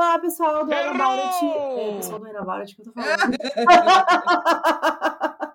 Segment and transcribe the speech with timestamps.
[0.00, 1.44] Olá, pessoal do Ana Baurat.
[1.44, 3.36] É, pessoal do Ana Baurat que eu tô falando.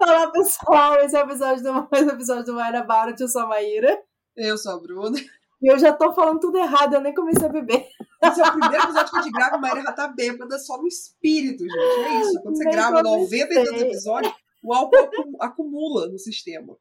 [0.00, 0.94] Olá, pessoal.
[1.00, 3.20] Esse é o episódio do, o episódio do Ana Baurat.
[3.20, 4.00] Eu sou a Maíra.
[4.34, 5.18] Eu sou a Bruna.
[5.60, 7.86] E eu já tô falando tudo errado, eu nem comecei a beber.
[8.24, 10.78] Esse é o primeiro episódio que a gente grava, a Maíra já tá bêbada só
[10.78, 11.76] no espírito, gente.
[11.76, 12.40] É isso.
[12.42, 13.40] Quando você Nem grava comecei.
[13.40, 14.32] 90 e tantos episódios,
[14.62, 16.74] o álcool acu- acumula no sistema.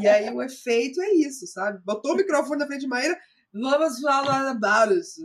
[0.00, 1.78] E aí o efeito é isso, sabe?
[1.84, 3.14] Botou o microfone na frente de Maíra,
[3.52, 5.20] vamos falar about isso.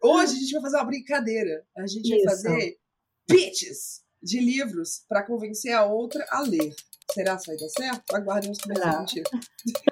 [0.00, 1.66] Hoje a gente vai fazer uma brincadeira.
[1.76, 2.30] A gente vai Isso.
[2.30, 2.78] fazer
[3.26, 6.72] pitches de livros para convencer a outra a ler.
[7.12, 8.14] Será que vai dar certo?
[8.14, 8.58] Aguardem os?
[8.64, 9.28] Mentira.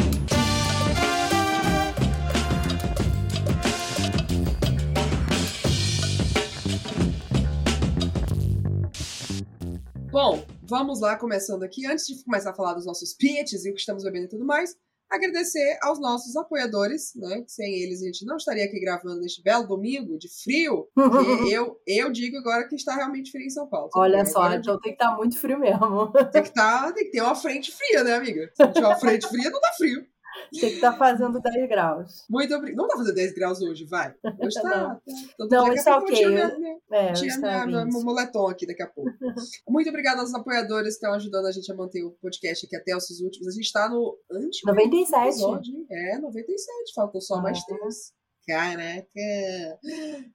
[10.13, 11.87] Bom, vamos lá, começando aqui.
[11.87, 14.45] Antes de começar a falar dos nossos pitches e o que estamos bebendo e tudo
[14.45, 14.77] mais,
[15.11, 17.45] agradecer aos nossos apoiadores, né?
[17.47, 20.89] Sem eles a gente não estaria aqui gravando neste belo domingo de frio.
[21.51, 23.91] eu, eu digo agora que está realmente frio em São Paulo.
[23.95, 26.13] Olha Agora só, então tem que estar muito frio mesmo.
[26.33, 28.51] Tem que, tá, tem que ter uma frente fria, né, amiga?
[28.55, 30.07] Se não tiver uma frente fria, não tá frio.
[30.53, 32.25] Tem que estar fazendo 10 graus.
[32.31, 32.77] Muito obrigado.
[32.79, 34.15] Não tá fazendo 10 graus hoje, vai.
[34.41, 34.69] Hoje tá.
[34.69, 34.89] Não.
[34.97, 35.01] tá.
[35.35, 36.17] Então, Não, daqui a isso é pouco eu ok.
[36.19, 37.93] tiro minha- minha- É, Tinha hoje minha, tá minha- 20.
[37.95, 39.11] meu moletom aqui daqui a pouco.
[39.69, 42.97] Muito obrigada aos apoiadores que estão ajudando a gente a manter o podcast aqui até
[42.97, 43.49] os últimos.
[43.49, 45.29] A gente tá no antes 97.
[45.29, 45.87] episódio.
[45.91, 46.95] É, 97.
[46.95, 47.63] Faltou só mais Ah.
[47.67, 48.13] três.
[48.47, 49.81] Caraca!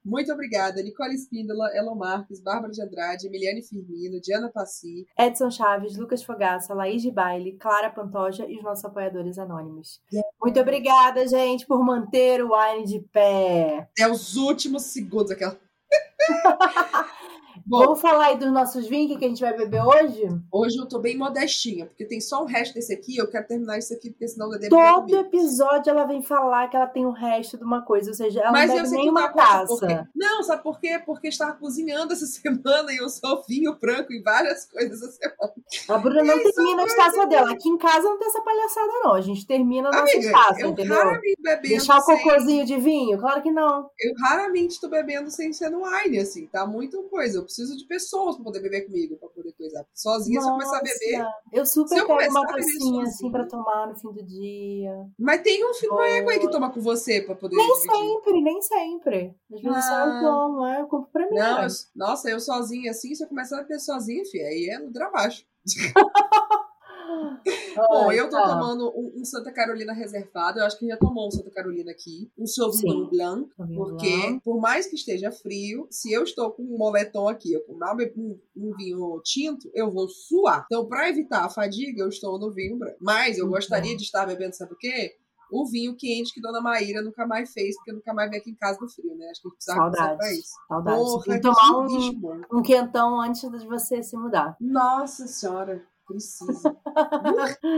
[0.03, 5.07] Muito obrigada, Nicole Espíndola, Elon Marques, Bárbara de Andrade, Emiliane Firmino, Diana Passi.
[5.17, 10.01] Edson Chaves, Lucas Fogaça, Laís de Baile, Clara Pantoja e os nossos apoiadores anônimos.
[10.41, 13.89] Muito obrigada, gente, por manter o Wine de pé.
[13.91, 15.57] Até os últimos segundos, aquela.
[17.65, 20.23] Bom, Vamos falar aí dos nossos vinhos que a gente vai beber hoje?
[20.51, 23.17] hoje eu tô bem modestinha, porque tem só o resto desse aqui.
[23.17, 26.67] Eu quero terminar isso aqui, porque senão o Dedê vai Todo episódio ela vem falar
[26.69, 28.89] que ela tem o resto de uma coisa, ou seja, ela Mas não eu bebe
[28.89, 29.87] sei nem uma taça.
[29.87, 30.03] quê?
[30.15, 31.01] Não, sabe por quê?
[31.05, 35.53] Porque estava cozinhando essa semana e eu só vinho branco e várias coisas essa semana.
[35.89, 37.51] A Bruna não Isso, termina as taças dela.
[37.51, 39.13] Aqui em casa não tem essa palhaçada, não.
[39.13, 40.95] A gente termina Amiga, taças, eu entendeu?
[40.95, 42.17] raramente bebendo Deixar o sem...
[42.17, 43.17] cocôzinho de vinho?
[43.19, 43.89] Claro que não.
[43.99, 46.47] Eu raramente tô bebendo sem ser no wine, assim.
[46.47, 47.37] Tá muito coisa.
[47.37, 49.85] Eu preciso de pessoas pra poder beber comigo, pra poder coisar.
[49.93, 51.17] Sozinha, se eu começar a beber...
[51.19, 55.07] Nossa, Eu super eu pego uma tacinha assim pra tomar no fim do dia.
[55.19, 56.03] Mas tem um filho Boa.
[56.03, 57.91] aí que toma com você pra poder Nem dividir.
[57.91, 59.35] sempre, nem sempre.
[59.53, 60.21] Às vezes só eu Ah.
[60.21, 61.35] tomo, é, eu compro pra mim.
[61.35, 64.79] Não, eu- nossa, eu sozinha assim, se eu começar a beber sozinha, filho, aí é
[64.79, 65.45] no abaixo.
[67.75, 68.47] Bom, Ai, eu tô tá.
[68.49, 70.59] tomando um, um Santa Carolina reservado.
[70.59, 72.31] Eu acho que já tomou um Santa Carolina aqui.
[72.37, 73.09] Um Sauvignon.
[73.09, 73.49] Blanc.
[73.75, 74.41] Porque, Blanc.
[74.43, 78.39] por mais que esteja frio, se eu estou com um moletom aqui, eu tomar um,
[78.55, 80.63] um vinho tinto, eu vou suar.
[80.65, 82.97] Então, pra evitar a fadiga, eu estou no vinho branco.
[83.01, 83.51] Mas eu Uhum.
[83.51, 85.15] gostaria de estar bebendo, sabe o quê?
[85.53, 88.55] O vinho quente que Dona Maíra nunca mais fez, porque nunca mais veio aqui em
[88.55, 89.27] casa no frio, né?
[89.29, 90.49] Acho que a gente precisava pra isso.
[90.67, 91.03] Saudades.
[91.03, 94.55] Porra, tem que tomar um, um quentão antes de você se mudar.
[94.61, 96.75] Nossa senhora, precisa.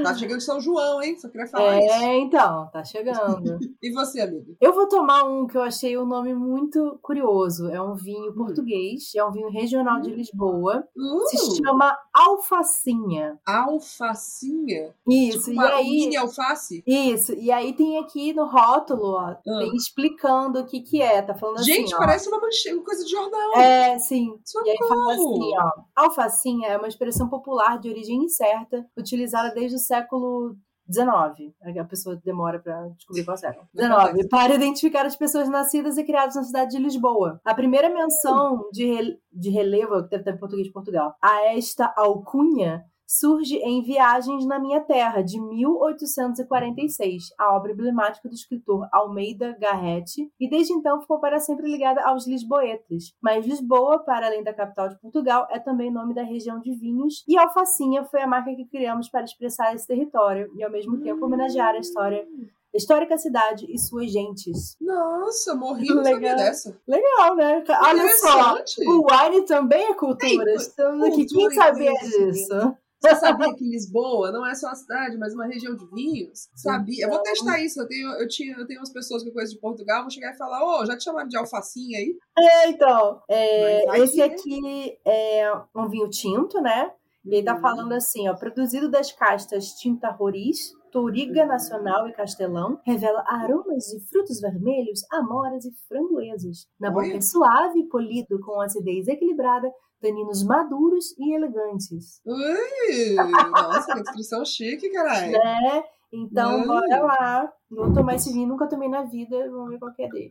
[0.03, 1.17] tá chegando São João, hein?
[1.17, 1.93] Só queria falar isso.
[1.93, 3.59] É, então, tá chegando.
[3.83, 4.53] E você, amiga?
[4.61, 7.67] Eu vou tomar um que eu achei o nome muito curioso.
[7.69, 8.35] É um vinho Hum.
[8.35, 10.87] português, é um vinho regional de Lisboa.
[10.95, 13.37] Uh, Se chama Alfacinha.
[13.45, 14.93] alfacinha.
[15.07, 15.83] Isso, Tipo e aí.
[15.89, 16.83] mini alface.
[16.87, 21.21] Isso, e aí tem aqui no rótulo, ó, tem explicando o que que é.
[21.21, 21.63] Tá falando Ah.
[21.63, 21.97] Gente, assim, ó.
[21.97, 23.53] parece uma manchete, uma coisa de jornal.
[23.57, 24.33] É, sim.
[24.65, 25.35] E aí fala Socorro.
[25.43, 25.71] assim, ó.
[26.03, 30.55] Alfacinha é uma expressão popular de origem incerta, utilizada desde o século
[30.91, 31.53] XIX.
[31.79, 33.67] A pessoa demora pra descobrir qual século.
[33.75, 34.27] XIX.
[34.29, 37.39] Para identificar as pessoas nascidas e criadas na cidade de Lisboa.
[37.45, 41.55] A primeira menção de, rel- de relevo, que deve estar em português de Portugal, a
[41.55, 48.87] esta alcunha surge em Viagens na Minha Terra, de 1846, a obra emblemática do escritor
[48.91, 53.13] Almeida Garrett, e desde então ficou para sempre ligada aos lisboetas.
[53.21, 57.23] Mas Lisboa, para além da capital de Portugal, é também nome da região de vinhos,
[57.27, 61.25] e Alfacinha foi a marca que criamos para expressar esse território e, ao mesmo tempo,
[61.25, 62.27] homenagear a história
[62.73, 64.75] a histórica cidade e suas gentes.
[64.81, 66.35] Nossa, morri sabia Legal.
[66.37, 66.75] dessa.
[66.87, 67.63] Legal, né?
[67.69, 68.55] Olha só,
[68.87, 70.49] o wine também é cultura.
[70.49, 71.27] Ei, Estamos aqui.
[71.27, 72.75] cultura Quem sabia disso?
[73.03, 76.47] Você sabia que Lisboa não é só uma cidade, mas uma região de vinhos?
[76.55, 77.05] Sabia?
[77.05, 77.81] Eu vou testar isso.
[77.81, 80.33] Eu tenho, eu, tinha, eu tenho umas pessoas que eu conheço de Portugal, vou chegar
[80.33, 82.17] e falar, ô, já te chamaram de alfacinha aí?
[82.37, 86.91] É, então, é, Mas esse aqui, aqui é um vinho tinto, né?
[87.25, 87.61] E ele tá Uhum.
[87.61, 93.99] falando assim, ó, produzido das castas Tinta Roriz, Toriga Nacional e Castelão, revela aromas de
[94.09, 96.67] frutos vermelhos, amoras e framboesas.
[96.79, 99.71] Na boca é suave, polido, com acidez equilibrada,
[100.03, 102.21] taninos maduros e elegantes.
[102.25, 103.15] Ui,
[103.51, 105.31] nossa, que descrição chique, caralho.
[105.31, 105.83] Né?
[106.11, 106.67] Então, Hum.
[106.67, 107.53] bora lá.
[107.71, 109.49] Vou tomar esse vinho, nunca tomei na vida.
[109.49, 110.29] Vamos ver qual é dele.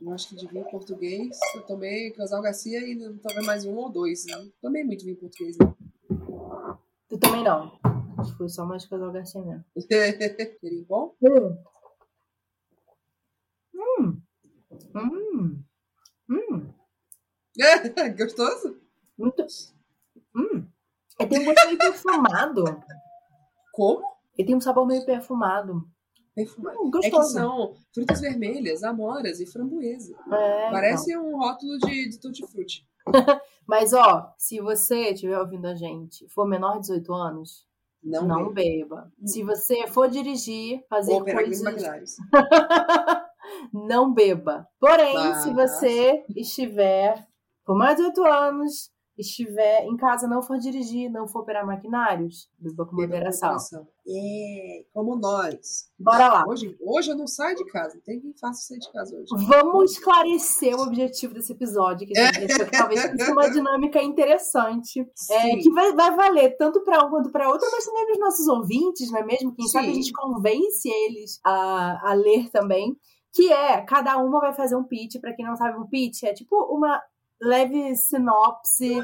[0.00, 3.90] Eu acho que de vinho português, eu tomei Casal Garcia e tomei mais um ou
[3.90, 4.24] dois.
[4.26, 4.48] Né?
[4.60, 5.56] Tomei muito vinho português.
[5.58, 5.74] Né?
[7.08, 7.78] Tu também não.
[8.18, 9.64] Acho que foi só mais casal Garcia mesmo.
[10.60, 11.14] Seria bom?
[11.22, 11.58] Hum.
[13.74, 14.20] Hum.
[14.94, 15.62] Hum.
[16.28, 16.72] Hum.
[18.18, 18.76] Gostoso?
[19.18, 19.46] Muito.
[20.34, 20.66] Hum.
[21.18, 22.82] Ele tem um gosto meio perfumado.
[23.72, 24.02] Como?
[24.36, 25.82] Ele tem um sabor meio perfumado.
[26.34, 26.76] Perfumado.
[26.82, 27.32] Hum, É que gostoso.
[27.32, 30.14] são frutas vermelhas, amoras e framboesa.
[30.30, 32.86] É, Parece um rótulo de, de tutti-frutti.
[33.08, 33.40] então.
[33.66, 37.66] Mas, ó, se você estiver ouvindo a gente, for menor de 18 anos,
[38.02, 38.94] Não, não, bebo.
[38.96, 39.12] beba.
[39.24, 42.16] Se você for dirigir, fazer Ou coisas...
[43.72, 44.68] não beba.
[44.78, 47.26] Porém, Mas- se você estiver
[47.66, 52.48] por mais de 8 anos, estiver em casa, não for dirigir, não for operar maquinários,
[52.58, 53.56] beba com moderação.
[54.06, 55.90] É, como nós.
[55.98, 56.44] Bora lá.
[56.46, 57.98] Hoje, hoje eu não saio de casa.
[58.04, 59.46] Tem quem faça sair de casa hoje.
[59.46, 64.02] Vamos esclarecer o objetivo desse episódio, que a gente achou que talvez fosse uma dinâmica
[64.02, 65.00] interessante.
[65.00, 65.58] É, Sim.
[65.58, 68.48] que vai, vai valer tanto para um quanto para outro, mas também para os nossos
[68.48, 69.54] ouvintes, não é mesmo?
[69.54, 70.02] Quem sabe a Sim.
[70.02, 72.94] gente convence eles a, a ler também.
[73.32, 75.20] Que é, cada uma vai fazer um pitch.
[75.20, 77.02] Para quem não sabe, um pitch é tipo uma
[77.40, 79.02] leve sinopse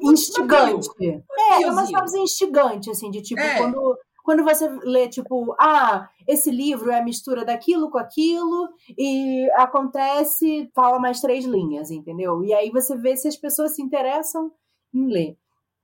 [0.00, 0.88] instigante.
[1.00, 3.58] É, é uma sinopse instigante, assim, de tipo, É.
[3.58, 3.98] quando.
[4.24, 10.70] Quando você lê, tipo, ah, esse livro é a mistura daquilo com aquilo, e acontece,
[10.74, 12.42] fala mais três linhas, entendeu?
[12.42, 14.50] E aí você vê se as pessoas se interessam
[14.94, 15.36] em ler.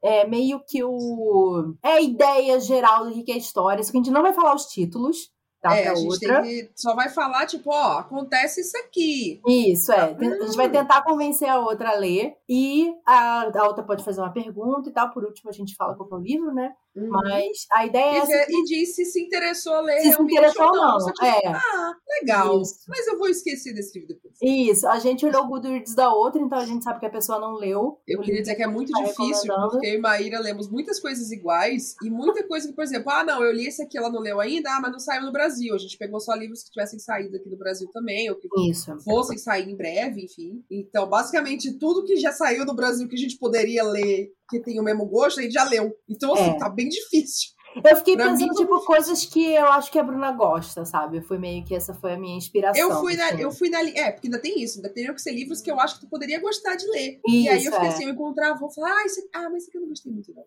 [0.03, 1.75] É meio que o.
[1.83, 4.33] É a ideia geral do que é a história, só que a gente não vai
[4.33, 5.31] falar os títulos,
[5.61, 5.77] tá?
[5.77, 6.43] É, a gente outra.
[6.43, 9.41] tem que, só vai falar, tipo, ó, acontece isso aqui.
[9.47, 10.15] Isso, é.
[10.15, 10.73] Tem- A gente vai Hum.
[10.73, 14.93] tentar convencer a outra a ler, e a, a outra pode fazer uma pergunta e
[14.93, 15.11] tal.
[15.11, 16.73] Por último, a gente fala qual é o livro, né?
[17.01, 17.09] Uhum.
[17.11, 18.27] Mas a ideia é E, essa.
[18.27, 20.93] vê- e diz se interessou a ler Se se interessou ou não.
[20.95, 21.41] Você, tipo, É.
[21.47, 22.61] Ah, legal.
[22.61, 22.75] Isso.
[22.89, 24.35] Mas eu vou esquecer desse livro depois.
[24.43, 27.39] Isso, a gente olhou o Goodreads da outra, então a gente sabe que a pessoa
[27.39, 27.99] não leu.
[28.07, 31.31] Eu queria dizer que é muito tá difícil, porque eu e Maíra lemos muitas coisas
[31.31, 34.21] iguais e muita coisa que, por exemplo, ah, não, eu li esse aqui, ela não
[34.21, 35.75] leu ainda, ah, mas não saiu no Brasil.
[35.75, 38.95] A gente pegou só livros que tivessem saído aqui no Brasil também, ou que Isso.
[39.05, 40.63] fossem sair em breve, enfim.
[40.71, 44.79] Então, basicamente, tudo que já saiu no Brasil que a gente poderia ler, que tem
[44.79, 45.91] o mesmo gosto, a gente já leu.
[46.09, 46.59] Então, assim, É.
[46.59, 47.51] tá bem difícil.
[47.85, 50.85] Eu fiquei Pra pensando, mim, tipo, como- coisas que eu acho que a Bruna gosta,
[50.85, 51.21] sabe?
[51.23, 52.83] Foi meio que essa foi a minha inspiração.
[52.83, 53.41] Eu fui, na, assim.
[53.43, 53.81] eu fui na.
[53.91, 56.09] É, porque ainda tem isso, ainda teriam que ser livros que eu acho que tu
[56.11, 57.21] poderia gostar de ler.
[57.29, 57.93] e aí eu Isso, fiquei é.
[57.93, 60.35] assim, eu encontrava, vou falar, ah, esse, ah, mas esse aqui eu não gostei muito,
[60.35, 60.45] não.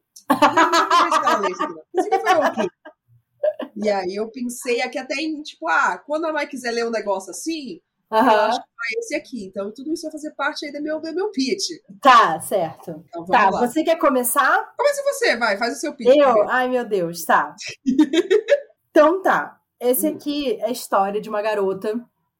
[1.95, 2.67] Esse aqui foi ok.
[3.75, 6.91] E aí eu pensei aqui até em, tipo, ah, quando a mãe quiser ler um
[6.91, 7.79] negócio assim,
[8.21, 9.45] vai esse aqui.
[9.48, 11.63] Então tudo isso vai fazer parte aí do meu, do meu pitch.
[12.01, 13.04] Tá, certo.
[13.07, 13.60] Então Tá, lá.
[13.68, 14.74] você quer começar?
[14.77, 16.15] Comece você, vai, faz o seu pitch.
[16.15, 16.50] Eu?
[16.50, 17.56] Ai, meu Deus, tá.
[18.92, 19.57] então tá.
[19.80, 21.94] Esse aqui é a história de uma garota.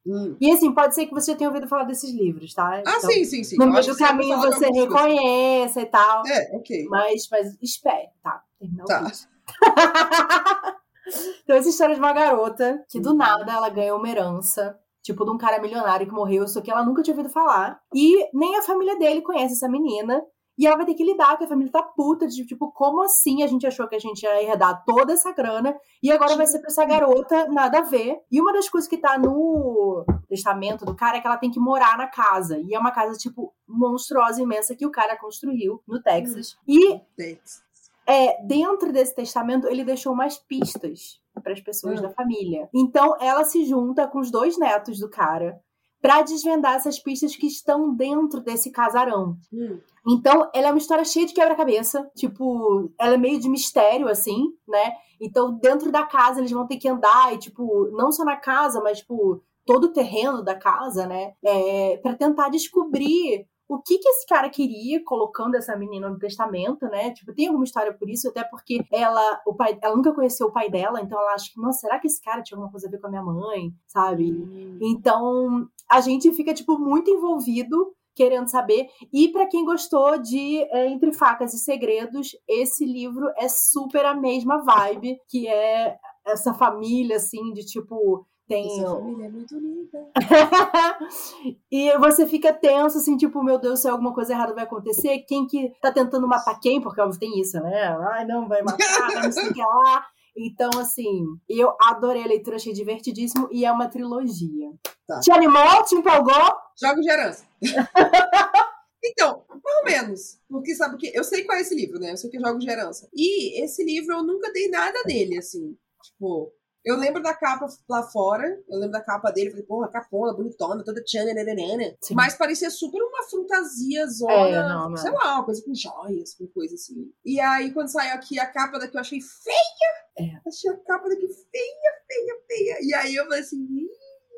[0.06, 0.36] Hum.
[0.40, 2.74] E assim, pode ser que você tenha ouvido falar desses livros, tá?
[2.86, 3.56] Ah, Então, sim, sim, sim.
[3.58, 6.26] No meio do caminho você reconheça e tal.
[6.26, 6.84] É, ok.
[6.90, 8.42] Mas, mas espere, tá?
[8.58, 9.04] Terminar o Tá.
[9.04, 9.22] pitch.
[11.44, 13.16] então, essa história de uma garota que do Uhum.
[13.16, 16.84] nada ela ganhou uma herança, tipo, de um cara milionário que morreu, só que ela
[16.84, 17.78] nunca tinha ouvido falar.
[17.94, 20.20] E nem a família dele conhece essa menina.
[20.56, 23.42] E ela vai ter que lidar, que a família tá puta, de tipo, como assim
[23.42, 26.60] a gente achou que a gente ia herdar toda essa grana e agora vai ser
[26.60, 28.20] pra essa garota nada a ver.
[28.30, 31.58] E uma das coisas que tá no testamento do cara é que ela tem que
[31.58, 32.60] morar na casa.
[32.60, 36.56] E é uma casa, tipo, monstruosa, imensa, que o cara construiu no Texas.
[36.68, 37.60] E Thanks.
[38.06, 42.02] é, dentro desse testamento, ele deixou mais pistas para as pessoas Hum.
[42.02, 42.68] da família.
[42.74, 45.60] Então, ela se junta com os dois netos do cara
[46.00, 49.36] para desvendar essas pistas que estão dentro desse casarão.
[49.52, 49.78] Hum.
[50.06, 52.10] Então, ela é uma história cheia de quebra-cabeça.
[52.14, 54.92] Tipo, ela é meio de mistério, assim, né?
[55.20, 58.82] Então, dentro da casa, eles vão ter que andar e, tipo, não só na casa,
[58.82, 61.32] mas, tipo, todo o terreno da casa, né?
[61.42, 66.86] É, para tentar descobrir o que que esse cara queria colocando essa menina no testamento,
[66.86, 67.12] né?
[67.12, 70.52] Tipo, tem alguma história por isso, até porque ela, o pai, ela nunca conheceu o
[70.52, 72.90] pai dela, então ela acha que, nossa, será que esse cara tinha alguma coisa a
[72.90, 74.32] ver com a minha mãe, sabe?
[74.32, 74.78] Hum.
[74.80, 78.88] Então, a gente fica, tipo, muito envolvido querendo saber.
[79.12, 84.14] E para quem gostou de é, Entre Facas e Segredos, esse livro é super a
[84.14, 88.26] mesma vibe, que é essa família, assim, de tipo.
[88.46, 88.66] Tem.
[88.66, 90.10] Essa família é muito linda.
[91.72, 95.46] e você fica tenso, assim, tipo, meu Deus, se alguma coisa errada vai acontecer, quem
[95.46, 96.80] que tá tentando matar quem?
[96.80, 97.96] Porque óbvio tem isso, né?
[98.12, 100.06] Ai, não, vai matar, não sei o que lá.
[100.36, 104.68] Então, assim, eu adorei a leitura, achei divertidíssimo e é uma trilogia.
[105.06, 105.20] Tá.
[105.20, 105.84] Te animou?
[105.84, 106.52] Te empolgou?
[106.76, 107.46] Jogo de herança.
[109.06, 110.38] Então, mais ou menos.
[110.48, 112.12] Porque sabe que eu sei qual é esse livro, né?
[112.12, 113.08] Eu sei que Jogos de Herança.
[113.14, 115.76] E esse livro eu nunca dei nada nele, assim.
[116.02, 116.52] Tipo,
[116.84, 120.84] eu lembro da capa lá fora, eu lembro da capa dele, falei, porra, capona, bonitona,
[120.84, 121.96] toda tchananana.
[122.12, 126.46] Mas parecia super uma fantasia zona, É, não, sei lá, uma coisa com joias, com
[126.48, 127.10] coisa assim.
[127.24, 130.28] E aí, quando saiu aqui a capa daqui, eu achei feia.
[130.30, 130.40] É.
[130.46, 132.78] Achei a capa daqui feia, feia, feia.
[132.82, 133.88] E aí eu falei assim, "Ih,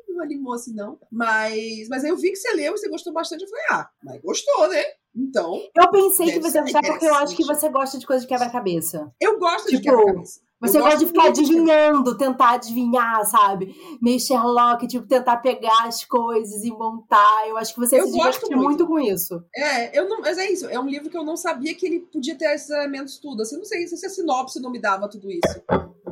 [0.09, 0.99] não animou assim, não.
[1.11, 3.43] Mas, mas aí eu vi que você leu e você gostou bastante.
[3.43, 4.83] Eu falei, ah, mas gostou, né?
[5.15, 8.27] Então, Eu pensei que você gostar porque eu acho que você gosta de coisa de
[8.27, 9.11] quebra-cabeça.
[9.19, 10.41] eu gosto de Tipo, quebra-cabeça.
[10.59, 13.75] Você gosta de ficar muito adivinhando, tentar adivinhar, sabe?
[14.01, 17.47] Meio Sherlock, tipo, tentar pegar as coisas e montar.
[17.47, 18.57] Eu acho que você Eu se diverte muito.
[18.57, 19.43] muito com isso.
[19.55, 20.67] É, eu não, mas é isso.
[20.67, 23.43] É um livro que eu não sabia que ele podia ter esses elementos tudo.
[23.43, 25.63] Assim, eu não sei se a sinopse não me dava tudo isso.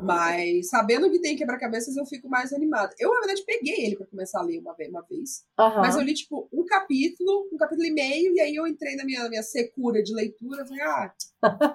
[0.03, 2.93] Mas sabendo que tem quebra-cabeças, eu fico mais animada.
[2.99, 4.89] Eu, na verdade, peguei ele pra começar a ler uma vez.
[4.89, 5.43] Uma vez.
[5.57, 5.81] Aham.
[5.81, 9.03] Mas eu li, tipo, um capítulo, um capítulo e meio, e aí eu entrei na
[9.03, 10.65] minha, na minha secura de leitura.
[10.67, 11.13] Falei, ah,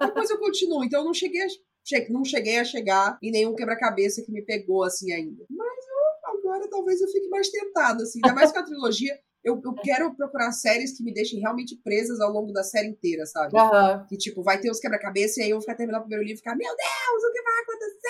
[0.07, 0.85] depois eu continuo.
[0.85, 1.47] Então eu não cheguei a,
[1.91, 5.45] che- não cheguei a chegar em nenhum quebra-cabeça que me pegou assim ainda.
[5.51, 8.21] Mas eu, agora talvez eu fique mais tentada, assim.
[8.25, 9.19] Ainda mais que a trilogia.
[9.43, 13.25] Eu, eu quero procurar séries que me deixem realmente presas ao longo da série inteira,
[13.25, 13.59] sabe?
[13.59, 14.05] Aham.
[14.09, 16.35] Que, tipo, vai ter os quebra-cabeça e aí eu vou ficar terminando o primeiro livro
[16.37, 18.01] e ficar, meu Deus, o que vai acontecer?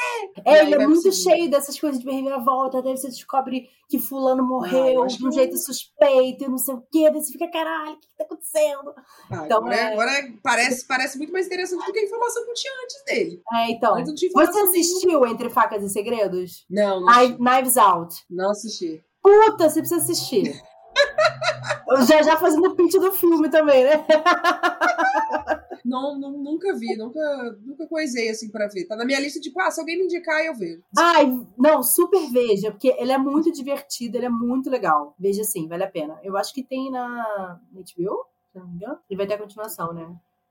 [0.45, 2.83] É, ele é muito cheio dessas coisas de reviravolta.
[2.83, 6.49] Daí você descobre que fulano Ah, eu morreu acho de um que- jeito suspeito e
[6.49, 7.11] não sei o quê.
[7.11, 8.95] Daí você fica, caralho, o que tá acontecendo?
[9.31, 10.11] Ah, Então, agora, é- agora
[10.43, 13.43] parece, parece muito mais interessante do que a informação que eu tinha antes dele.
[13.55, 14.05] É, então.
[14.05, 16.65] Você assistiu Entre Facas e Segredos?
[16.69, 17.37] Não, não assisti.
[17.39, 18.15] Knives Out.
[18.29, 19.05] Não assisti.
[19.23, 20.61] Puta, você precisa assistir.
[22.07, 24.07] Já já fazendo pitch do filme também, né?
[25.85, 27.21] Não, não, nunca vi, nunca,
[27.65, 28.85] nunca coisei assim pra ver.
[28.87, 30.83] Tá na minha lista, tipo, ah, se alguém me indicar, eu vejo.
[30.97, 35.15] Ai, não, super veja, porque ele é muito divertido, ele é muito legal.
[35.19, 36.19] Veja sim, vale a pena.
[36.23, 38.99] Eu acho que tem na HBO, se não me engano.
[39.09, 40.07] E vai ter a continuação, né?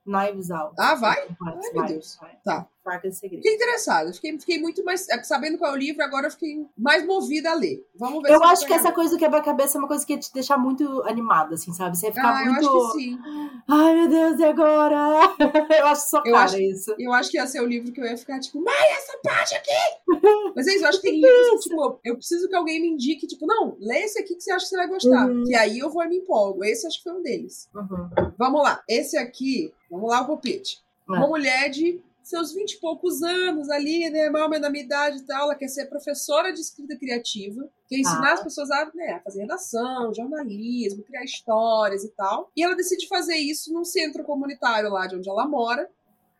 [0.05, 0.73] Knives Out.
[0.77, 1.27] Ah, vai?
[1.39, 2.17] Vai, Ai, meu vai, Deus.
[2.19, 2.35] vai.
[2.43, 2.67] Tá.
[2.91, 3.43] Facas e Segredos.
[3.43, 4.13] Fiquei interessada.
[4.13, 5.07] Fiquei, fiquei muito mais.
[5.09, 7.85] é, Sabendo qual é o livro, agora eu fiquei mais movida a ler.
[7.95, 10.19] Vamos ver Eu se acho que essa coisa do quebra-cabeça é uma coisa que ia
[10.19, 11.97] te deixar muito animada, assim, sabe?
[11.97, 12.67] Você ia ficar Ah, eu muito.
[12.69, 13.19] acho que sim.
[13.67, 15.35] Ai, meu Deus, e agora?
[15.79, 16.95] eu acho sua Eu cara acho- isso.
[16.97, 19.55] Eu acho que ia ser o livro que eu ia ficar, tipo, mãe, essa parte
[19.55, 19.69] aqui!
[20.55, 22.89] Mas é isso, eu acho que tem livros que, tipo, eu preciso que alguém me
[22.89, 25.27] indique, tipo, não, lê esse aqui que você acha que você vai gostar.
[25.29, 25.43] Uhum.
[25.43, 26.63] Que aí eu vou e me empolgo.
[26.63, 27.69] Esse acho que foi um deles.
[27.75, 28.09] Uhum.
[28.37, 28.81] Vamos lá.
[28.87, 30.79] Esse aqui, vamos lá o palpite.
[31.09, 31.13] É.
[31.13, 34.27] Uma mulher de seus vinte e poucos anos ali, né?
[34.29, 35.45] Ou menos da minha idade e tal.
[35.45, 37.67] Ela quer ser professora de escrita criativa.
[37.87, 38.33] Quer ensinar Ah.
[38.33, 42.51] as pessoas a, né, fazer redação, jornalismo, criar histórias e tal.
[42.55, 45.89] E ela decide fazer isso num centro comunitário lá de onde ela mora.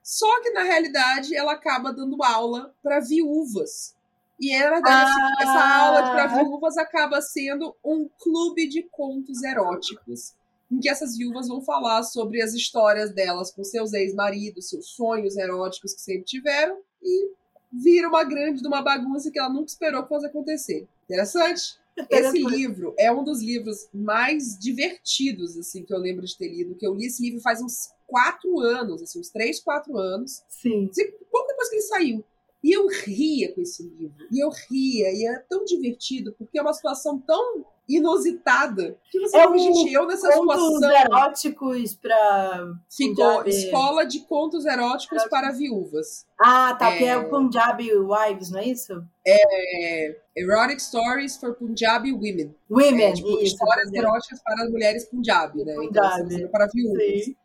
[0.04, 3.96] Só que, na realidade, ela acaba dando aula para viúvas.
[4.40, 5.38] E, na verdade, Ah.
[5.42, 10.34] essa aula para viúvas acaba sendo um clube de contos eróticos
[10.72, 15.38] em que essas viúvas vão falar sobre as histórias delas com seus ex-maridos, seus sonhos
[15.38, 17.32] eróticos que sempre tiveram, e
[17.72, 20.88] vira uma grande de uma bagunça que ela nunca esperou que fosse acontecer.
[21.06, 21.80] Interessante?
[22.10, 26.76] Esse livro é um dos livros mais divertidos, assim, que eu lembro de ter lido.
[26.76, 30.44] Que eu li esse livro faz uns quatro anos, assim, uns três, quatro anos.
[30.48, 30.88] Sim.
[30.90, 32.26] Assim, pouco depois que ele saiu.
[32.64, 34.28] E eu ria com esse livro.
[34.32, 39.36] E eu ria, e é tão divertido, porque é uma situação tão inusitada que você
[39.38, 42.68] É fala, um gente, eu nessa Contos situação eróticos pra.
[42.90, 46.26] ficou escola de contos eróticos para viúvas.
[46.40, 47.18] Ah, tá, que é É.
[47.18, 49.04] o Punjabi Wives, não é isso?
[49.26, 52.56] É, Erotic Stories for Punjabi Women.
[52.70, 53.56] Women, É, tipo, isso.
[53.56, 53.98] histórias Punjabi.
[54.08, 55.74] eróticas para as mulheres Punjabi, né?
[55.82, 56.36] Então, Punjabi.
[56.36, 57.26] assim, para viúvas.
[57.26, 57.36] Sim.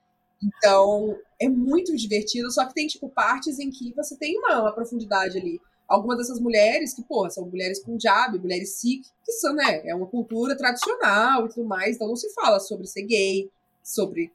[0.42, 4.72] Então, é muito divertido, só que tem, tipo, partes em que você tem uma, uma
[4.72, 5.58] profundidade ali.
[5.86, 10.06] Algumas dessas mulheres, que, porra, são mulheres Punjabi, mulheres Sikh, que são, né, é uma
[10.06, 13.50] cultura tradicional e tudo mais, então não se fala sobre ser gay,
[13.82, 14.32] sobre,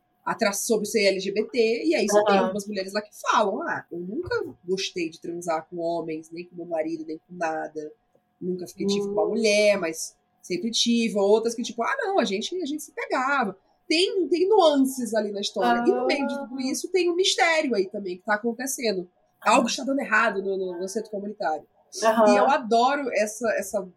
[0.53, 2.43] sobre ser LGBT, e aí você tem Aham.
[2.43, 6.55] algumas mulheres lá que falam, ah, eu nunca gostei de transar com homens, nem com
[6.55, 7.91] meu marido, nem com nada,
[8.39, 9.29] nunca fiquei tive com uma Hum.
[9.29, 13.57] mulher, mas sempre tive, outras que, tipo, ah, não, a gente, a gente se pegava
[13.89, 15.81] tem, tem nuances ali na história.
[15.83, 19.09] E no meio de tudo isso tem um mistério aí também que tá acontecendo.
[19.41, 21.65] Algo está dando errado no, no, no centro comunitário.
[22.03, 22.33] Aham.
[22.33, 23.87] E eu adoro essa, essa,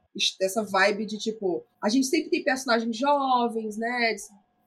[0.41, 1.65] essa vibe de tipo.
[1.83, 4.15] A gente sempre tem personagens jovens, né?
[4.15, 4.23] de-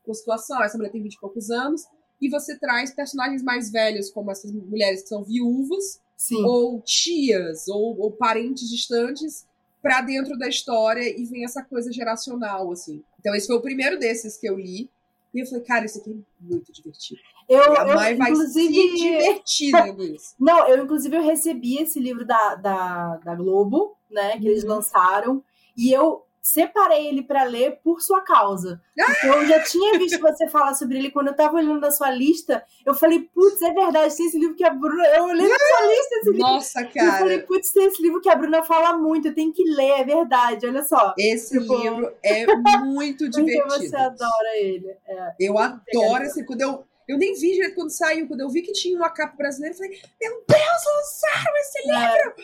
[0.06, 0.62] Com situação.
[0.64, 1.86] Essa mulher tem 20 e poucos anos.
[2.22, 6.44] E você traz personagens mais velhos, como essas mulheres que são viúvas, Sim.
[6.46, 9.46] ou tias, ou, ou parentes distantes,
[9.82, 13.04] pra dentro da história e vem essa coisa geracional, assim.
[13.20, 14.90] Então, esse foi o primeiro desses que eu li.
[15.34, 17.20] E eu falei, cara, isso aqui é muito divertido.
[17.48, 18.96] Eu, a eu, Mai vai se inclusive.
[18.96, 20.34] divertir lendo isso.
[20.40, 24.38] Não, eu inclusive eu recebi esse livro da, da, da Globo, né?
[24.40, 24.70] Que eles Uhum.
[24.70, 25.44] lançaram.
[25.78, 28.80] E eu separei ele para ler por sua causa.
[28.96, 32.12] Porque eu já tinha visto você falar sobre ele quando eu tava olhando na sua
[32.12, 32.64] lista.
[32.86, 35.04] Eu falei, putz, é verdade, tem esse livro que a Bruna.
[35.08, 36.48] Eu olhei na sua lista esse livro.
[36.48, 37.08] Nossa, cara.
[37.08, 40.02] Eu falei, putz, tem esse livro que a Bruna fala muito, eu tenho que ler,
[40.02, 41.14] é verdade, olha só.
[41.18, 42.46] Esse tipo, livro é
[42.86, 43.68] muito divertido.
[43.68, 44.96] Porque você adora ele.
[45.08, 46.46] É, eu adoro esse.
[46.46, 46.84] Quando eu.
[47.08, 49.78] Eu nem vi direito quando saiu, quando eu vi que tinha uma capa brasileira, eu
[49.78, 50.60] falei, meu Deus,
[50.98, 52.18] lançaram esse É.
[52.18, 52.36] livro!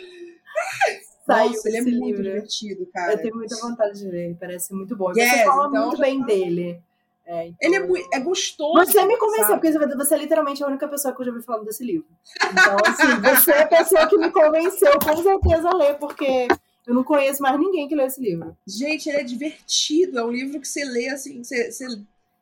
[1.26, 2.24] Saiu Nossa, ele é esse muito livro.
[2.24, 3.14] divertido, cara.
[3.14, 5.12] Eu tenho muita vontade de ler, parece muito bom.
[5.16, 6.82] Yes, você fala então muito bem tá- dele.
[7.26, 8.74] É, então- Ele é, muito, é gostoso.
[8.92, 9.62] Você me convenceu, sabe?
[9.62, 12.08] porque você- é literalmente a única pessoa que eu já ouvi falando desse livro.
[12.52, 16.48] Então, assim, você é a pessoa que me convenceu com certeza a ler, porque
[16.88, 18.58] eu não conheço mais ninguém que lê esse livro.
[18.68, 20.18] Gente, ele é divertido.
[20.20, 21.86] É um livro que você lê assim, você, você,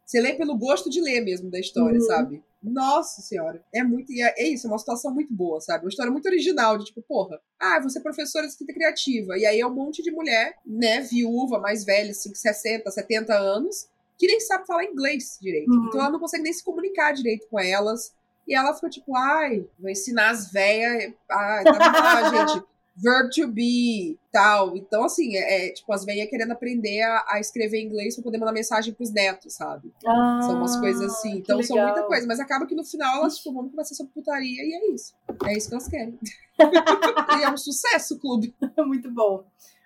[0.09, 2.05] você lê pelo gosto de ler mesmo da história, Uhum.
[2.07, 2.43] sabe?
[2.63, 3.63] Nossa senhora.
[3.71, 4.11] É muito.
[4.11, 5.83] e É, é isso, é uma situação muito boa, sabe?
[5.85, 9.37] Uma história muito original, de tipo, porra, ah, você é professora de escrita criativa.
[9.37, 13.87] E aí é um monte de mulher, né, viúva, mais velha, assim, 60, 70 anos,
[14.17, 15.69] que nem sabe falar inglês direito.
[15.71, 15.85] Uhum.
[15.89, 18.11] Então ela não consegue nem se comunicar direito com elas.
[18.47, 21.13] E ela fica tipo, ai, vou ensinar as velhas.
[21.29, 22.65] Ai, tá bom, gente.
[23.01, 24.75] Verb to be, tal.
[24.75, 28.37] Então, assim, é, é, tipo, as velhas querendo aprender a, a escrever inglês pra poder
[28.37, 29.93] mandar mensagem pros netos, sabe?
[30.03, 31.37] São umas coisas assim.
[31.37, 32.27] Então, são muita coisa.
[32.27, 35.13] Mas acaba que no final elas, tipo, vamos conversar sobre putaria e é isso.
[35.45, 36.19] É isso que elas querem.
[37.39, 38.53] e é um sucesso o clube.
[38.85, 39.45] Muito bom.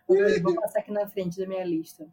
[0.09, 2.07] Eu vou passar aqui na frente da minha lista.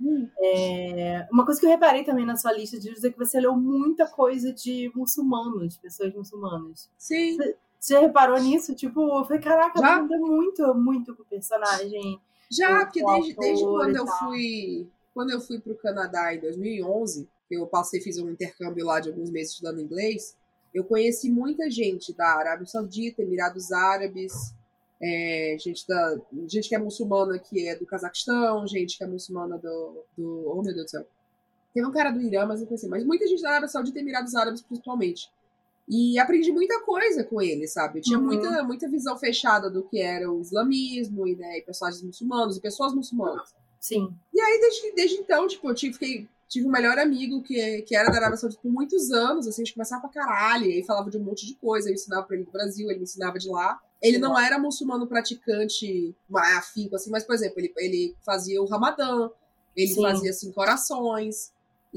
[0.00, 0.28] Hum.
[0.38, 3.40] É, uma coisa que eu reparei também na sua lista de livros é que você
[3.40, 6.90] leu muita coisa de muçulmanos, pessoas muçulmanas.
[6.98, 7.36] Sim.
[7.36, 7.56] Você
[7.88, 8.74] já reparou nisso?
[8.74, 9.98] Tipo, eu falei, caraca, Já.
[9.98, 12.20] ela muito, muito com o personagem.
[12.50, 14.86] Já, porque desde, desde quando eu fui.
[15.12, 19.08] Quando eu fui pro Canadá em 2011, que eu passei, fiz um intercâmbio lá de
[19.08, 20.36] alguns meses estudando inglês,
[20.74, 24.54] eu conheci muita gente da Arábia Saudita, Emirados Árabes,
[25.00, 29.56] é, gente, da, gente que é muçulmana que é do Cazaquistão, gente que é muçulmana
[29.56, 30.50] do, do.
[30.50, 31.06] Oh, meu Deus do céu.
[31.72, 32.88] Teve um cara do Irã, mas não conheci.
[32.88, 35.30] Mas muita gente da Arábia Saudita e Emirados Árabes, principalmente.
[35.88, 37.98] E aprendi muita coisa com ele, sabe?
[37.98, 38.24] Eu tinha Uhum.
[38.24, 42.60] muita, muita visão fechada do que era o islamismo e, né, e personagens muçulmanos e
[42.60, 43.54] pessoas muçulmanas.
[43.78, 44.12] Sim.
[44.34, 47.94] E aí, desde, desde então, tipo, eu tive, fiquei- tive um melhor amigo que, que
[47.94, 50.82] era da Arábia Saudita por muitos anos, assim, a gente conversava pra caralho, e aí
[50.84, 53.38] falava de um monte de coisa, eu ensinava pra ele do Brasil, ele me ensinava
[53.38, 53.80] de lá.
[54.02, 59.30] Ele não era muçulmano praticante afinco, assim, mas, por exemplo, ele, ele fazia o Ramadã,
[59.76, 60.02] ele Sim.
[60.02, 61.52] fazia cinco orações,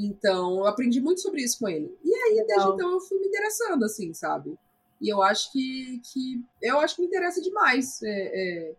[0.05, 1.95] então eu aprendi muito sobre isso com ele.
[2.03, 2.73] E aí, desde Legal.
[2.75, 4.57] então, eu fui me interessando, assim, sabe?
[5.01, 8.73] E eu acho que, que eu acho que me interessa demais é, é,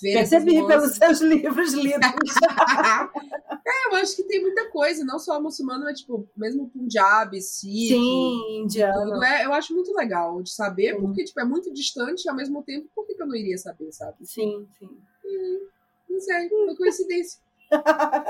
[0.00, 2.00] ver Percebi pelos seus livros lidos.
[3.66, 7.88] é, eu acho que tem muita coisa, não só muçulmano, mas tipo, mesmo Punjab, Sikh,
[7.88, 9.12] Sim, indiano.
[9.12, 9.24] tudo.
[9.24, 11.00] É, eu acho muito legal de saber, Sim.
[11.00, 13.58] porque tipo, é muito distante e ao mesmo tempo, por que, que eu não iria
[13.58, 14.24] saber, sabe?
[14.24, 14.88] Sim, sim.
[16.08, 17.40] Não sei, foi coincidência.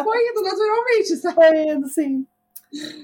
[0.02, 1.34] Foi indo naturalmente, sabe?
[1.34, 2.26] Foi indo, sim.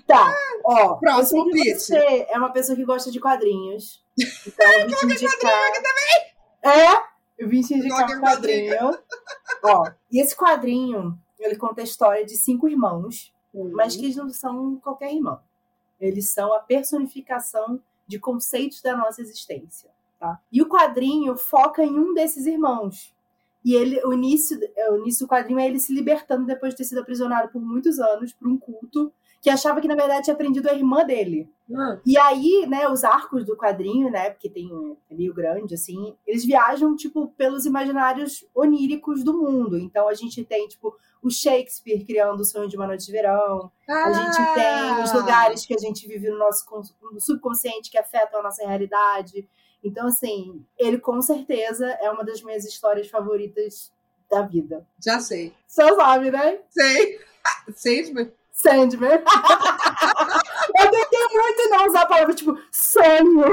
[0.06, 0.94] Tá, ó.
[0.94, 1.78] Próximo pitch.
[1.78, 4.02] Você é uma pessoa que gosta de quadrinhos.
[4.46, 5.72] Então, eu vim te indicar.
[6.62, 7.02] É?
[7.38, 8.98] Eu vim te indicar um quadrinho.
[9.62, 13.32] Ó, e esse quadrinho, ele conta a história de cinco irmãos,
[13.72, 15.40] mas que eles não são qualquer irmão.
[16.00, 20.40] Eles são a personificação de conceitos da nossa existência, tá?
[20.50, 23.14] E o quadrinho foca em um desses irmãos.
[23.68, 26.78] E ele, o início, é, o início do quadrinho é ele se libertando depois de
[26.78, 30.34] ter sido aprisionado por muitos anos por um culto que achava que na verdade tinha
[30.34, 31.48] aprendido a irmã dele.
[31.72, 34.68] Ah, E aí, né, os arcos do quadrinho, né, porque tem
[35.10, 39.78] é meio grande, assim, eles viajam, tipo, pelos imaginários oníricos do mundo.
[39.78, 43.70] Então, a gente tem, tipo, o Shakespeare criando o sonho de uma noite de verão.
[43.88, 44.54] A gente Ah!
[44.54, 46.64] tem os lugares que a gente vive no nosso
[47.12, 49.46] no subconsciente que afetam a nossa realidade.
[49.82, 53.92] Então, assim, ele com certeza é uma das minhas histórias favoritas
[54.30, 54.86] da vida.
[55.02, 55.52] Já sei.
[55.66, 56.58] Você sabe, né?
[56.68, 57.20] Sei.
[57.74, 59.22] Sei, mas- Sandman.
[60.80, 63.44] eu tentei muito não usar a palavra, tipo, sonho.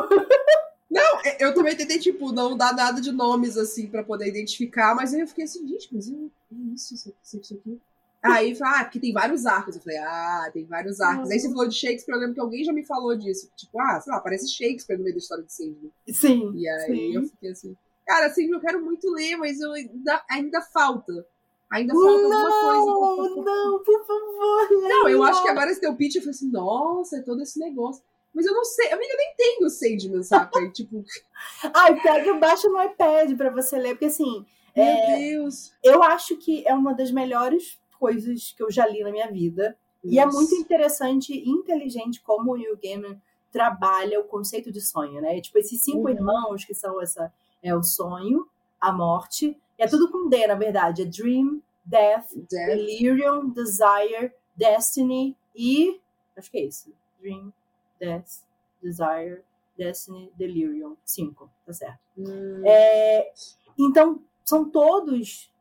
[0.89, 5.13] Não, eu também tentei, tipo, não dar nada de nomes, assim, pra poder identificar, mas
[5.13, 7.79] aí eu fiquei assim, gente, mas eu, é isso, isso, aqui, isso aqui.
[8.25, 9.75] Aí, falei, ah, porque tem vários arcos.
[9.75, 11.29] Eu falei, ah, tem vários arcos.
[11.29, 13.49] Aí você falou de Shakespeare, eu lembro que alguém já me falou disso.
[13.55, 15.91] Tipo, ah, sei lá, parece Shakespeare no meio da história de Sandman.
[16.09, 16.51] Sim.
[16.55, 17.15] E aí sim.
[17.15, 21.25] eu fiquei assim, cara, assim, eu quero muito ler, mas eu ainda, ainda falta.
[21.71, 23.35] Ainda falta alguma coisa.
[23.35, 24.71] Não, não, por favor.
[24.71, 25.31] Não, eu leia.
[25.31, 28.03] acho que agora esse teu pitch, eu falei assim, nossa, é todo esse negócio.
[28.33, 30.59] Mas eu não sei, amiga, eu nem tenho Sandman, saca?
[30.61, 31.03] E, tipo,
[31.73, 35.71] Ai, pega e baixa no iPad pra você ler, porque assim, meu É, Deus.
[35.83, 39.77] eu acho que é uma das melhores coisas que eu já li na minha vida.
[40.03, 43.19] E é muito interessante e inteligente como o Neil Gaiman
[43.51, 45.39] trabalha o conceito de sonho, né?
[45.41, 46.09] Tipo, esses cinco Uhum.
[46.09, 48.47] irmãos que são essa é o sonho,
[48.79, 52.49] a morte, é tudo com D, na verdade, é dream, Death, Death.
[52.67, 55.99] Delirium, Desire, Destiny e.
[56.37, 56.93] Acho que é isso.
[57.19, 57.51] Dream,
[57.99, 58.43] Death,
[58.83, 59.41] Desire,
[59.77, 60.95] Destiny, Delirium.
[61.03, 61.99] Cinco, tá certo.
[62.17, 63.31] Hum, É,
[63.77, 65.51] então, são todos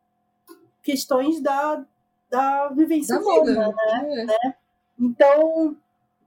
[0.82, 1.84] questões da,
[2.36, 3.44] da vivência da humana,
[4.04, 4.24] vida.
[4.24, 4.36] né?
[4.44, 4.54] É.
[4.98, 5.76] Então,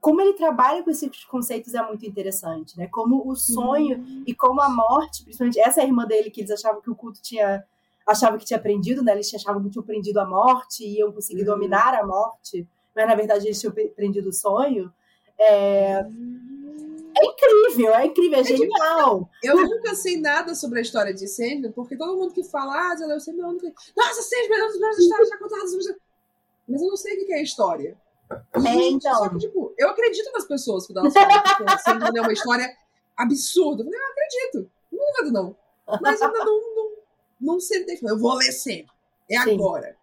[0.00, 2.86] como ele trabalha com esses conceitos é muito interessante, né?
[2.90, 4.24] Como o sonho Hum.
[4.26, 7.64] e como a morte, principalmente essa irmã dele que eles achavam que o culto tinha
[8.06, 9.12] achava que tinha aprendido, né?
[9.12, 11.48] Eles achavam que tinham aprendido a morte e iam conseguir Uhum.
[11.54, 12.66] dominar a morte,
[12.96, 14.90] mas na verdade eles tinham aprendido o sonho.
[15.38, 16.04] É
[17.24, 19.28] incrível, é incrível, é tipo- genial.
[19.42, 22.96] Eu nunca sei nada sobre a história de Sandman, porque todo mundo que fala, ah,
[22.96, 23.72] já leu Sandman, eu nunca...
[23.96, 25.72] Nossa, Sandman é uma das melhores histórias já contadas.
[26.68, 27.96] Mas eu não sei o que é a história.
[28.30, 29.14] E, É, então.
[29.14, 31.42] Só que, tipo, eu acredito nas pessoas quando elas falam
[31.76, 32.76] que Sandman é uma história
[33.16, 33.82] absurda.
[33.82, 34.70] Eu falei, ah, acredito.
[34.92, 35.56] Não duvido, não.
[36.02, 36.90] Mas ainda não, não,
[37.40, 37.98] não sentei.
[38.02, 38.92] Eu vou ler sempre.
[39.30, 39.54] É Sim.
[39.54, 39.96] agora.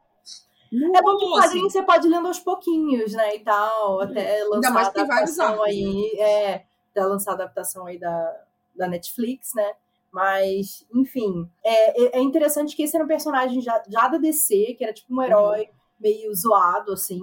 [0.73, 4.71] É bom que o quadrinho você pode lendo aos pouquinos, né, e tal, até lançar
[4.71, 6.63] mais a que tem vários adaptação arcos, aí, é,
[6.95, 8.41] da lançar a adaptação aí da,
[8.73, 9.73] da Netflix, né,
[10.11, 14.83] mas, enfim, é, é interessante que esse era um personagem já, já da DC, que
[14.83, 17.19] era tipo um herói meio zoado, assim,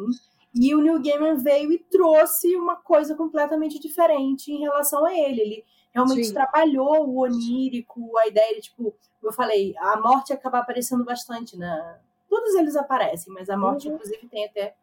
[0.55, 5.41] e o Neil Gaiman veio e trouxe uma coisa completamente diferente em relação a ele,
[5.41, 6.35] ele realmente Sim.
[6.35, 8.83] trabalhou o onírico, a ideia de, tipo,
[9.21, 11.99] como eu falei, a morte acaba aparecendo bastante na...
[12.29, 13.95] Todos eles aparecem, mas a morte, Uhum.
[13.95, 14.75] inclusive, tem até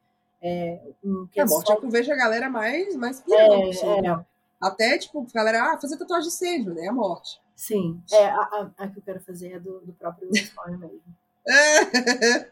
[0.41, 3.19] é, um que A é morte só- é que eu vejo a galera mais, mais
[3.21, 3.53] pirando.
[3.53, 3.69] é,
[4.07, 4.19] é,
[4.61, 6.87] Até, tipo, a galera, ah, fazer tatuagem de Sandman, né?
[6.87, 7.39] A morte.
[7.55, 8.01] sim.
[8.11, 11.01] É, a, a, a que eu quero fazer é do, do próprio sonho mesmo.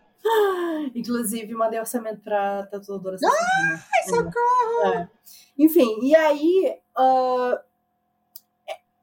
[0.96, 3.18] Inclusive, mandei orçamento pra tatuadora.
[3.24, 4.94] Ai, socorro!
[4.94, 5.10] É.
[5.58, 6.82] Enfim, e aí é-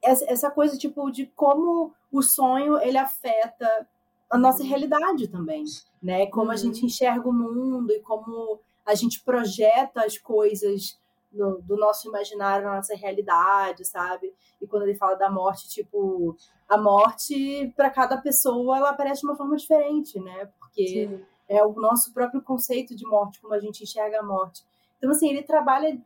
[0.02, 3.86] essa, essa coisa tipo de como o sonho ele afeta
[4.30, 5.64] a nossa realidade também,
[6.02, 6.26] né?
[6.26, 6.58] Como a Uhum.
[6.58, 10.98] gente enxerga o mundo e como a gente projeta as coisas
[11.34, 14.32] no- do nosso imaginário na nossa realidade, sabe?
[14.60, 16.36] E quando ele fala da morte, tipo,
[16.68, 20.48] a morte para cada pessoa ela aparece de uma forma diferente, né?
[20.58, 21.24] Porque Sim.
[21.48, 24.62] é o nosso próprio conceito de morte, como a gente enxerga a morte.
[24.98, 26.00] Então, assim, ele trabalha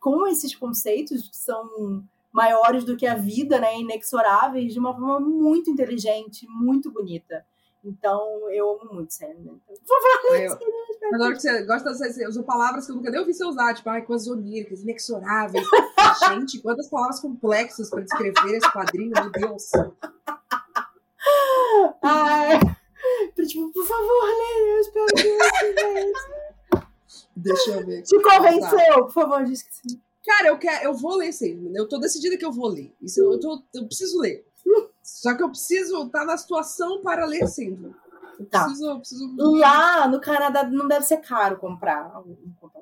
[0.00, 5.18] com esses conceitos que são maiores do que a vida, né, inexoráveis, de uma forma
[5.20, 7.46] muito inteligente, muito bonita.
[7.84, 9.60] Então, eu amo muito Sandman.
[9.70, 10.58] Então, por favor, Aí eu-
[11.14, 13.88] Adoro que você gosta você usou palavras que eu nunca nem ouvi você usar, tipo,
[13.88, 15.66] ai, coisas oníricas, inexoráveis.
[16.28, 19.70] Gente, quantas palavras complexas para descrever esse quadrinho, meu Deus.
[22.02, 22.58] Ai,
[23.46, 26.12] tipo, por favor, leia, eu espero que você
[27.36, 28.02] Deixa eu ver.
[28.02, 29.04] te convenceu.
[29.04, 30.00] Por favor, diz que sim.
[30.24, 31.72] Cara, eu quero, eu vou ler Sandman.
[31.76, 32.92] Eu tô decidida que eu vou ler.
[33.00, 34.44] Isso eu, tô, eu preciso ler.
[35.02, 37.94] Só que eu preciso estar na situação para ler Sandman.
[38.44, 38.64] Tá.
[38.64, 39.34] preciso, preciso.
[39.36, 42.12] Lá no Canadá não deve ser caro comprar.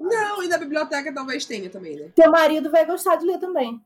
[0.01, 2.11] Não, e na biblioteca talvez tenha também, né?
[2.15, 3.81] Teu marido vai gostar de ler também.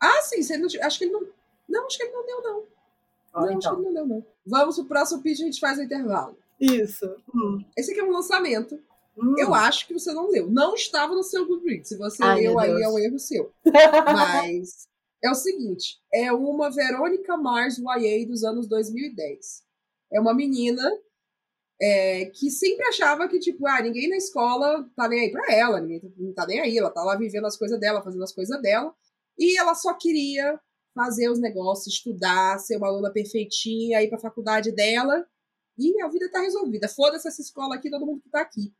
[0.00, 1.26] Ah, sim, não, acho que ele não.
[1.68, 2.62] Não, acho que ele não deu, não.
[3.32, 3.74] Ó, não, acho então.
[3.74, 4.26] que ele não deu, não.
[4.46, 6.36] Vamos pro próximo pitch a gente faz o intervalo.
[6.60, 7.16] Isso.
[7.34, 7.64] Hum.
[7.76, 8.78] Esse aqui é um lançamento.
[9.16, 9.34] Hum.
[9.38, 10.50] Eu acho que você não leu.
[10.50, 11.88] Não estava no seu Goodreads.
[11.88, 13.52] Se você Ai, leu, aí é um erro seu.
[13.64, 14.88] Mas
[15.22, 19.62] é o seguinte: é uma Verônica Mars YA dos anos 2010.
[20.12, 20.82] É uma menina
[21.80, 25.80] é, que sempre achava que, tipo, ah, ninguém na escola tá nem aí pra ela,
[25.80, 26.00] ninguém
[26.34, 28.94] tá- tá nem aí, ela tá lá vivendo as coisas dela, fazendo as coisas dela.
[29.38, 30.58] E ela só queria
[30.94, 35.26] fazer os negócios, estudar, ser uma aluna perfeitinha, ir pra faculdade dela.
[35.76, 36.88] E a vida tá resolvida.
[36.88, 38.72] Foda-se essa escola aqui, todo mundo que tá aqui.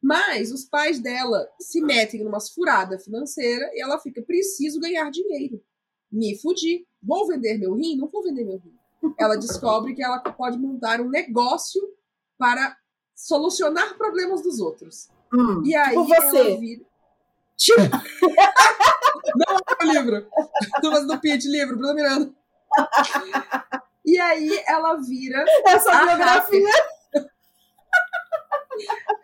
[0.00, 5.60] Mas os pais dela se metem numa furada financeira e ela fica, preciso ganhar dinheiro.
[6.12, 6.86] Me fudi.
[7.02, 7.96] Vou vender meu rim?
[7.96, 8.72] Não vou vender meu rim.
[9.18, 11.82] Ela descobre que ela pode montar um negócio
[12.38, 12.76] para
[13.14, 15.08] solucionar problemas dos outros.
[15.32, 15.62] Hum.
[15.64, 16.38] E aí Tipo você.
[16.38, 16.82] ela vira.
[17.56, 17.80] Tipo...
[19.36, 20.26] Não é o livro.
[20.80, 22.32] Tô fazendo pitch, livro, Bruna Miranda.
[24.04, 26.70] E aí ela vira Essa a biografia.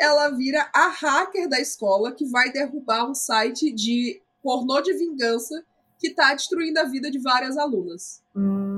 [0.01, 5.65] ela vira a hacker da escola que vai derrubar um site de pornô de vingança
[5.99, 8.23] que tá destruindo a vida de várias alunas.
[8.35, 8.72] Hum,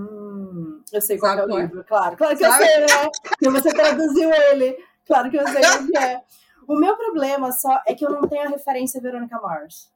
[0.95, 2.17] eu sei qual é o livro, claro.
[2.17, 2.65] Claro que Sabe?
[2.65, 3.11] eu sei, né?
[3.29, 4.77] Porque você traduziu ele.
[5.07, 6.23] Claro que eu sei o que é.
[6.67, 9.91] O meu problema só é que eu não tenho a referência Verônica Mars.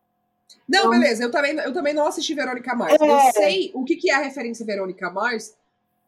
[0.68, 3.00] Não, Então- beleza, eu também, eu também não assisti Verônica Mars.
[3.00, 3.04] É.
[3.28, 5.56] Eu sei o que, que é a referência Verônica Mars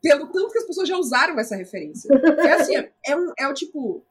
[0.03, 2.09] pelo tanto que as pessoas já usaram essa referência.
[2.39, 2.75] É assim,
[3.07, 4.03] é, um, é o tipo.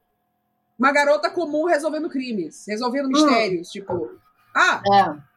[0.78, 3.68] Uma garota comum resolvendo crimes, resolvendo mistérios.
[3.70, 4.18] Tipo,
[4.56, 4.82] ah,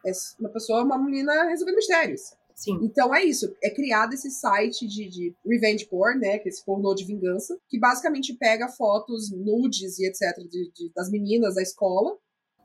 [0.05, 0.09] É.
[0.09, 2.33] é uma pessoa, uma menina resolvendo mistérios.
[2.55, 2.79] Sim.
[2.83, 6.63] Então é isso, é criado esse site de, de revenge porn, né, que é esse
[6.63, 11.61] pornô de vingança, que basicamente pega fotos nudes e etc de, de, das meninas da
[11.61, 12.17] escola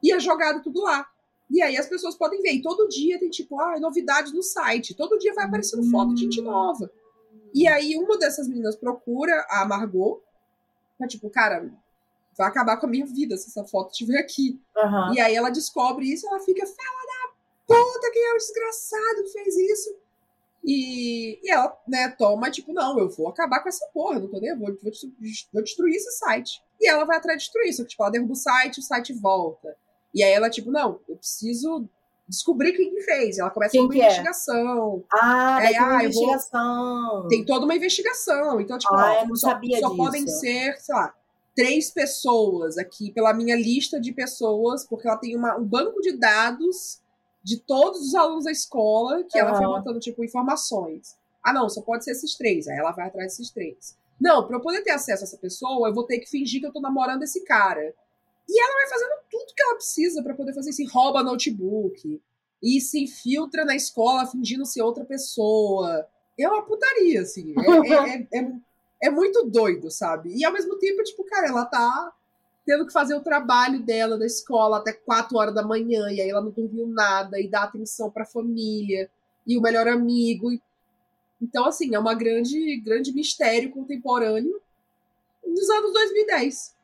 [0.02, 1.06] e é jogado tudo lá.
[1.50, 2.52] E aí as pessoas podem ver.
[2.52, 4.94] E todo dia tem tipo, ah, novidades no site.
[4.94, 6.90] Todo dia vai aparecendo foto de gente nova.
[7.54, 10.20] E aí uma dessas meninas procura a Margot.
[10.98, 11.70] Pra, tipo, cara,
[12.36, 14.60] vai acabar com a minha vida se essa foto estiver aqui.
[14.76, 15.14] Aham.
[15.14, 17.06] E aí ela descobre isso e ela fica, fala
[17.68, 19.94] puta, quem é o desgraçado que fez isso?
[20.64, 24.40] E, e ela, né, toma, tipo, não, eu vou acabar com essa porra, não tô
[24.40, 24.92] nem, vou, vou,
[25.52, 26.62] vou destruir esse site.
[26.80, 27.84] E ela vai atrás de destruir isso.
[27.84, 29.76] Tipo, ela derruba o site, o site volta.
[30.14, 31.88] E aí ela, tipo, não, eu preciso
[32.28, 33.38] descobrir quem que fez.
[33.38, 33.98] Ela começa Quem uma é?
[33.98, 35.04] investigação.
[35.12, 37.26] Ah, É, uma ah, eu vou- investigação.
[37.28, 38.60] Tem toda uma investigação.
[38.60, 41.14] Então, tipo, Ah, não só, só podem ser, sei lá,
[41.56, 46.12] três pessoas aqui pela minha lista de pessoas, porque ela tem uma, um banco de
[46.16, 47.00] dados
[47.42, 51.16] de todos os alunos da escola que ela foi botando, tipo, informações.
[51.44, 52.66] Ah, não, só pode ser esses três.
[52.68, 53.96] Aí ela vai atrás desses três.
[54.20, 56.66] Não, pra eu poder ter acesso a essa pessoa, eu vou ter que fingir que
[56.66, 57.94] eu tô namorando esse cara.
[58.48, 60.84] E ela vai fazendo tudo que ela precisa pra poder fazer isso.
[60.92, 62.20] Rouba notebook.
[62.62, 66.06] E se infiltra na escola fingindo ser outra pessoa.
[66.38, 67.54] É uma putaria, assim.
[67.56, 68.52] É, é, é, é-
[69.00, 70.34] é muito doido, sabe?
[70.36, 72.12] E ao mesmo tempo, tipo, cara, ela tá
[72.68, 76.28] tendo que fazer o trabalho dela da escola até 4 horas da manhã, e aí
[76.28, 79.10] ela não dormiu nada, e dá atenção pra família,
[79.46, 80.52] e o melhor amigo.
[80.52, 80.60] e-
[81.40, 84.60] Então, assim, é uma grande, grande mistério contemporâneo
[85.46, 86.76] dos anos 2010.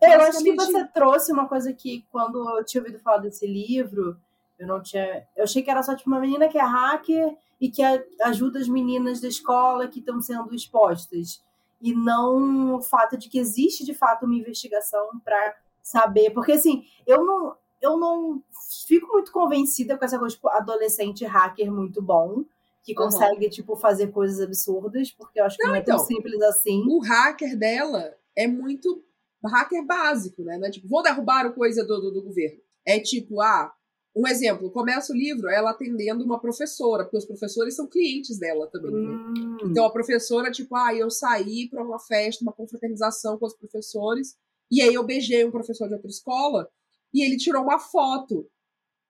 [0.00, 3.46] É, Eu acho que você trouxe uma coisa que, quando eu tinha ouvido falar desse
[3.46, 4.16] livro,
[4.58, 5.24] eu não tinha.
[5.36, 8.58] Eu achei que era só tipo uma menina que é hacker e que a- ajuda
[8.58, 11.40] as meninas da escola que estão sendo expostas.
[11.80, 16.30] E não o fato de que existe de fato uma investigação para saber.
[16.30, 18.42] Porque assim, eu não, eu não
[18.86, 22.44] fico muito convencida com essa coisa, tipo, adolescente hacker muito bom.
[22.84, 23.04] Que Uhum.
[23.04, 26.06] consegue, tipo, fazer coisas absurdas, porque eu acho que não, Não, é tão então.
[26.06, 26.82] simples assim.
[26.88, 29.04] O hacker dela é muito
[29.44, 30.56] hacker básico, né?
[30.58, 32.58] Não é tipo, vou derrubar o coisa do, do, do governo.
[32.86, 33.72] É tipo, ah,
[34.18, 38.66] um exemplo, começa o livro ela atendendo uma professora, porque os professores são clientes dela
[38.66, 38.98] também, né?
[38.98, 39.56] Hum.
[39.62, 44.36] Então a professora, tipo, ah, eu saí para uma festa, uma confraternização com os professores,
[44.70, 46.68] e aí eu beijei um professor de outra escola,
[47.14, 48.50] e ele tirou uma foto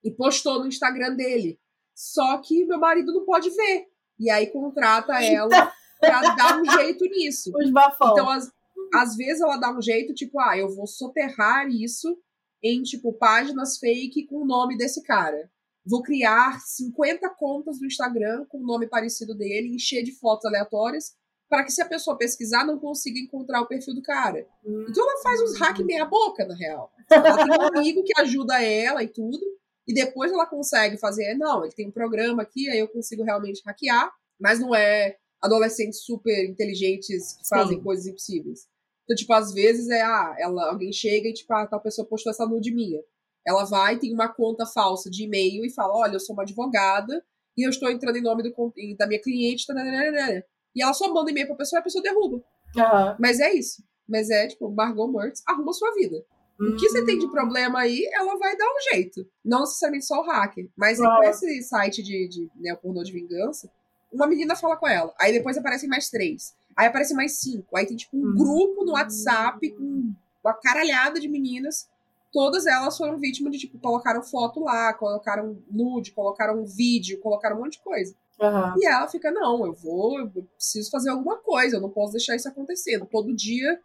[0.05, 1.59] e postou no Instagram dele.
[1.95, 3.87] Só que meu marido não pode ver.
[4.19, 7.51] E aí contrata ela pra dar um jeito nisso.
[7.57, 8.13] Os bafão.
[8.13, 8.53] Então, às,
[8.95, 12.17] às vezes ela dá um jeito, tipo, ah, eu vou soterrar isso
[12.63, 15.51] em, tipo, páginas fake com o nome desse cara.
[15.85, 21.15] Vou criar 50 contas do Instagram com o nome parecido dele, encher de fotos aleatórias,
[21.49, 24.47] para que se a pessoa pesquisar, não consiga encontrar o perfil do cara.
[24.65, 24.87] Hum.
[24.89, 26.93] Então ela faz uns hack meia boca, na real.
[27.11, 29.41] Ela tem um amigo que ajuda ela e tudo,
[29.87, 33.63] e depois ela consegue fazer, não, ele tem um programa aqui, aí eu consigo realmente
[33.65, 37.83] hackear, mas não é adolescentes super inteligentes que fazem Sim.
[37.83, 38.67] coisas impossíveis.
[39.09, 42.31] Então, tipo, às vezes é, ah, ela, alguém chega e, tipo, ah, tal pessoa postou
[42.31, 43.01] essa nude minha.
[43.47, 47.25] Ela vai, tem uma conta falsa de e-mail e fala, olha, eu sou uma advogada
[47.57, 48.53] e eu estou entrando em nome do,
[48.99, 50.45] da minha cliente, tananana.
[50.77, 52.43] e ela só manda e-mail pra pessoa e a pessoa derruba.
[52.77, 53.17] Aham.
[53.19, 53.83] Mas é isso.
[54.07, 56.23] Mas é, tipo, Margot Mertz arruma sua vida.
[56.61, 57.07] O que você Hum.
[57.07, 59.27] tem de problema aí, ela vai dar um jeito.
[59.45, 60.69] Não necessariamente só o hacker.
[60.77, 61.17] Mas Ah.
[61.17, 63.71] com esse site de, de né, pornô de vingança,
[64.13, 65.15] uma menina fala com ela.
[65.19, 66.55] Aí depois aparecem mais três.
[66.79, 67.77] Aí aparecem mais cinco.
[67.77, 68.35] Aí tem tipo um Hum.
[68.37, 70.13] grupo no WhatsApp com
[70.45, 71.89] uma caralhada de meninas.
[72.33, 77.61] Todas elas foram vítimas de, tipo, colocaram foto lá, colocaram nude, colocaram vídeo, colocaram um
[77.63, 78.15] monte de coisa.
[78.41, 78.75] Aham.
[78.79, 82.37] E ela fica, não, eu vou, eu preciso fazer alguma coisa, eu não posso deixar
[82.37, 83.07] isso acontecendo.
[83.07, 83.81] Todo dia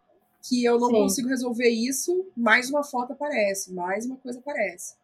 [0.48, 0.94] que eu não Sim.
[0.94, 4.94] consigo resolver isso, mais uma foto aparece, mais uma coisa aparece.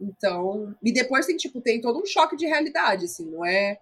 [0.00, 3.78] Então, e depois tem, tipo, tem todo um choque de realidade, assim, não é.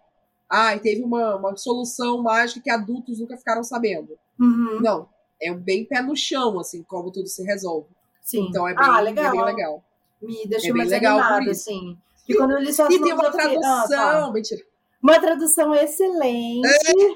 [0.51, 4.19] Ai, teve uma, uma solução mágica que adultos nunca ficaram sabendo.
[4.41, 4.81] Uhum.
[4.81, 5.09] Não.
[5.41, 7.89] É um bem pé no chão, assim, como tudo se resolve.
[8.23, 8.47] Sim.
[8.49, 9.33] Então é bem, ah, é legal.
[9.33, 9.85] bem legal.
[10.21, 11.71] Me deixou É mais legal por animada, isso.
[11.71, 11.97] assim.
[12.29, 13.87] E quando eu li só E tem uma fiquei, ah, tá.
[13.89, 14.63] tradução, mentira.
[15.01, 16.69] Uma tradução excelente.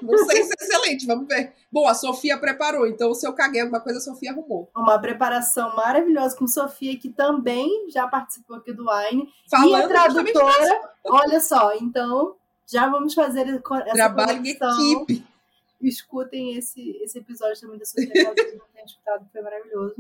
[0.03, 1.53] Não sei se é excelente, vamos ver.
[1.71, 4.71] Bom, a Sofia preparou, então se eu caguei alguma coisa, a Sofia arrumou.
[4.77, 9.25] Uma preparação maravilhosa com Sofia, que também já participou aqui do Wine.
[9.25, 12.37] e Falando a justamente tradutora, olha só, então
[12.73, 14.93] já vamos fazer essa Trabalho em conexão.
[14.93, 15.27] equipe.
[15.81, 19.97] Escutem esse, esse episódio também da caso vocês não escutado, que foi maravilhoso.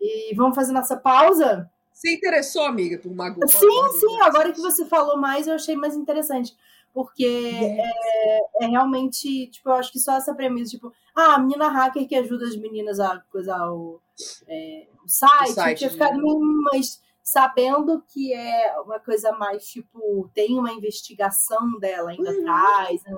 [0.00, 1.70] E vamos fazer nossa pausa?
[1.92, 3.46] Você interessou, amiga, por Mago?
[3.46, 6.56] Sim, sim, agora que você falou mais, eu achei mais interessante.
[6.94, 11.68] Porque é, é realmente, tipo, eu acho que só essa premissa, tipo, ah, a menina
[11.68, 14.00] hacker que ajuda as meninas a coisar o,
[14.48, 16.22] é, o site, O site, ficado né?
[16.72, 22.40] mas sabendo que é uma coisa mais tipo, tem uma investigação dela ainda uhum.
[22.40, 23.02] atrás.
[23.04, 23.16] Né?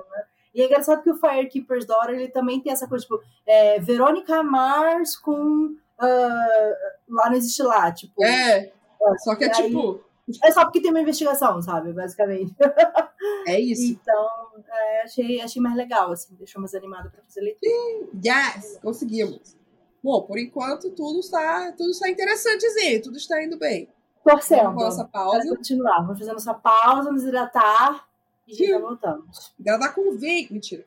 [0.53, 4.41] E é engraçado que o Firekeeper's Daughter ele também tem essa coisa, tipo, é, Verônica
[4.43, 5.75] Mars com.
[5.99, 6.75] Uh,
[7.09, 8.23] lá não existe lá, tipo.
[8.23, 8.71] É.
[9.19, 10.03] Só que é aí, tipo.
[10.43, 11.93] É só porque tem uma investigação, sabe?
[11.93, 12.53] Basicamente.
[13.47, 13.93] É isso.
[13.93, 14.29] Então,
[14.67, 18.09] é, achei, achei mais legal, assim, deixou mais animado para fazer leitura.
[18.25, 18.79] Yes!
[18.81, 19.55] Conseguimos.
[20.03, 23.87] Bom, por enquanto tudo está, tudo está interessantezinho, tudo está indo bem.
[24.21, 24.63] Torcendo.
[24.63, 25.47] Vamos nossa pausa.
[25.47, 26.01] Continuar.
[26.01, 28.05] Vamos fazer nossa pausa, nos hidratar
[28.45, 29.53] e já voltamos.
[29.57, 30.85] Hidratar com V, mentira.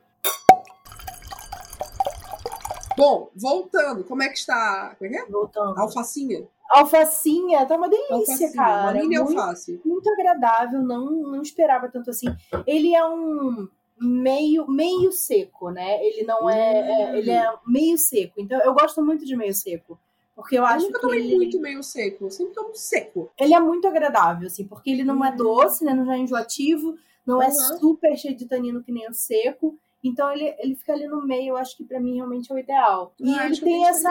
[2.95, 4.95] Bom, voltando, como é que está?
[4.97, 5.25] Como é que é?
[5.25, 5.79] Voltando.
[5.79, 6.47] Alfacinha.
[6.69, 8.91] Alfacinha, tá uma delícia, alfacinha, cara.
[8.91, 9.81] Uma mini muito, alface.
[9.83, 12.27] Muito agradável, não, não esperava tanto assim.
[12.65, 13.67] Ele é um
[13.99, 16.03] meio meio seco, né?
[16.05, 17.15] Ele não é, é, hum.
[17.15, 18.39] ele é meio seco.
[18.39, 19.99] Então eu gosto muito de meio seco.
[20.35, 21.05] Porque eu acho eu nunca que.
[21.07, 21.35] tomei ele...
[21.35, 23.31] muito meio seco, eu sempre tomo seco.
[23.39, 25.35] Ele é muito agradável, assim, porque ele não é hum.
[25.35, 25.93] doce, né?
[25.93, 27.43] Não é enjoativo, não uhum.
[27.43, 29.77] é super cheio de tanino que nem o seco.
[30.07, 32.59] Então ele, ele fica ali no meio, eu acho que para mim realmente é o
[32.59, 33.13] ideal.
[33.19, 34.09] E ele tem essa,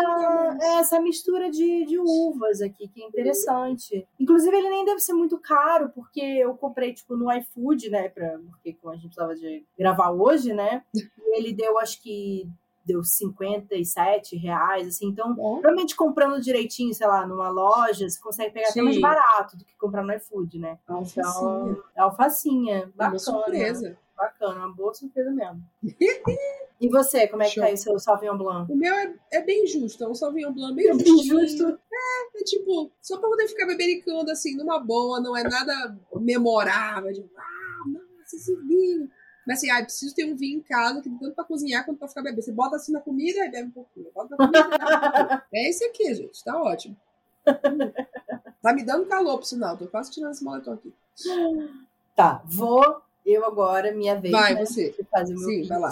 [0.60, 4.06] é, essa mistura de, de uvas aqui, que é interessante.
[4.18, 8.08] Inclusive, ele nem deve ser muito caro, porque eu comprei, tipo, no iFood, né?
[8.08, 10.82] Pra, porque como a gente precisava de gravar hoje, né?
[10.94, 12.48] E ele deu, acho que
[12.86, 15.08] deu 57 reais, assim.
[15.08, 15.54] Então, Bom.
[15.54, 18.80] provavelmente comprando direitinho, sei lá, numa loja, você consegue pegar Sim.
[18.80, 20.78] até mais barato do que comprar no iFood, né?
[20.86, 21.24] Alfacinha.
[21.24, 22.92] Então, alfacinha.
[22.94, 23.10] Bacana.
[23.10, 23.98] Uma surpresa.
[24.16, 25.62] Bacana, uma boa surpresa mesmo.
[26.80, 27.62] e você, como é que Show.
[27.62, 28.72] tá aí o seu Sauvignon Blanc?
[28.72, 31.78] O meu é, é bem justo, é um Sauvignon Blanc bem, é bem justo.
[31.92, 37.12] É, é tipo, só pra poder ficar bebericando assim, numa boa, não é nada memorável,
[37.12, 39.10] de, ah, nossa, esse vinho.
[39.46, 42.08] Mas assim, ah, preciso ter um vinho em casa, que tanto pra cozinhar quanto pra
[42.08, 42.42] ficar bebendo.
[42.42, 44.10] Você bota assim na comida e bebe um pouquinho.
[44.12, 45.42] Bota na comida bebe um pouquinho.
[45.54, 46.96] É esse aqui, gente, tá ótimo.
[48.60, 50.92] tá me dando calor, pro sinal, tô quase tirando esse moletom aqui.
[52.16, 54.32] Tá, vou eu agora, minha vez.
[54.32, 54.94] Vai, né, você.
[55.10, 55.90] Fazer o meu Sim, vai lá.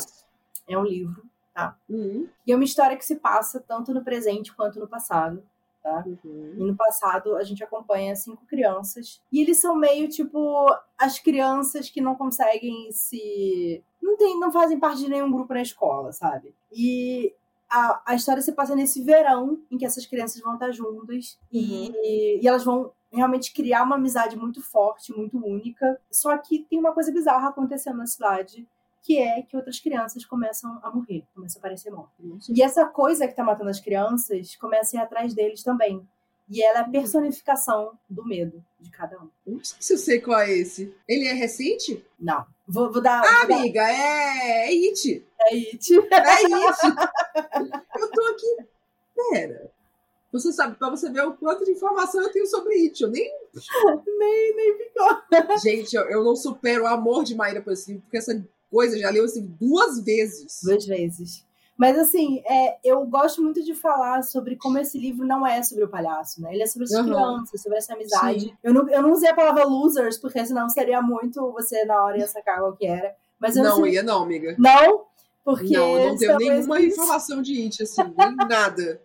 [0.69, 1.77] É um livro, tá?
[1.89, 2.29] Uhum.
[2.47, 5.43] E é uma história que se passa tanto no presente quanto no passado.
[5.83, 6.03] Tá?
[6.07, 6.55] Uhum.
[6.57, 9.21] E no passado a gente acompanha cinco crianças.
[9.31, 10.67] E eles são meio tipo
[10.97, 13.83] as crianças que não conseguem se.
[14.01, 16.55] Não, tem, não fazem parte de nenhum grupo na escola, sabe?
[16.73, 17.35] E
[17.69, 21.93] a, a história se passa nesse verão em que essas crianças vão estar juntas uhum.
[22.03, 26.01] e, e elas vão realmente criar uma amizade muito forte, muito única.
[26.11, 28.67] Só que tem uma coisa bizarra acontecendo na cidade,
[29.03, 32.49] que é que outras crianças começam a morrer, começam a aparecer mortas.
[32.49, 36.07] E essa coisa que tá matando as crianças começa a ir atrás deles também.
[36.49, 39.31] E ela é a personificação do medo de cada um.
[39.47, 40.95] Não sei se eu sei qual é esse.
[41.09, 42.05] Ele é recente?
[42.21, 42.45] Não.
[42.67, 43.23] Vou, vou dar.
[43.23, 43.91] Ah, vou amiga, dar...
[43.91, 44.67] é...
[44.67, 45.27] é It.
[45.41, 45.93] É It.
[45.95, 46.79] É It.
[47.99, 48.57] eu tô aqui.
[49.15, 49.71] Pera.
[50.35, 53.01] Você sabe, pra você ver o quanto de informação eu tenho sobre It.
[53.01, 53.31] Eu nem.
[54.19, 55.59] nem, nem ficou.
[55.63, 58.99] Gente, eu, eu não supero o amor de Maíra por esse livro, porque essa coisa
[58.99, 60.59] já leu assim duas vezes.
[60.65, 61.47] Duas vezes.
[61.77, 65.85] Mas assim, é, eu gosto muito de falar sobre como esse livro não é sobre
[65.85, 66.53] o palhaço, né?
[66.53, 67.05] Ele é sobre as uhum.
[67.05, 68.59] crianças, sobre essa amizade.
[68.61, 72.19] Eu não, eu não usei a palavra losers, porque senão seria muito você na hora
[72.19, 73.15] ia sacar qual que era.
[73.39, 74.57] Mas não, não ia não, amiga.
[74.59, 75.05] Não?
[75.45, 75.77] Porque.
[75.77, 79.01] Não, eu não tenho nenhuma informação de It, assim, nem nada.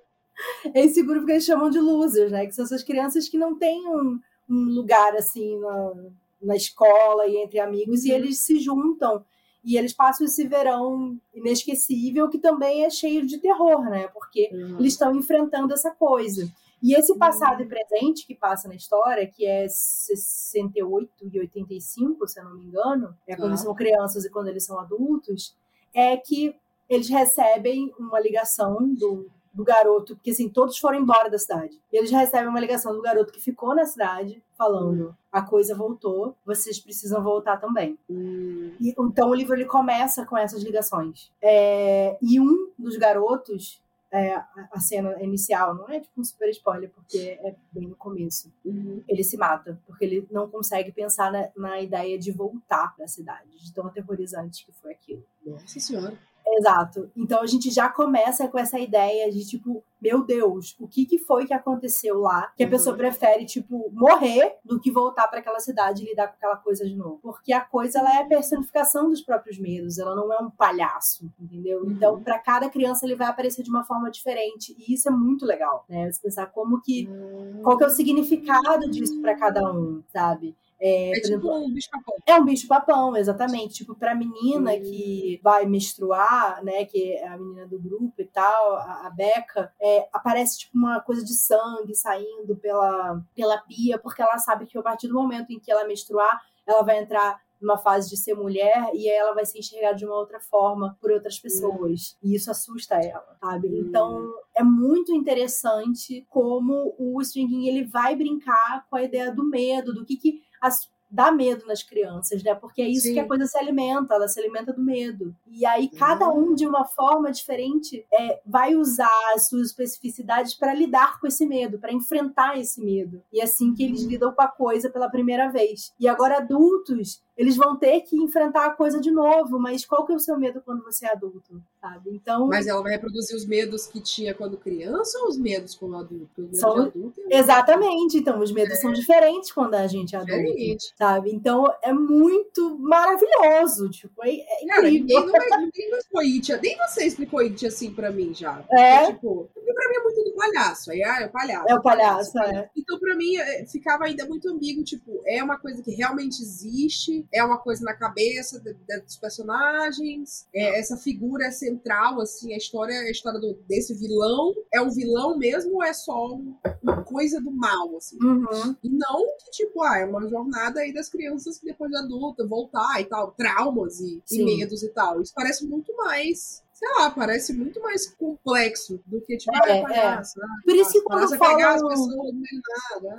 [0.74, 2.46] Esse grupo que eles chamam de losers, né?
[2.46, 5.94] Que são essas crianças que não têm um, um lugar assim na,
[6.42, 8.08] na escola e entre amigos, uhum.
[8.08, 9.24] e eles se juntam
[9.64, 14.08] e eles passam esse verão inesquecível que também é cheio de terror, né?
[14.08, 14.80] Porque uhum.
[14.80, 16.50] eles estão enfrentando essa coisa.
[16.82, 17.66] E esse passado uhum.
[17.66, 22.64] e presente que passa na história, que é 68 e 85, se eu não me
[22.64, 25.56] engano, é quando eles são crianças e quando eles são adultos,
[25.94, 26.56] é que
[26.90, 31.80] eles recebem uma ligação do, do garoto, porque assim, todos foram embora da cidade.
[31.92, 36.36] E eles recebem uma ligação do garoto que ficou na cidade, falando: a coisa voltou,
[36.46, 37.98] vocês precisam voltar também.
[38.10, 38.74] Hum.
[38.80, 41.32] E, então o livro ele começa com essas ligações.
[41.42, 43.82] É, e um dos garotos,
[44.12, 44.36] é,
[44.72, 48.52] a cena inicial, não é tipo um super spoiler, porque é bem no começo.
[48.66, 49.04] Uhum.
[49.08, 53.08] Ele se mata, porque ele não consegue pensar na, na ideia de voltar para a
[53.08, 55.24] cidade, de tão aterrorizante que foi aquilo.
[55.46, 56.18] Nossa Senhora.
[56.58, 57.10] Exato.
[57.16, 61.18] Então a gente já começa com essa ideia de tipo, meu Deus, o que, que
[61.18, 62.72] foi que aconteceu lá que a uhum.
[62.72, 66.86] pessoa prefere, tipo, morrer do que voltar para aquela cidade e lidar com aquela coisa
[66.86, 67.20] de novo?
[67.22, 71.30] Porque a coisa ela é a personificação dos próprios medos, ela não é um palhaço,
[71.40, 71.82] entendeu?
[71.82, 71.92] Uhum.
[71.92, 75.46] Então, para cada criança ele vai aparecer de uma forma diferente e isso é muito
[75.46, 76.12] legal, né?
[76.12, 77.08] Você pensar como que.
[77.08, 77.62] Uhum.
[77.64, 80.56] qual que é o significado disso para cada um, sabe?
[80.82, 82.16] É, É tipo exemplo, um bicho-papão.
[82.26, 83.74] é um bicho-papão, exatamente.
[83.76, 84.82] Tipo, pra menina Hum.
[84.82, 86.86] que vai menstruar, né?
[86.86, 91.02] Que é a menina do grupo e tal, a, a Beca, é, aparece tipo uma
[91.02, 95.52] coisa de sangue saindo pela, pela pia, porque ela sabe que a partir do momento
[95.52, 99.34] em que ela menstruar, ela vai entrar numa fase de ser mulher e aí ela
[99.34, 102.16] vai ser enxergada de uma outra forma por outras pessoas.
[102.24, 103.68] E isso assusta ela, sabe?
[103.68, 103.86] Hum.
[103.86, 109.44] Então é muito interessante como o Stephen King ele vai brincar com a ideia do
[109.44, 112.54] medo, do que, que as- dá medo nas crianças, né?
[112.54, 113.14] Porque é isso Sim.
[113.14, 115.36] que a coisa se alimenta, ela se alimenta do medo.
[115.48, 120.72] E aí cada um de uma forma diferente é, vai usar as suas especificidades para
[120.72, 123.24] lidar com esse medo, para enfrentar esse medo.
[123.34, 124.10] E é assim que eles Uhum.
[124.10, 125.92] lidam com a coisa pela primeira vez.
[126.00, 130.12] E agora adultos, eles vão ter que enfrentar a coisa de novo, mas qual que
[130.12, 132.12] é o seu medo quando você é adulto, sabe?
[132.14, 135.96] Então, Mas ela vai reproduzir os medos que tinha quando criança ou os medos quando
[135.96, 136.26] adulto?
[136.36, 140.20] Porque medos São- adulto é exatamente, então os medos são diferentes quando a gente é
[140.20, 140.36] adulto.
[140.44, 140.94] diferente.
[140.98, 141.32] sabe?
[141.34, 145.26] Então é muito maravilhoso, tipo, é, é Cara, ninguém, incrível.
[145.28, 148.64] não, é- ninguém não It, nem você explicou It assim pra mim já.
[148.72, 149.06] É.
[149.08, 150.92] Tipo, porque pra mim é muito do palhaço.
[150.92, 151.66] Aí, ah, é o palhaço.
[151.70, 152.70] É o palhaço, é.
[152.76, 157.26] Então, pra mim, é, ficava ainda muito ambíguo, tipo, é uma coisa que realmente existe,
[157.34, 162.54] é uma coisa na cabeça de- de- dos personagens, é, essa figura é central, assim,
[162.54, 166.56] a história, a história do- desse vilão, é um vilão mesmo ou é só um-
[166.82, 168.18] uma coisa do mal, assim?
[168.22, 168.76] Uhum.
[168.84, 172.46] E não que, tipo, ah, é uma jornada aí das crianças que depois de adulta
[172.48, 175.22] voltar e tal, traumas e, e medos e tal.
[175.22, 180.22] Isso parece muito mais, sei lá, parece muito mais complexo do que, tipo, É, é
[180.64, 182.00] Por isso que quando falam, pessoas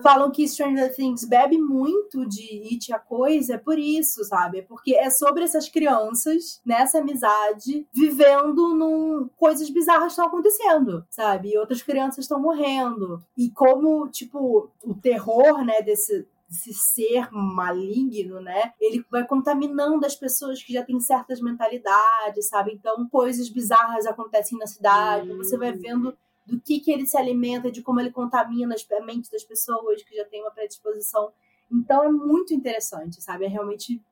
[0.03, 4.61] falam que Stranger Things bebe muito de It a coisa, é por isso, sabe?
[4.61, 9.29] É porque é sobre essas crianças, nessa amizade, vivendo num.
[9.37, 11.51] coisas bizarras estão acontecendo, sabe?
[11.51, 13.23] E outras crianças estão morrendo.
[13.37, 16.27] E como, tipo, o terror, né, desse.
[16.51, 18.73] Esse ser maligno, né?
[18.81, 22.73] Ele vai contaminando as pessoas que já têm certas mentalidades, sabe?
[22.73, 25.33] Então, coisas bizarras acontecem na cidade.
[25.37, 29.01] Você vai vendo do que, que ele se alimenta, de como ele contamina as- a
[29.05, 31.31] mente das pessoas que já têm uma predisposição.
[31.71, 33.45] Então é muito interessante, sabe?
[33.45, 34.03] É realmente.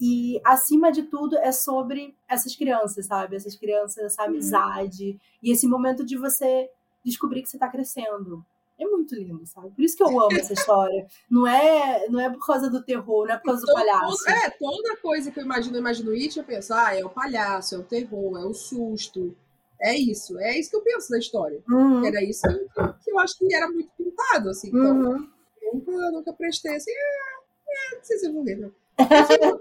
[0.00, 3.34] E, acima de tudo é sobre essas crianças, sabe?
[3.34, 5.18] Essas crianças, essa amizade.
[5.42, 6.70] E esse momento de você
[7.04, 8.44] descobrir que você tá crescendo.
[8.80, 9.70] É muito lindo, sabe?
[9.70, 11.06] Por isso que eu amo essa história.
[11.30, 14.30] Não é, não é por causa do terror, não é por causa do Todo- palhaço.
[14.30, 17.74] É, toda coisa que eu imagino, eu imagino It, eu penso, ah, é o palhaço,
[17.74, 19.36] é o terror, é o susto.
[19.82, 21.62] É isso, é isso que eu penso da história.
[21.68, 24.68] Uhum, Era isso que, eu- que eu acho que era muito pintado, assim.
[24.68, 25.28] Então, uhum.
[25.74, 28.72] nunca, nunca prestei assim, é, é, não sei se eu vou ver, não.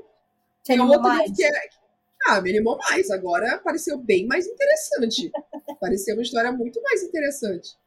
[0.63, 1.32] Te animou outro mais?
[1.36, 1.49] que é.
[2.28, 3.09] Ah, me animou mais.
[3.11, 5.32] Agora pareceu bem mais interessante.
[5.80, 7.78] pareceu uma história muito mais interessante.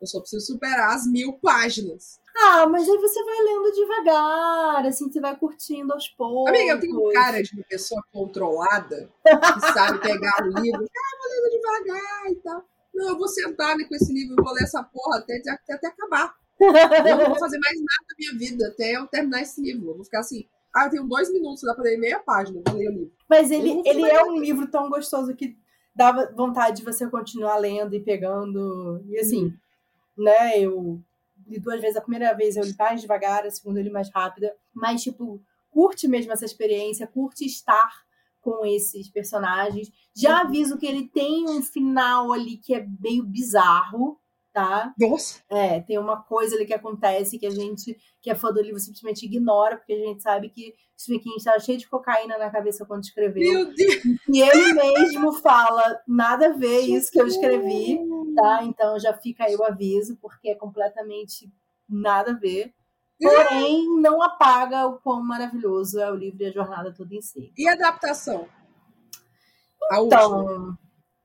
[0.00, 2.20] Eu só preciso superar as mil páginas.
[2.36, 6.48] Ah, mas aí você vai lendo devagar, assim, você vai curtindo aos poucos.
[6.50, 10.84] Amiga, eu tenho cara de uma pessoa controlada que sabe pegar o livro.
[10.84, 12.64] Ah, vou lendo devagar e tal.
[12.94, 15.74] Não, eu vou sentar né, com esse livro e vou ler essa porra até, até,
[15.74, 16.34] até acabar.
[16.60, 19.90] Eu não vou fazer mais nada da minha vida até eu terminar esse livro.
[19.90, 20.46] Eu vou ficar assim.
[20.74, 23.12] Ah, eu tenho dois minutos, dá pra ler meia página, vou ler o livro.
[23.28, 25.56] Mas ele, ele é um livro tão gostoso que
[25.94, 29.02] dava vontade de você continuar lendo e pegando.
[29.08, 29.54] E assim, Uhum.
[30.18, 31.00] Né, eu
[31.46, 31.96] li duas vezes.
[31.96, 34.54] A primeira vez eu li mais devagar, a segunda eu li mais rápida.
[34.74, 35.40] Mas, tipo,
[35.70, 37.90] curte mesmo essa experiência, curte estar
[38.40, 39.90] com esses personagens.
[40.16, 40.48] Já Uhum.
[40.48, 44.18] aviso que ele tem um final ali que é meio bizarro,
[44.52, 44.92] tá?
[44.98, 45.40] Nossa!
[45.50, 48.78] É, tem uma coisa ali que acontece que a gente, que é fã do livro,
[48.80, 52.84] simplesmente ignora, porque a gente sabe que Stephen King estava cheio de cocaína na cabeça
[52.86, 53.52] quando escreveu.
[53.52, 54.02] Meu Deus!
[54.32, 58.00] E ele mesmo fala, nada a ver isso que eu escrevi,
[58.40, 58.64] tá?
[58.64, 61.50] Então já fica aí o aviso, porque é completamente
[61.88, 62.74] nada a ver.
[63.20, 67.52] Porém, não apaga o quão maravilhoso é o livro e a jornada toda em si.
[67.58, 68.46] E a adaptação?
[69.92, 70.76] Então,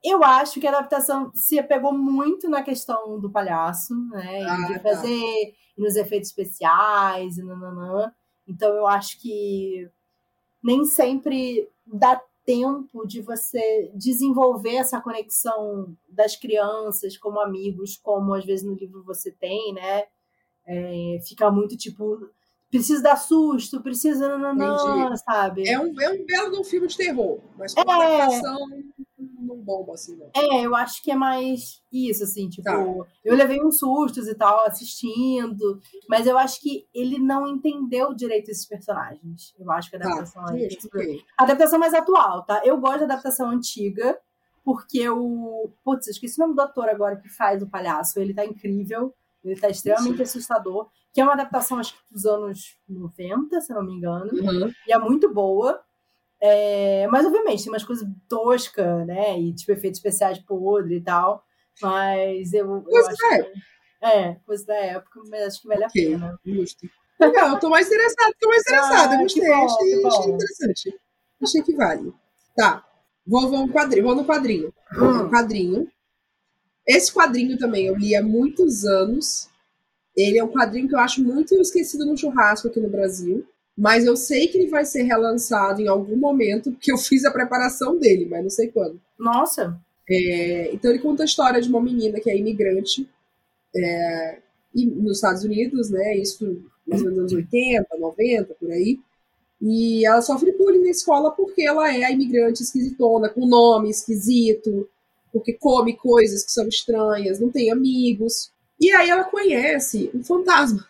[0.02, 4.42] eu acho que a adaptação se apegou muito na questão do palhaço, né?
[4.42, 4.80] E Ah, de tá.
[4.80, 8.12] fazer e nos efeitos especiais e nananã.
[8.46, 9.88] Então eu acho que
[10.62, 18.44] nem sempre dá tempo de você desenvolver essa conexão das crianças como amigos, como às
[18.44, 20.04] vezes no livro você tem, né?
[20.66, 22.28] É, fica muito tipo,
[22.70, 25.68] precisa dar susto, precisa nananã, sabe?
[25.68, 27.94] É um, é um belo filme de terror, mas com É.
[27.94, 28.58] adaptação
[29.56, 30.30] não bomba assim, não.
[30.34, 32.76] É, eu acho que é mais isso, assim, tipo, Tá.
[33.24, 38.50] eu levei uns sustos e tal assistindo, mas eu acho que ele não entendeu direito
[38.50, 39.54] esses personagens.
[39.58, 41.20] Eu acho que a Tá, adaptação é justo, ok.
[41.38, 42.62] a adaptação mais atual, tá?
[42.64, 44.18] Eu gosto da adaptação antiga,
[44.64, 45.70] porque o.
[45.84, 48.18] Putz, eu esqueci o nome do ator agora que faz o palhaço.
[48.18, 49.14] Ele tá incrível.
[49.44, 50.88] Ele tá extremamente assustador.
[51.12, 54.30] Que é uma adaptação, acho que dos anos 90, se eu não me engano.
[54.32, 54.72] Uhum.
[54.88, 55.83] E é muito boa.
[56.46, 59.40] É, mas, obviamente, tem umas coisas toscas, né?
[59.40, 61.42] E, tipo, efeitos especiais podre e tal.
[61.80, 63.52] Mas eu, eu Coisa acho da que...
[64.06, 66.14] É, coisa da época, mas acho que vale Ok.
[66.14, 66.38] a pena.
[66.44, 66.86] Justo.
[67.18, 69.14] Legal, eu tô mais interessada, tô mais interessada.
[69.14, 71.00] Ah, gostei, bom, achei, achei interessante.
[71.42, 72.12] Achei que vale.
[72.54, 72.84] Tá.
[73.26, 74.74] Vou, vou, no quadrinho, vou no quadrinho.
[74.94, 75.22] Vou Hum.
[75.22, 75.90] no quadrinho.
[76.86, 79.48] Esse quadrinho também eu li há muitos anos.
[80.14, 83.46] Ele é um quadrinho que eu acho muito esquecido no churrasco aqui no Brasil.
[83.76, 87.30] Mas eu sei que ele vai ser relançado em algum momento, porque eu fiz a
[87.30, 89.00] preparação dele, mas não sei quando.
[89.18, 93.08] Nossa, É, então ele conta a história de uma menina que é imigrante
[93.76, 94.38] é,
[94.74, 96.16] e- nos Estados Unidos, né?
[96.18, 98.98] Isso nos anos 80, 90, por aí.
[99.60, 104.88] E ela sofre bullying na escola porque ela é a imigrante esquisitona, com nome esquisito,
[105.32, 108.50] porque come coisas que são estranhas, não tem amigos.
[108.80, 110.86] E aí ela conhece um fantasma.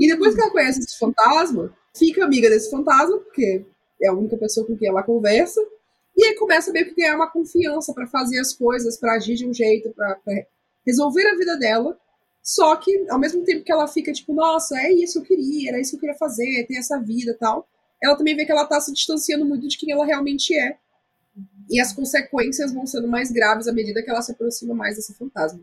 [0.00, 3.64] E depois que ela conhece esse fantasma, fica amiga desse fantasma, porque
[4.02, 5.60] é a única pessoa com quem ela conversa.
[6.16, 9.46] E aí começa meio que ganhar uma confiança pra fazer as coisas, pra agir de
[9.46, 10.18] um jeito, pra
[10.86, 11.98] resolver a vida dela.
[12.42, 15.70] Só que, ao mesmo tempo que ela fica tipo, nossa, é isso que eu queria,
[15.70, 17.68] era isso que eu queria fazer, ter essa vida tal,
[18.02, 20.78] ela também vê que ela tá se distanciando muito de quem ela realmente é.
[21.68, 25.12] E as consequências vão sendo mais graves à medida que ela se aproxima mais desse
[25.14, 25.60] fantasma.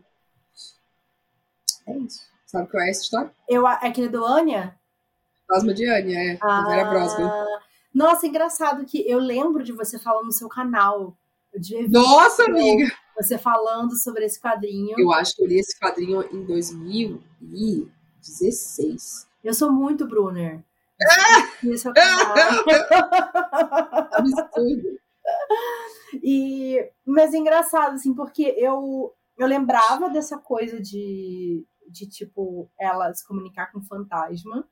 [1.86, 2.20] É isso.
[2.46, 3.32] Sabe qual é essa história?
[3.48, 4.78] eu, é aquele do Anya?
[5.54, 6.36] Fantasma de Anya, é.
[6.36, 7.28] da Vera Brosgren.
[7.28, 7.60] Ah,
[7.94, 11.16] nossa, engraçado que eu lembro de você falando no seu canal.
[11.52, 12.92] Ver Nossa, amiga!
[13.16, 14.96] você falando sobre esse quadrinho.
[14.98, 19.28] Eu acho que eu li esse quadrinho em 2016.
[19.44, 20.60] Eu sou muito Brunner.
[21.10, 21.50] Ah!
[21.64, 22.36] Esse é canal.
[24.14, 24.96] Absurdo.
[26.22, 33.12] E, mas é engraçado, assim, porque eu, eu lembrava dessa coisa de, de, tipo, ela
[33.12, 34.64] se comunicar com fantasma.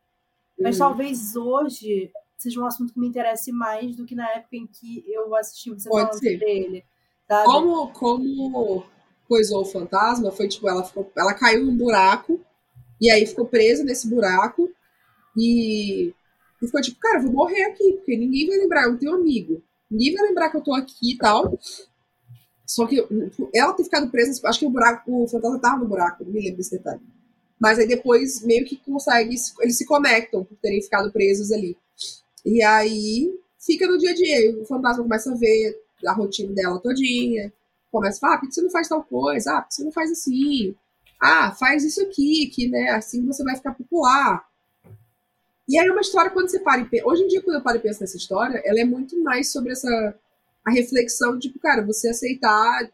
[0.58, 0.78] Mas Hum.
[0.80, 5.04] talvez hoje seja um assunto que me interesse mais do que na época em que
[5.08, 6.38] eu assisti você Pode falando ser.
[6.38, 6.84] dele.
[7.28, 7.44] Sabe?
[7.46, 8.84] Como, como
[9.28, 12.40] coisou o fantasma, foi tipo, ela, ficou, ela caiu num buraco,
[13.00, 14.68] e aí ficou presa nesse buraco,
[15.36, 16.08] e,
[16.60, 19.62] e ficou tipo, cara, eu vou morrer aqui, porque ninguém vai lembrar, eu tenho amigo.
[19.90, 21.58] Ninguém vai lembrar que eu tô aqui e tal.
[22.66, 23.06] Só que
[23.54, 26.40] ela ter ficado presa, acho que o buraco, o fantasma tava no buraco, não me
[26.40, 27.00] lembro desse detalhe.
[27.62, 31.76] Mas aí depois meio que consegue, eles se conectam por terem ficado presos ali.
[32.44, 34.60] E aí fica no dia a dia.
[34.60, 37.52] O fantasma começa a ver a rotina dela todinha.
[37.92, 39.52] Começa a falar, ah, por que você não faz tal coisa?
[39.52, 40.74] Ah, por que você não faz assim?
[41.20, 44.44] Ah, faz isso aqui, que né, assim você vai ficar popular.
[45.68, 47.06] E aí é uma história, quando você para e pensa...
[47.06, 49.70] Hoje em dia, quando eu paro e penso nessa história, ela é muito mais sobre
[49.70, 50.18] essa
[50.64, 52.90] a reflexão de, tipo, cara, você aceitar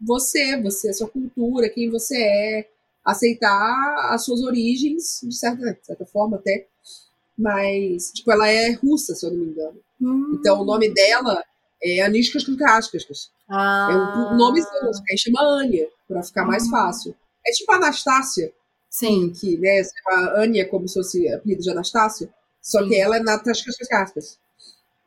[0.00, 2.68] você, você, a sua cultura, quem você é,
[3.04, 6.66] aceitar as suas origens, de certa, de certa forma até.
[7.36, 9.80] Mas, tipo, ela é russa, se eu não me engano.
[10.00, 10.36] Hum.
[10.38, 11.42] Então o nome dela
[11.82, 13.30] é Anishkas Kukashkas.
[13.48, 13.96] Ah, É
[14.34, 16.70] um nome russo, aí chama Anya, pra ficar mais Hum.
[16.70, 17.14] fácil.
[17.46, 18.52] É tipo Anastácia,
[18.88, 19.30] Sim.
[19.32, 22.32] que, né, se chama Anya como se fosse apelido de Anastácia,
[22.62, 22.88] só Sim.
[22.88, 24.38] que ela é Natashkas Kukashkas.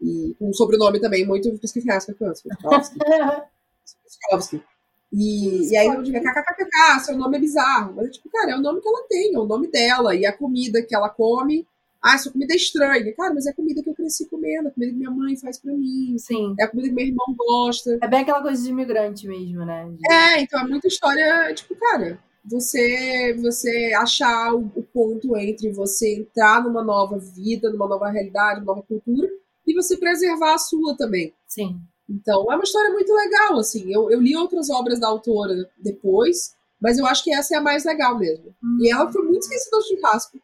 [0.01, 2.99] E um sobrenome também muito Piskifaskas, Piskovsky.
[5.11, 7.93] E, e aí eu digo, kkkk, seu nome é bizarro.
[7.95, 10.15] Mas, tipo, cara, é o nome que ela tem, é o nome dela.
[10.15, 11.65] E a comida que ela come.
[12.01, 13.13] Ah, sua comida é estranha.
[13.15, 15.57] Cara, mas é a comida que eu cresci comendo, a comida que minha mãe faz
[15.59, 16.15] pra mim.
[16.19, 16.55] Sim.
[16.59, 17.97] É a comida que meu irmão gosta.
[18.01, 19.89] É bem aquela coisa de imigrante mesmo, né?
[19.89, 25.71] De- É, então é muita história, tipo, cara, você você achar o, o ponto entre
[25.71, 29.27] você entrar numa nova vida, numa nova realidade, numa nova cultura,
[29.65, 31.33] e você preservar a sua também.
[31.47, 31.81] Sim.
[32.09, 33.93] Então, é uma história muito legal, assim.
[33.93, 37.61] Eu, eu li outras obras da autora depois, mas eu acho que essa é a
[37.61, 38.55] mais legal mesmo.
[38.81, 40.39] E ela foi muito esquecida no churrasco.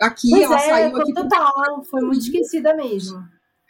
[0.00, 1.84] Aqui, Pois ela é, saiu aqui total.
[1.84, 3.22] Foi muito esquecida mesmo.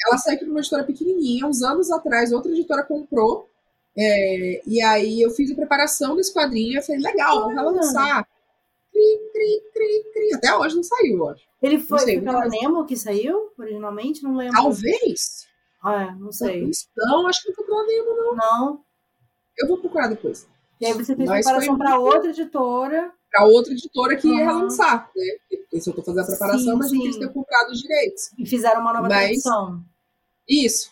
[0.06, 3.48] ela saiu aqui pra uma editora pequenininha, uns anos atrás, outra editora comprou.
[3.96, 6.78] é, e aí eu fiz a preparação desse quadrinho.
[6.78, 7.70] Eu falei, legal, vamos Olha.
[7.70, 8.28] relançar.
[8.92, 10.34] Cri, cri, cri, cri.
[10.34, 11.42] Até hoje não saiu, eu acho.
[11.62, 14.22] Ele foi, sei, foi pela Nemo que saiu originalmente?
[14.22, 14.54] Não lembro.
[14.54, 15.48] Talvez.
[15.82, 16.70] Ah, não sei.
[16.96, 18.34] Não, acho que não pela Nemo, não.
[18.36, 18.84] Não.
[19.58, 20.46] Eu vou procurar depois.
[20.80, 23.12] E aí você fez Mas preparação para outra editora.
[23.30, 24.56] Pra outra editora que ia Aham.
[24.58, 25.24] relançar, né?
[25.48, 27.18] Porque se eu tô fazendo a preparação, Sim, mas sim.
[27.20, 28.30] ter comprado os direitos.
[28.38, 29.84] E fizeram uma nova Mas- tradução.
[30.48, 30.90] Isso.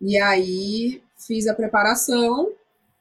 [0.00, 2.52] E aí fiz a preparação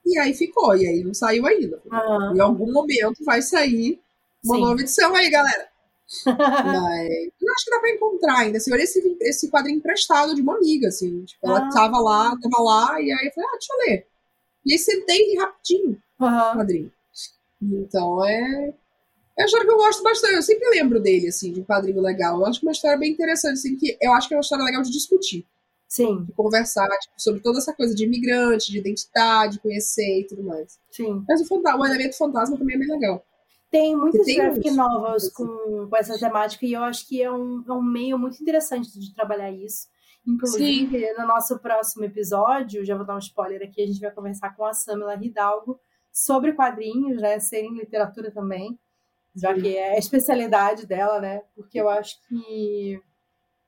[0.05, 0.75] e aí ficou.
[0.75, 1.81] E aí não saiu ainda.
[1.91, 2.33] Aham.
[2.35, 3.99] Em algum momento vai sair
[4.43, 4.61] uma Sim.
[4.61, 5.67] nova edição aí, galera.
[6.25, 7.09] Mas
[7.41, 8.57] eu acho que dá pra encontrar ainda.
[8.57, 11.23] Assim, olha esse, esse quadrinho emprestado de uma amiga, assim.
[11.25, 11.69] Tipo, ela Ah.
[11.69, 14.07] tava lá, tava lá, e aí eu falei, ah, deixa eu ler.
[14.65, 16.57] E aí sentei rapidinho o Aham.
[16.57, 16.91] quadrinho.
[17.61, 18.73] Então é.
[19.37, 20.33] É uma história que eu gosto bastante.
[20.33, 22.39] Eu sempre lembro dele, assim, de um quadrinho legal.
[22.39, 24.41] Eu acho que é uma história bem interessante, assim, que eu acho que é uma
[24.41, 25.45] história legal de discutir.
[25.87, 26.23] Sim.
[26.25, 30.79] De conversar tipo, sobre toda essa coisa de imigrante, de identidade, conhecer e tudo mais.
[30.91, 31.23] Sim.
[31.27, 33.23] Mas o, fantasma, o elemento fantasma também é bem legal.
[33.69, 37.73] Tem muitas graphic novels com, com essa temática e eu acho que é um, é
[37.73, 39.87] um meio muito interessante de trabalhar isso.
[40.25, 44.55] Inclusive, no nosso próximo episódio, já vou dar um spoiler aqui, a gente vai conversar
[44.55, 45.79] com a Samila Hidalgo
[46.11, 47.39] sobre quadrinhos, né?
[47.39, 48.77] Serem literatura também,
[49.35, 49.61] já Sim.
[49.61, 51.43] que é a especialidade dela, né?
[51.55, 53.01] Porque eu acho que.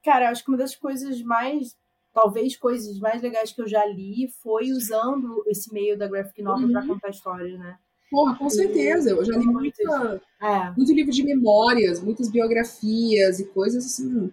[0.03, 1.77] Cara, eu acho que uma das coisas mais.
[2.11, 6.65] Talvez coisas mais legais que eu já li foi usando esse meio da graphic novel
[6.67, 6.73] Uhum.
[6.73, 7.77] pra contar histórias, né?
[8.09, 9.11] Porra, com certeza.
[9.11, 10.71] Eu já li muita, É.
[10.75, 14.31] muito livro de memórias, muitas biografias e coisas assim.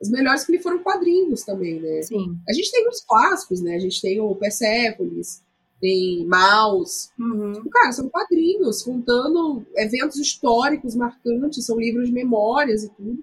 [0.00, 2.02] As melhores que me foram quadrinhos também, né?
[2.02, 2.38] Sim.
[2.48, 3.74] A gente tem os clássicos, né?
[3.74, 5.42] A gente tem o Persepolis,
[5.80, 7.10] tem Maus.
[7.18, 7.52] Uhum.
[7.70, 13.22] Cara, são quadrinhos contando eventos históricos marcantes, são livros de memórias e tudo.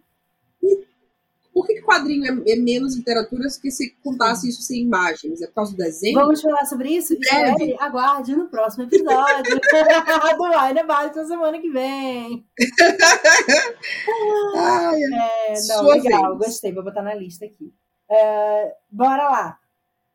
[1.58, 5.42] Por que, que quadrinho é, é menos literatura que se contasse isso sem imagens?
[5.42, 6.14] É por causa do desenho?
[6.20, 7.14] Vamos falar sobre isso?
[7.16, 9.44] Espere, aguarde no próximo episódio
[10.38, 12.46] do Ai Debate na semana que vem.
[14.56, 16.52] Ai, É, não, legal, vez.
[16.52, 17.74] gostei, vou botar na lista aqui.
[18.08, 19.60] É, bora lá.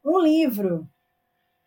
[0.04, 0.88] Um livro,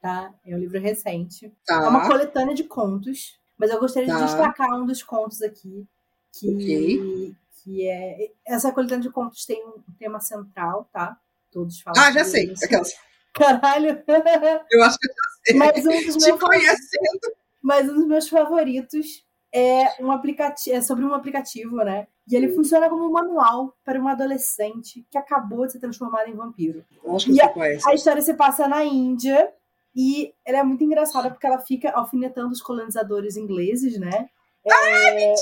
[0.02, 0.34] tá?
[0.46, 1.52] É um livro recente.
[1.70, 2.08] É uma tá.
[2.08, 4.20] coletânea de contos, mas eu gostaria Tá.
[4.20, 5.86] de destacar um dos contos aqui,
[6.32, 7.36] que, Ok.
[7.66, 8.30] Que é...
[8.46, 11.18] Essa coletânea de contos tem um tema central, tá?
[11.52, 12.52] Todos falam Ah, já sei.
[12.52, 12.64] isso.
[12.64, 12.94] Aquelas.
[13.34, 14.02] Caralho!
[14.72, 15.56] Eu acho que eu já sei.
[15.58, 17.36] Mas um dos Te meus conhecendo.
[17.62, 22.08] Mas um dos meus favoritos é um aplicativo, é sobre um aplicativo, né?
[22.30, 26.36] E ele funciona como um manual para um adolescente que acabou de ser transformado em
[26.36, 26.84] vampiro.
[27.04, 27.90] Eu acho que E essa.
[27.90, 29.52] A história se passa na Índia
[29.96, 34.28] e ela é muito engraçada porque ela fica alfinetando os colonizadores ingleses, né?
[34.66, 35.34] É,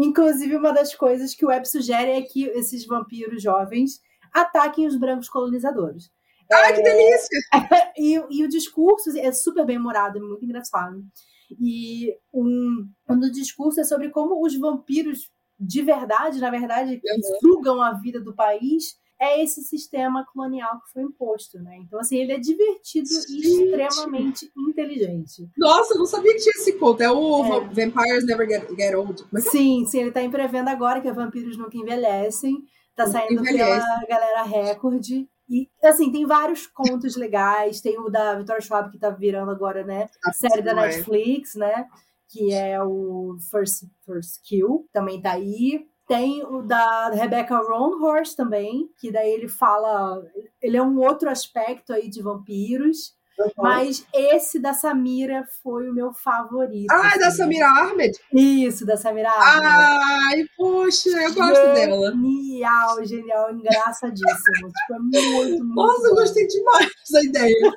[0.00, 4.00] Inclusive, uma das coisas que o web sugere é que esses vampiros jovens
[4.32, 6.10] ataquem os brancos colonizadores.
[6.52, 7.38] Ai, que delícia!
[8.00, 11.04] E, e o discurso é super bem humorado, é muito engraçado.
[11.60, 15.28] E um, um dos discursos é sobre como os vampiros
[15.58, 20.92] de verdade, na verdade, que sugam a vida do país, é esse sistema colonial que
[20.92, 21.76] foi imposto, né?
[21.78, 23.64] Então, assim, ele é divertido e Gente.
[23.64, 25.48] extremamente inteligente.
[25.56, 27.02] Nossa, eu não sabia que tinha esse conto.
[27.02, 27.60] É o É.
[27.68, 29.24] Vampires Never Get, Get Old.
[29.24, 29.50] Como é é?
[29.50, 32.62] Sim, sim, ele tá em pré-venda agora, que é Vampiros Nunca Envelhecem.
[32.94, 33.86] Tá saindo envelhece.
[33.86, 35.04] pela galera Record.
[35.48, 37.80] E, assim, tem vários contos legais.
[37.80, 40.08] Tem o da Vitória Schwab, que tá virando agora, né?
[40.24, 40.74] Ah, série da é.
[40.74, 41.86] Netflix, né?
[42.28, 45.86] Que é o First, First Kill, também tá aí.
[46.08, 50.24] Tem o da Rebecca Roanhorse também, que daí ele fala.
[50.60, 53.16] Ele é um outro aspecto aí de vampiros.
[53.38, 53.50] Uhum.
[53.58, 56.90] Mas esse da Samira foi o meu favorito.
[56.90, 57.36] Ah, é da assim.
[57.36, 58.18] Samira Ahmed?
[58.32, 59.30] Isso, da Samira.
[59.30, 59.66] Ahmed.
[59.66, 62.10] Ai, poxa, eu gosto dela.
[62.10, 64.32] Genial, genial, engraçadíssimo.
[64.74, 66.20] tipo, é muito, muito Nossa, eu bom.
[66.20, 67.72] gostei demais dessa ideia.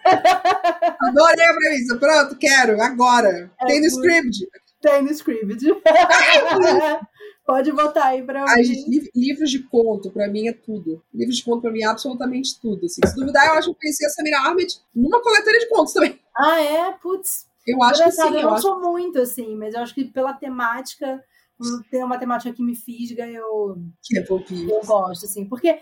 [1.02, 1.98] Adorei a premissa.
[1.98, 3.52] Pronto, quero, agora.
[3.62, 4.48] É Tem no script.
[4.82, 5.64] Tem no script.
[7.46, 8.86] Pode botar aí pra mim.
[8.88, 11.04] liv- livros de conto, pra mim, é tudo.
[11.14, 12.86] Livros de conto, pra mim, é absolutamente tudo.
[12.86, 13.02] Assim.
[13.06, 16.20] Se duvidar, eu acho que eu conheci a Samira Ahmed numa coletânea de contos também.
[16.38, 16.92] Ah, é?
[16.94, 17.48] Putz.
[17.68, 20.06] Eu acho que sim, eu eu não acho sou muito assim, mas eu acho que
[20.06, 21.24] pela temática,
[21.58, 25.46] quando tem uma temática que me fisga, eu, que é eu gosto, assim.
[25.46, 25.80] Porque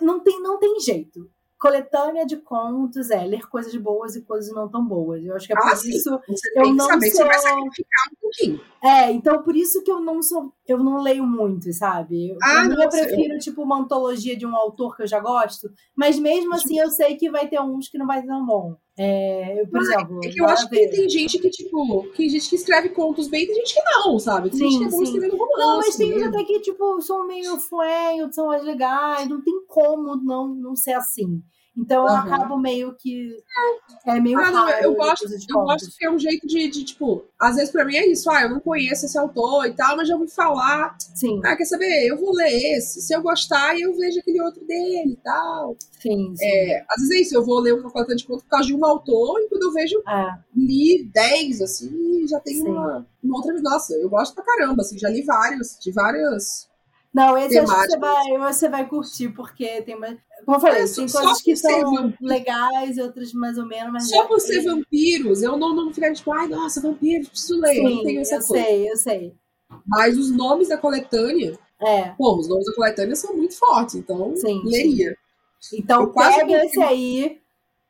[0.00, 1.30] não tem, não tem jeito.
[1.60, 5.22] Coletânea de contos é ler coisas boas e coisas não tão boas.
[5.24, 5.90] Eu acho que é por Ah, sim.
[5.90, 6.10] isso.
[6.26, 8.60] Você eu tem que não saber que você vai sou- sacrificar um pouquinho.
[8.82, 10.54] É, então por isso que eu não sou.
[10.66, 12.30] Eu não leio muito, sabe?
[12.30, 15.70] Eu, Ah, eu nossa, prefiro, tipo, uma antologia de um autor que eu já gosto,
[15.94, 18.76] mas mesmo assim eu sei que vai ter uns que não vai ser tão bom.
[19.02, 20.20] É, eu, por exemplo.
[20.22, 23.46] É que eu acho que tem gente que, tipo, tem gente que escreve contos bem,
[23.46, 24.50] tem gente que não, sabe?
[24.50, 25.58] Tem Sim, gente que é bom escrevendo romance.
[25.58, 26.28] Não, mas tem uns mesmo.
[26.28, 30.92] até que, tipo, são meio outros são mais legais, não tem como não, não ser
[30.92, 31.42] assim.
[31.76, 33.36] Então eu acabo meio que.
[34.04, 37.24] É meio Ah, não, eu gosto, eu gosto que é um jeito de, de, tipo,
[37.40, 40.08] às vezes pra mim é isso, ah, eu não conheço esse autor e tal, mas
[40.08, 40.96] já ouvi falar.
[41.14, 42.06] Sim, Ah, quer saber?
[42.06, 43.00] Eu vou ler esse.
[43.00, 45.76] Se eu gostar, eu vejo aquele outro dele e tal.
[46.00, 46.44] sim, sim.
[46.44, 48.74] É, às vezes é isso, eu vou ler uma coletânea de contos por causa de
[48.74, 52.68] um autor, e quando eu vejo, É, li 10, assim, já tem Sim.
[52.68, 53.54] uma, uma outra.
[53.60, 56.68] Nossa, eu gosto pra caramba, assim, já li vários, de várias.
[57.12, 60.16] Não, esse eu acho que você vai, você vai curtir, porque tem mais.
[60.44, 62.14] Como eu falei, É, tem só- coisas que são vampiro.
[62.20, 64.08] legais e outras mais ou menos, mas.
[64.08, 67.76] Só é- por ser vampiros, eu não, não ficaria tipo, ai, nossa, vampiros, preciso ler.
[67.78, 68.64] eu não Sim, tenho essa eu coisa.
[68.64, 69.34] sei, eu sei.
[69.86, 74.34] Mas os nomes da coletânea, É, pô, os nomes da coletânea são muito fortes, então
[74.36, 75.16] Sim, leria.
[75.72, 77.40] então Eu quase pega comprei esse aí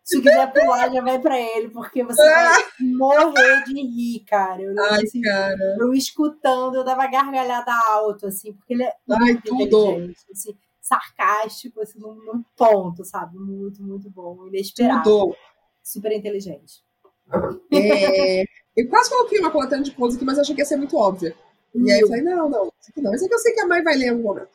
[0.03, 4.61] Se quiser pular, já vai pra ele, porque você vai morrer de rir, cara.
[4.61, 5.77] Eu, Ai, assim, cara.
[5.79, 10.13] eu escutando, eu dava gargalhada alto, assim, porque ele é Ai, tudo.
[10.33, 10.57] assim,
[10.91, 13.39] sarcástico, assim, num, num ponto, sabe?
[13.39, 15.05] Muito, muito bom, inesperado.
[15.05, 15.37] Tudo.
[15.83, 16.83] Super inteligente.
[17.73, 18.43] É,
[18.77, 21.33] eu quase coloquei uma coletânea de contos aqui, mas achei que ia ser muito óbvia.
[21.73, 23.15] E aí eu falei, não, não, isso aqui não.
[23.15, 24.49] Isso aqui eu sei que a mãe vai ler em algum momento.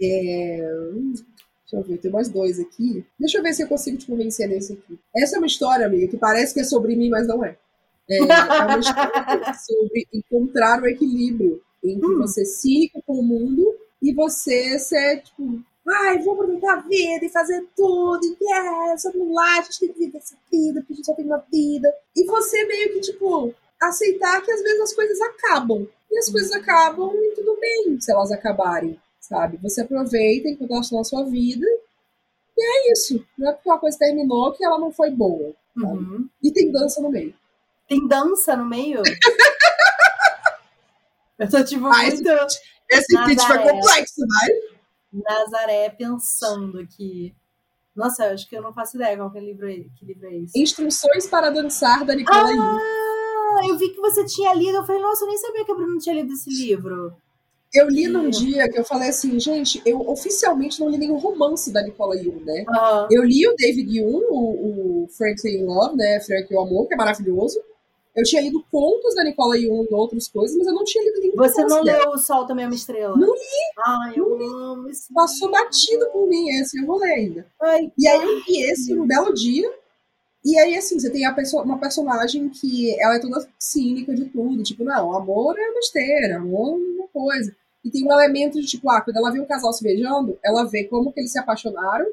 [0.00, 3.04] É, hum, Deixa eu ver, tem mais dois aqui.
[3.18, 4.98] Deixa eu ver se eu consigo te convencer nesse aqui.
[5.16, 7.56] Essa é uma história, amiga, que parece que é sobre mim, mas não é.
[8.10, 12.18] É, é uma história sobre encontrar o equilíbrio entre Hum.
[12.18, 17.24] você se ir com o mundo e você ser, tipo, ai, vou aproveitar a vida
[17.24, 20.92] e fazer tudo, e yeah, vamos lá, a gente tem que viver essa vida, porque
[20.92, 21.92] a gente só tem uma vida.
[22.16, 25.86] E você meio que, tipo, aceitar que às vezes as coisas acabam.
[26.10, 29.58] E as coisas acabam e tudo bem se elas acabarem, sabe?
[29.62, 31.66] Você aproveita enquanto elas estão na sua vida.
[32.56, 33.24] E é isso.
[33.38, 35.54] Não é porque uma coisa terminou que ela não foi boa.
[35.76, 36.28] Uhum.
[36.42, 37.34] E tem dança no meio.
[37.88, 39.02] Tem dança no meio?
[41.38, 42.46] eu tô, tipo, esse muito
[42.92, 43.70] Esse pitch foi Nazaré.
[43.70, 45.22] complexo, vai?
[45.24, 47.34] Nazaré pensando aqui.
[47.94, 50.26] Nossa, eu acho que eu não faço ideia qual que é livro é, que livro
[50.26, 50.58] é esse.
[50.58, 52.62] Instruções para dançar da Nicola Yu.
[52.62, 54.78] Ah, eu vi que você tinha lido.
[54.78, 57.14] Eu falei, nossa, eu nem sabia que a Bruna tinha lido esse livro.
[57.74, 61.72] Eu li num dia que eu falei assim, gente, eu oficialmente não li nenhum romance
[61.72, 62.64] da Nicola Yu, né?
[62.68, 63.08] Aham.
[63.10, 66.20] Eu li o David Yoon, o, o Frankly in Love, né?
[66.20, 67.58] Frank e o Amor, que é maravilhoso.
[68.14, 71.20] Eu tinha lido contos da Nicola Yoon e outras coisas, mas eu não tinha lido
[71.20, 72.00] nenhum Você não dela.
[72.00, 73.16] leu O Sol Também é uma Estrela?
[73.16, 73.40] Não li.
[73.86, 77.46] Ai, eu amo esse Passou batido por mim esse, eu vou ler ainda.
[77.60, 79.70] Ai, E aí eu vi esse um belo dia.
[80.44, 84.24] E aí, assim, você tem a perso- uma personagem que ela é toda cínica de
[84.26, 84.62] tudo.
[84.62, 87.54] Tipo, não, amor é besteira, amor é uma coisa.
[87.84, 90.64] E tem um elemento de, tipo, ah, quando ela vê um casal se beijando, ela
[90.64, 92.06] vê como que eles se apaixonaram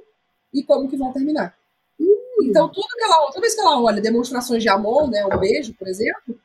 [0.54, 1.56] e como que vão terminar.
[2.44, 5.74] Então, tudo que ela, toda vez que ela olha demonstrações de amor, né, um beijo,
[5.74, 6.40] por exemplo,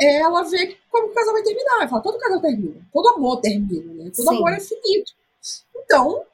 [0.00, 1.76] ela vê como o casal vai terminar.
[1.80, 2.80] Ela fala, todo casal termina.
[2.92, 4.10] Todo amor termina, né?
[4.14, 4.36] Todo Sim.
[4.36, 5.12] amor é finito.
[5.76, 6.24] Então,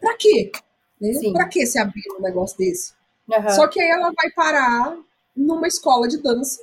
[0.00, 0.52] pra quê?
[1.00, 1.12] Né?
[1.14, 1.32] Sim.
[1.32, 2.92] Pra que se abrir um negócio desse?
[3.32, 3.50] Aham.
[3.50, 4.96] Só que aí ela vai parar
[5.36, 6.60] numa escola de dança.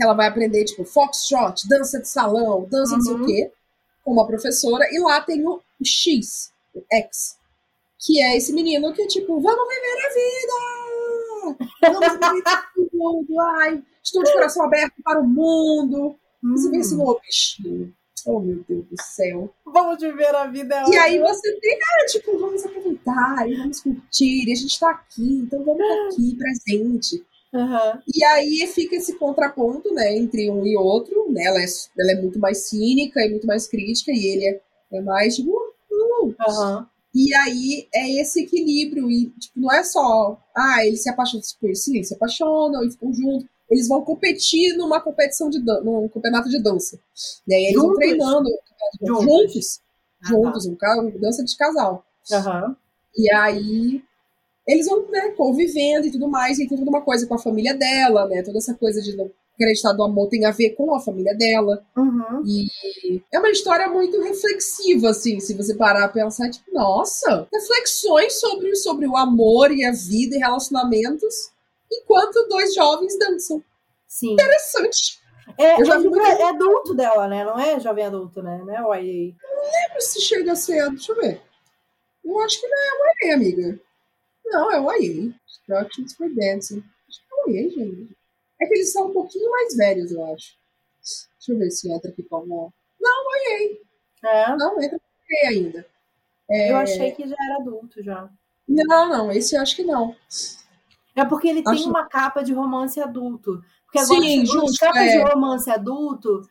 [0.00, 3.22] Ela vai aprender, tipo, foxtrot, dança de salão, dança não sei Uhum.
[3.22, 3.52] o quê,
[4.02, 4.86] com uma professora.
[4.90, 7.36] E lá tem o X, o X,
[8.00, 11.92] que é esse menino que é tipo, vamos viver a vida!
[11.92, 12.42] Vamos viver
[12.74, 13.40] tudo!
[13.60, 16.16] Ai, estou de coração aberto para o mundo!
[16.42, 16.80] Você vê Hum.
[16.80, 17.94] assim, ô bichinho.
[18.26, 19.50] Oh, meu Deus do céu.
[19.64, 20.74] Vamos viver a vida.
[20.74, 24.78] é E aí você tem, ah, tipo, vamos aproveitar e vamos curtir, e a gente
[24.78, 27.24] tá aqui, então vamos estar aqui presente.
[27.52, 28.02] Aham.
[28.14, 31.66] E aí fica esse contraponto, né, entre um e outro, né, ela é,
[31.98, 34.60] ela é muito mais cínica e muito mais crítica, e ele é,
[34.92, 36.34] é mais, tipo, uh, uh.
[36.46, 36.89] Aham.
[37.14, 41.74] E aí é esse equilíbrio, e, tipo, não é só, ah, eles se apaixonam, tipo,
[41.74, 46.08] sim, eles se apaixonam e ficam juntos, eles vão competir numa competição de dan- num
[46.08, 46.96] campeonato de dança.
[47.46, 48.48] Né, e aí eles vão treinando
[49.02, 49.24] Juntos.
[49.24, 49.80] juntos,
[50.24, 52.04] Ah, juntos, um ca- dança de casal.
[52.32, 52.76] Aham.
[53.16, 54.02] E aí
[54.66, 57.74] eles vão né, convivendo e tudo mais, e tem toda uma coisa com a família
[57.74, 58.42] dela, né?
[58.42, 59.30] Toda essa coisa de não
[59.64, 61.84] acreditar do amor tem a ver com a família dela.
[61.96, 62.42] Uhum.
[62.46, 62.66] E
[63.32, 68.74] é uma história muito reflexiva, assim, se você parar a pensar, tipo, nossa, reflexões sobre,
[68.76, 71.50] sobre o amor e a vida e relacionamentos
[71.92, 73.62] enquanto dois jovens dançam.
[74.06, 74.32] Sim.
[74.32, 75.18] Interessante.
[75.58, 77.44] É, já o vi livro muita- é adulto dela, né?
[77.44, 78.62] Não é jovem adulto, né?
[78.64, 79.34] Não é o YA.
[79.34, 80.88] Lembra se chega a ser.
[80.90, 81.40] Deixa eu ver.
[82.24, 83.80] Eu acho que não é o YA, amiga.
[84.46, 85.32] Não, é o YA.
[85.48, 86.82] Instructions for Dancing.
[87.08, 88.16] Acho que é o YA, gente.
[88.60, 90.54] É que eles são um pouquinho mais velhos, eu acho.
[91.38, 92.72] Deixa eu ver se entra aqui como.
[93.00, 93.78] Não, YA.
[94.24, 94.56] É.
[94.56, 95.00] Não entra
[95.44, 95.86] YA ainda.
[96.50, 96.70] É...
[96.72, 98.28] Eu achei que já era adulto já.
[98.68, 100.14] Não, não, esse eu acho que não.
[101.16, 103.64] É porque ele tem Acho- uma capa de romance adulto.
[103.90, 105.18] Porque agora Sim, justo, capas é.
[105.18, 106.42] de romance adulto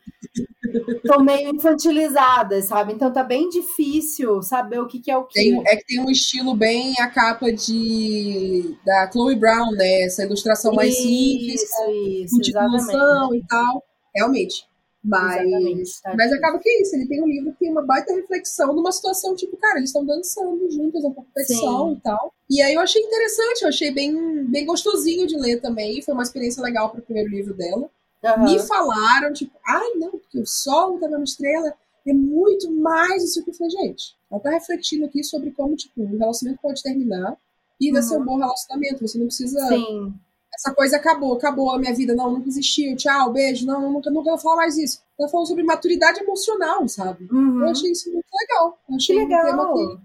[0.87, 2.91] estão meio infantilizadas, sabe?
[2.91, 5.39] Então tá bem difícil saber o que, que é o que.
[5.39, 10.01] Tem, é que tem um estilo bem a capa de da Chloe Brown, né?
[10.01, 13.37] Essa ilustração mais simples, Isso, com isso, exatamente.
[13.37, 13.83] e tal.
[14.13, 14.68] Realmente.
[15.03, 16.95] Mas, tá mas acaba que é isso.
[16.95, 20.05] Ele tem um livro que tem uma baita reflexão numa situação tipo, cara, eles estão
[20.05, 21.93] dançando juntos na competição Sim.
[21.93, 22.33] e tal.
[22.49, 26.01] E aí eu achei interessante, eu achei bem, bem gostosinho de ler também.
[26.01, 27.89] Foi uma experiência legal para o primeiro livro dela.
[28.23, 28.43] Aham.
[28.43, 31.73] Me falaram, tipo, ai não, porque o sol da mesma estrela
[32.05, 34.15] é muito mais isso que eu falei, gente.
[34.29, 37.37] Ela tá refletindo aqui sobre como, tipo, um relacionamento pode terminar
[37.79, 38.05] e ainda Uhum.
[38.05, 39.07] ser um bom relacionamento.
[39.07, 40.13] Você não precisa Sim.
[40.53, 44.31] Essa coisa acabou, acabou a minha vida, não, nunca existiu, tchau, beijo, não, nunca, nunca
[44.31, 45.01] vou falar mais isso.
[45.19, 47.27] Ela falou sobre maturidade emocional, sabe?
[47.31, 47.61] Uhum.
[47.61, 48.79] Eu achei isso muito legal.
[48.89, 49.73] Eu achei Que um legal.
[49.73, 49.97] que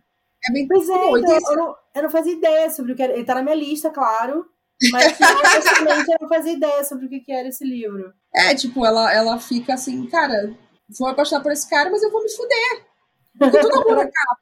[0.48, 3.02] É bem Pois é, bom, então, eu, não, eu não fazia ideia sobre o que
[3.02, 3.12] era.
[3.14, 4.46] Ele tá na minha lista, claro.
[4.90, 8.12] Mas assim, honestamente, eu não fazia ideia sobre o que, que era esse livro.
[8.34, 10.54] É, tipo, ela, ela fica assim, cara,
[10.98, 12.84] vou apaixonar por esse cara, mas eu vou me fuder.
[13.38, 14.38] Porque todo amor acaba.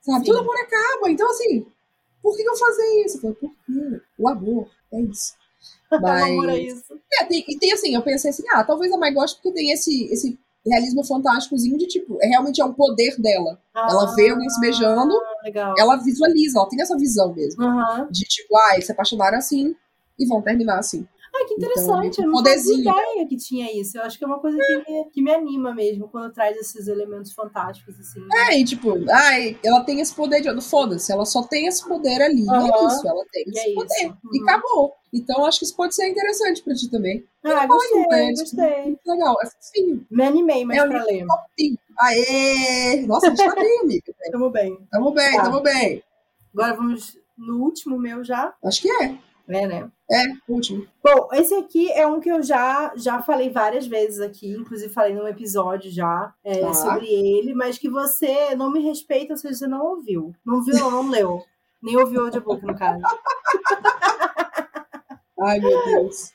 [0.00, 0.26] Sabe?
[0.26, 0.32] Sim.
[0.32, 1.10] Todo amor acaba.
[1.10, 1.66] Então, assim,
[2.22, 3.16] por que que eu fazer isso?
[3.16, 4.00] Eu falei, por quê?
[4.18, 5.34] O amor, é isso.
[6.00, 6.84] Mas...
[7.20, 9.70] É, tem, e tem assim, eu pensei assim, ah, talvez a mãe goste porque tem
[9.70, 13.58] esse, esse realismo fantásticozinho de tipo, é realmente é um poder dela.
[13.74, 15.74] Ela vê alguém se beijando, Ah, legal.
[15.78, 17.62] ela visualiza, ela tem essa visão mesmo.
[18.10, 19.74] De tipo, ah, eles se apaixonaram assim
[20.18, 21.06] e vão terminar assim.
[21.36, 22.20] Ah, que Então, interessante.
[22.20, 22.80] um eu não fazia poderzinho.
[22.80, 23.98] ideia que tinha isso.
[23.98, 26.86] Eu acho que é uma coisa que me, que me anima mesmo quando traz esses
[26.86, 28.20] elementos fantásticos, assim.
[28.50, 30.60] É, e tipo, ai, ela tem esse poder de.
[30.62, 32.48] Foda-se, ela só tem esse poder ali.
[32.48, 32.66] Aham.
[32.66, 33.74] É isso, ela tem E esse é isso.
[33.74, 34.14] poder.
[34.32, 34.48] E Uhum.
[34.48, 34.92] acabou.
[35.12, 37.24] Então acho que isso pode ser interessante pra ti também.
[37.44, 38.82] Ah, gostei, Olha, é, tipo, gostei.
[38.84, 40.06] muito legal, é fofinho.
[40.10, 41.26] Me animei mais É pra ler.
[41.98, 43.06] Aê!
[43.06, 44.14] Nossa, a gente tá bem, amiga.
[44.30, 44.78] Tamo bem.
[44.90, 45.42] Tamo bem, Tá.
[45.44, 46.02] tamo bem.
[46.52, 48.54] Agora vamos no último meu já.
[48.64, 49.16] Acho que é.
[49.48, 49.90] É, né?
[50.10, 50.86] É, último.
[51.02, 55.14] Bom, esse aqui é um que eu já, já falei várias vezes aqui, inclusive falei
[55.14, 56.72] num episódio já é, Tá.
[56.72, 60.34] sobre ele, mas que você não me respeita se você não ouviu.
[60.44, 61.42] Não viu, não, não leu.
[61.82, 63.02] Nem ouviu o audiobook, no caso.
[65.40, 66.32] Ai, meu Deus.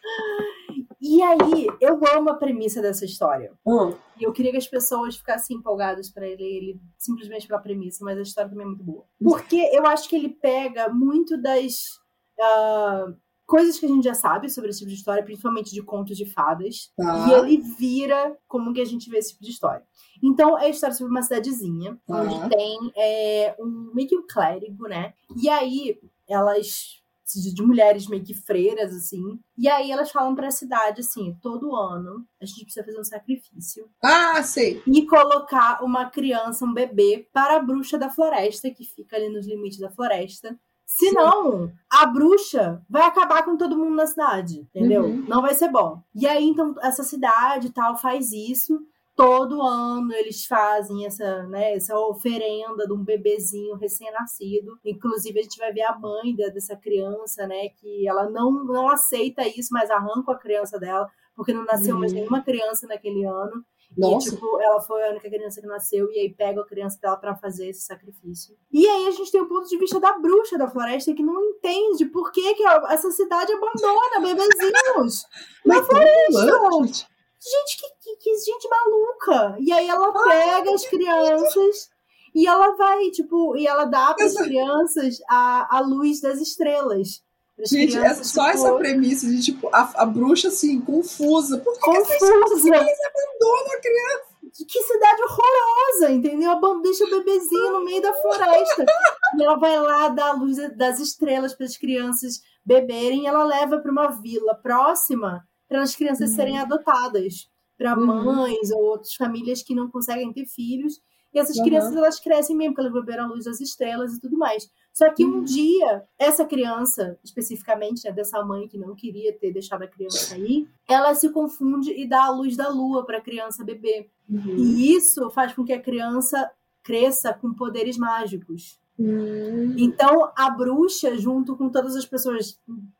[1.01, 3.51] E aí, eu amo a premissa dessa história.
[3.67, 8.03] Ah, E eu queria que as pessoas ficassem empolgadas para ler ele simplesmente pela premissa,
[8.03, 9.05] mas a história também é muito boa.
[9.23, 11.97] Porque eu acho que ele pega muito das
[12.41, 13.13] ah,
[13.45, 16.25] coisas que a gente já sabe sobre esse tipo de história, principalmente de contos de
[16.25, 17.27] fadas, Tá.
[17.27, 19.83] e ele vira como que a gente vê esse tipo de história.
[20.21, 22.21] Então, é a história sobre uma cidadezinha, Tá.
[22.21, 25.13] onde tem é, um meio que um clérigo, né?
[25.41, 26.97] E aí, elas
[27.31, 29.39] de de mulheres meio que freiras, assim.
[29.55, 33.87] E aí elas falam pra cidade, assim, todo ano a gente precisa fazer um sacrifício
[34.03, 34.81] Ah, sei.
[34.87, 39.45] e colocar uma criança, um bebê, para a bruxa da floresta, que fica ali nos
[39.45, 40.59] limites da floresta.
[40.91, 45.05] Senão, a bruxa vai acabar com todo mundo na cidade, entendeu?
[45.05, 45.23] Uhum.
[45.27, 46.01] Não vai ser bom.
[46.15, 48.79] E aí, então, essa cidade tal faz isso.
[49.15, 54.79] Todo ano eles fazem essa, né, essa oferenda de um bebezinho recém-nascido.
[54.83, 57.69] Inclusive, a gente vai ver a mãe dessa criança, né?
[57.77, 62.11] Que ela não, não aceita isso, mas arranca a criança dela, porque não nasceu mais
[62.13, 62.19] Uhum.
[62.19, 63.63] nenhuma criança naquele ano.
[63.97, 64.29] Nossa.
[64.29, 67.17] E, tipo, ela foi a única criança que nasceu, e aí pega a criança dela
[67.17, 68.55] pra fazer esse sacrifício.
[68.71, 71.43] E aí a gente tem o ponto de vista da bruxa da floresta, que não
[71.43, 75.25] entende por que, que essa cidade abandona bebezinhos.
[75.65, 77.07] Mas floresta!
[77.41, 79.55] Gente, que, que, que gente maluca!
[79.59, 81.89] E aí ela pega as crianças
[82.35, 87.23] e ela vai, tipo, e ela dá para as crianças a, a luz das estrelas.
[87.65, 91.57] Gente, é só tipo, essa premissa de, tipo, a, a bruxa, assim, confusa.
[91.57, 92.33] Por que confusa.
[92.35, 94.29] abandonam a criança?
[94.67, 96.81] Que cidade horrorosa, entendeu?
[96.81, 98.85] Deixa o bebezinho no meio da floresta.
[99.37, 103.23] E ela vai lá dar a luz das estrelas para as crianças beberem.
[103.23, 106.35] E ela leva para uma vila próxima para as crianças Uhum.
[106.35, 107.47] serem adotadas
[107.77, 108.05] para Uhum.
[108.35, 110.99] mães ou outras famílias que não conseguem ter filhos.
[111.31, 111.63] E essas Uhum.
[111.65, 114.67] crianças elas crescem mesmo, porque elas beberam a luz das estrelas e tudo mais.
[114.99, 115.43] Só que um Uhum.
[115.45, 120.67] dia, essa criança, especificamente, né, dessa mãe que não queria ter deixado a criança aí,
[120.85, 124.11] ela se confunde e dá a luz da lua para a criança beber.
[124.29, 124.57] Uhum.
[124.57, 126.51] E isso faz com que a criança
[126.83, 128.77] cresça com poderes mágicos.
[128.99, 129.73] Hum.
[129.77, 132.59] Então, a bruxa, junto com todas as pessoas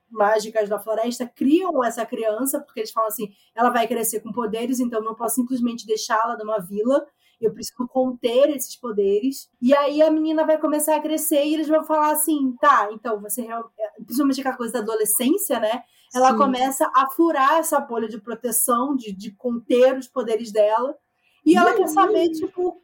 [0.10, 4.80] mágicas da floresta, criam essa criança, porque eles falam assim: ela vai crescer com poderes,
[4.80, 7.06] então eu não posso simplesmente deixá-la numa vila.
[7.40, 9.50] Eu preciso conter esses poderes.
[9.62, 13.22] E aí a menina vai começar a crescer e eles vão falar assim: tá, então
[13.22, 13.72] você real-
[14.06, 15.84] principalmente aquela coisa da adolescência, né?
[16.14, 16.38] Ela Sim.
[16.38, 20.98] começa a furar essa bolha de proteção, de, de conter os poderes dela.
[21.46, 22.82] E ela quer saber, tipo,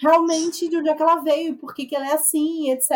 [0.00, 2.90] realmente de onde é que ela veio, por que, que ela é assim, etc.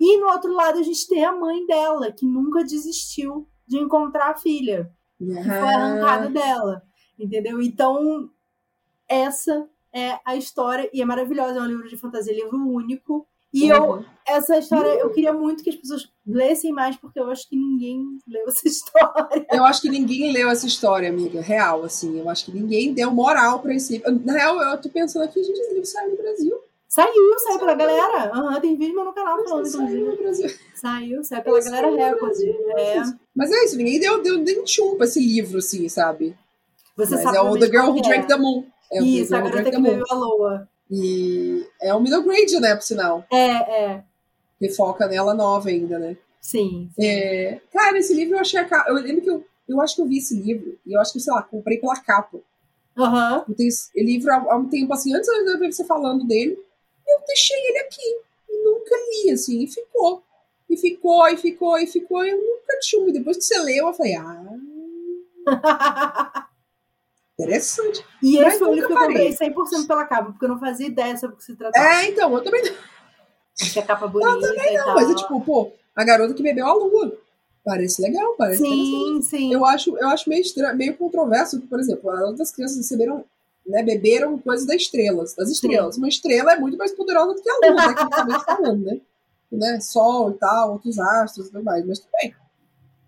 [0.00, 4.30] E no outro lado a gente tem a mãe dela, que nunca desistiu de encontrar
[4.30, 6.82] a filha, que foi arrancada dela.
[7.18, 7.60] Entendeu?
[7.62, 8.30] Então,
[9.08, 13.26] essa é a história, e é maravilhosa, é um livro de fantasia, livro único.
[13.54, 14.04] E eu, Uhum.
[14.26, 18.02] essa história, eu queria muito que as pessoas lessem mais, porque eu acho que ninguém
[18.26, 19.46] leu essa história.
[19.52, 21.42] Eu acho que ninguém leu essa história, amiga.
[21.42, 22.18] Real, assim.
[22.18, 24.20] Eu acho que ninguém deu moral pra esse livro.
[24.24, 26.58] Na real, eu tô pensando aqui, gente, esse livro saiu no Brasil.
[26.88, 28.30] Saiu, saiu pela galera.
[28.34, 30.04] Aham, tem vídeo no canal falando, Saiu inclusive.
[30.10, 30.50] no Brasil.
[30.74, 32.38] Saiu, saiu pela galera Saiu no Record.
[32.78, 33.02] É.
[33.36, 36.34] Mas é isso, ninguém deu, deu nem tchum pra esse livro, assim, sabe?
[36.96, 38.02] Você Mas sabe é o The Girl Who que é.
[38.02, 38.64] Drank the Moon.
[38.92, 40.68] É Isso, The a Girl Who garota Drank que bebeu a loa.
[40.90, 43.24] E é o middle grade, né, por sinal.
[43.32, 43.46] É,
[43.84, 44.04] é.
[44.58, 46.16] Que foca nela nova ainda, né?
[46.40, 46.90] Sim.
[47.00, 48.90] É, cara, esse livro eu achei a capa.
[48.90, 51.20] Eu lembro que eu, eu acho que eu vi esse livro e eu acho que,
[51.20, 52.38] sei lá, comprei pela capa.
[52.98, 53.44] Aham.
[53.48, 56.58] Eu tenho esse livro há, há um tempo assim, antes eu ver você falando dele,
[57.08, 58.16] eu deixei ele aqui.
[58.50, 60.22] E nunca li, assim, e ficou.
[60.68, 63.12] E ficou, e ficou, e ficou, e eu nunca tinha.
[63.12, 64.44] Depois que você leu, eu falei, ah.
[67.42, 68.04] Interessante.
[68.22, 70.86] E esse foi o livro que eu comprei 100% pela capa, porque eu não fazia
[70.86, 71.86] ideia sobre o que se tratava.
[71.86, 72.72] É, então, eu também não.
[73.60, 74.94] Achei a capa bonita e Não, tal.
[74.94, 77.18] mas é tipo, pô, a garota que bebeu a lua.
[77.64, 78.58] Parece legal, parece.
[78.58, 79.52] Sim, sim.
[79.52, 83.24] Eu acho, eu acho meio, estranho, meio controverso, que, por exemplo, as outras crianças receberam,
[83.64, 85.96] né, beberam coisas das estrelas, das estrelas.
[85.96, 89.00] Uma estrela é muito mais poderosa do que a lua, tecnicamente falando, né?
[89.52, 89.80] né?
[89.80, 92.34] Sol e tal, outros astros e tudo mais, mas tudo bem.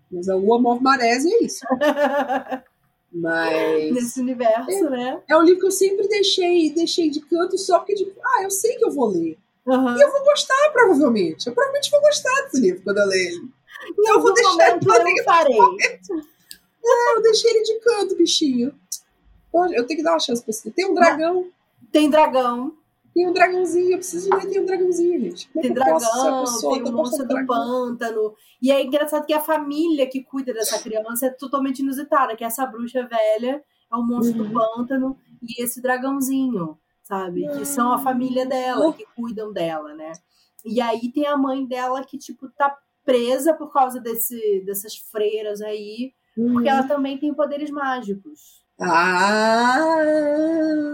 [0.09, 1.65] Mas a lua move marés e é isso.
[3.15, 3.93] Mas.
[3.93, 5.21] Nesse universo, né?
[5.29, 8.51] É um livro que eu sempre deixei, deixei de canto só porque, tipo, ah, eu
[8.51, 9.37] sei que eu vou ler.
[9.67, 9.97] Aham.
[9.97, 11.47] E eu vou gostar, provavelmente.
[11.47, 13.49] Eu provavelmente vou gostar desse livro quando eu ler ele.
[13.97, 15.57] Em eu vou deixar ele eu não farei.
[16.87, 18.73] Ah, eu deixei ele de canto, bichinho.
[19.53, 20.69] Eu- Eu tenho que dar uma chance pra esse.
[20.71, 21.47] Tem um dragão.
[21.91, 22.75] Tem dragão,
[23.15, 23.91] Tem um dragãozinho.
[23.93, 24.49] Eu preciso ler.
[24.49, 25.49] Tem um dragãozinho, gente.
[25.49, 28.35] Como é tem posso dragão, pessoa tem posso monstro do um pântano.
[28.61, 32.65] E é engraçado que a família que cuida dessa criança é totalmente inusitada, que essa
[32.65, 34.49] bruxa velha é o monstro Uhum.
[34.49, 37.47] do pântano e esse dragãozinho, sabe?
[37.57, 40.11] Que são a família dela, que cuidam dela, né?
[40.65, 45.61] E aí tem a mãe dela que, tipo, tá presa por causa desse, dessas freiras
[45.61, 46.11] aí,
[46.53, 48.64] porque ela também tem poderes mágicos.
[48.79, 49.79] Ah!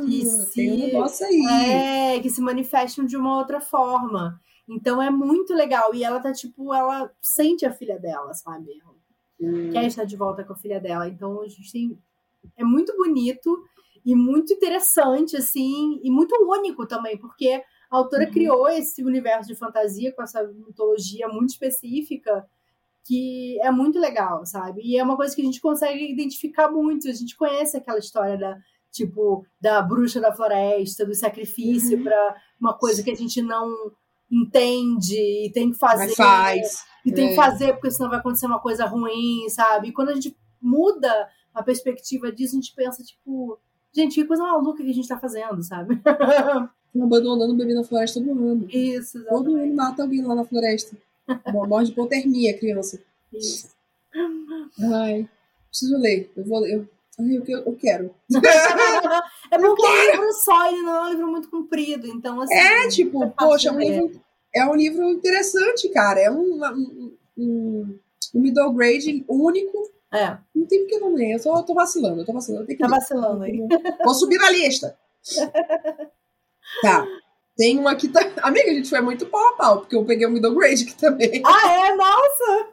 [0.08, 2.16] E Tem um se- negócio aí.
[2.16, 4.40] É, que se manifestam de uma outra forma.
[4.68, 5.94] Então é muito legal.
[5.94, 8.70] E ela tá, tipo, ela sente a filha dela, sabe?
[9.40, 9.72] Hum.
[9.72, 11.08] quer estar de volta com a filha dela.
[11.08, 11.98] Então a gente tem.
[12.58, 13.64] É muito bonito
[14.06, 18.32] e muito interessante, assim, e muito único também, porque a autora Uhum.
[18.32, 22.46] criou esse universo de fantasia com essa mitologia muito específica
[23.06, 24.82] que é muito legal, sabe?
[24.84, 27.08] E é uma coisa que a gente consegue identificar muito.
[27.08, 28.58] A gente conhece aquela história da
[28.92, 32.04] tipo da bruxa da floresta, do sacrifício Uhum.
[32.04, 33.70] para uma coisa que a gente não
[34.30, 36.84] entende e tem que fazer Mas faz.
[37.06, 37.36] e tem que É.
[37.36, 39.90] fazer porque senão vai acontecer uma coisa ruim, sabe?
[39.90, 43.60] E quando a gente muda a perspectiva disso, a gente pensa tipo,
[43.94, 45.96] gente, que coisa maluca que a gente tá fazendo, sabe?
[45.96, 46.70] Estão
[47.04, 48.68] abandonando o bebê na floresta todo ano.
[48.70, 49.64] Isso, Todo exatamente.
[49.70, 50.98] ano mata alguém lá na floresta.
[51.68, 53.02] Morre de hipotermia, criança.
[53.34, 53.70] Isso.
[54.94, 55.28] Ai,
[55.70, 56.32] preciso ler.
[56.36, 56.74] Eu vou ler.
[56.74, 56.88] Eu,
[57.48, 58.14] eu, eu quero.
[59.52, 62.56] É porque é um livro só, ele não é um livro muito comprido, então assim.
[62.56, 64.22] É, tipo, é poxa, é um livro,
[64.56, 66.20] é um livro interessante, cara.
[66.20, 68.00] É um, um, um,
[68.36, 69.92] um middle grade único.
[70.14, 71.36] É, Não tem porque não ler.
[71.36, 72.64] Eu tô, eu tô vacilando, eu tô vacilando.
[72.64, 73.00] Eu tenho que tá ler.
[73.00, 73.68] vacilando aí.
[74.04, 74.98] Vou subir na lista.
[76.82, 77.06] Tá.
[77.62, 78.08] Tem um aqui.
[78.08, 78.20] Tá...
[78.42, 80.96] Amiga, a gente foi muito pau a pau, porque eu peguei o middle grade aqui
[80.96, 81.42] também.
[81.46, 81.96] Ah, é?
[81.96, 82.70] Nossa!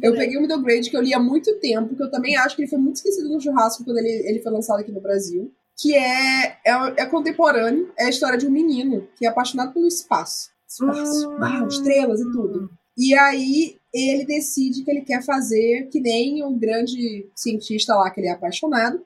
[0.00, 2.54] Eu peguei o middle grade que eu li há muito tempo, que eu também acho
[2.54, 5.52] que ele foi muito esquecido no churrasco quando ele, ele foi lançado aqui no Brasil.
[5.76, 9.88] Que é, é, é contemporâneo, é a história de um menino que é apaixonado pelo
[9.88, 10.50] espaço.
[10.68, 11.38] Espaço, Hum.
[11.40, 12.70] uau, estrelas e tudo.
[12.96, 18.20] E aí ele decide que ele quer fazer que nem o grande cientista lá que
[18.20, 19.04] ele é apaixonado,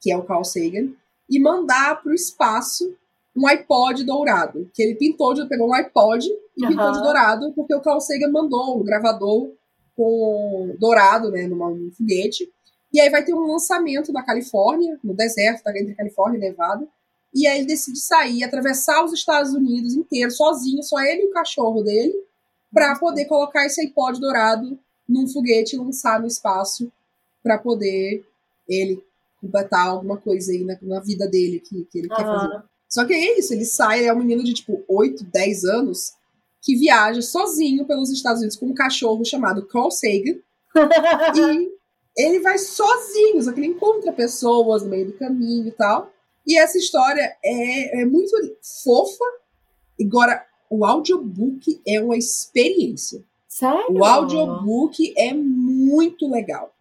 [0.00, 0.88] que é o Carl Sagan,
[1.30, 2.96] e mandar para o espaço
[3.36, 4.70] um iPod dourado.
[4.72, 6.26] Que ele pintou, de, pegou um iPod
[6.56, 9.50] e pintou de dourado, porque o Carl Sagan mandou um gravador
[9.96, 12.50] com dourado, né, num foguete.
[12.92, 16.86] E aí vai ter um lançamento na Califórnia, no deserto, tá entre Califórnia e Nevada.
[17.34, 21.32] E aí ele decide sair, atravessar os Estados Unidos inteiros, sozinho, só ele e o
[21.32, 22.14] cachorro dele,
[22.72, 24.78] para poder colocar esse iPod dourado
[25.08, 26.90] num foguete e lançar no espaço
[27.42, 28.24] para poder
[28.68, 29.02] ele
[29.40, 32.62] completar alguma coisa aí na, na vida dele que, que ele quer fazer.
[32.94, 36.12] Só que é isso, ele sai, ele é um menino de tipo 8, 10 anos
[36.62, 40.38] que viaja sozinho pelos Estados Unidos com um cachorro chamado Carl Sagan
[41.36, 41.74] e
[42.16, 46.08] ele vai sozinho, só que ele encontra pessoas no meio do caminho e tal.
[46.46, 48.30] E essa história é, é muito
[48.84, 49.24] fofa.
[50.00, 53.24] Agora, o audiobook é uma experiência.
[53.48, 53.86] Sério?
[53.90, 56.72] O audiobook é muito legal.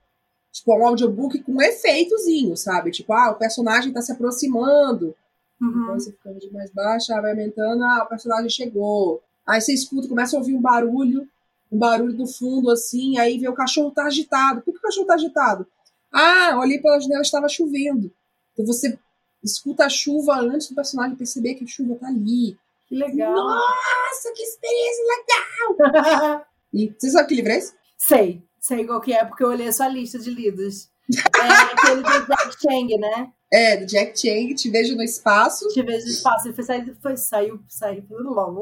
[0.51, 2.91] Tipo, é um audiobook com efeitozinho, sabe?
[2.91, 5.15] Tipo, ah, o personagem tá se aproximando.
[5.63, 5.83] Uhum.
[5.83, 9.21] Então você fica de mais baixa, vai aumentando, ah, o personagem chegou.
[9.45, 11.27] Aí você escuta, começa a ouvir um barulho,
[11.71, 14.61] um barulho do fundo, assim, aí vê o cachorro tá agitado.
[14.61, 15.65] Por que o cachorro tá agitado?
[16.11, 18.11] Ah, olhei pela janela, estava chovendo.
[18.53, 18.97] Então você
[19.43, 22.57] escuta a chuva antes do personagem perceber que a chuva tá ali.
[22.87, 23.33] Que legal.
[23.33, 26.45] Nossa, que experiência legal!
[26.75, 27.71] E você sabe que livro é esse?
[28.07, 30.89] sei, sei qual que é, porque eu olhei a sua lista de lidos.
[31.11, 33.31] É aquele do Jack Chang, né?
[33.51, 35.67] É, do Jack Chang, Te Vejo no Espaço.
[35.69, 36.47] Te vejo espaço.
[36.47, 38.03] Ele foi, sair, foi, saiu, saiu,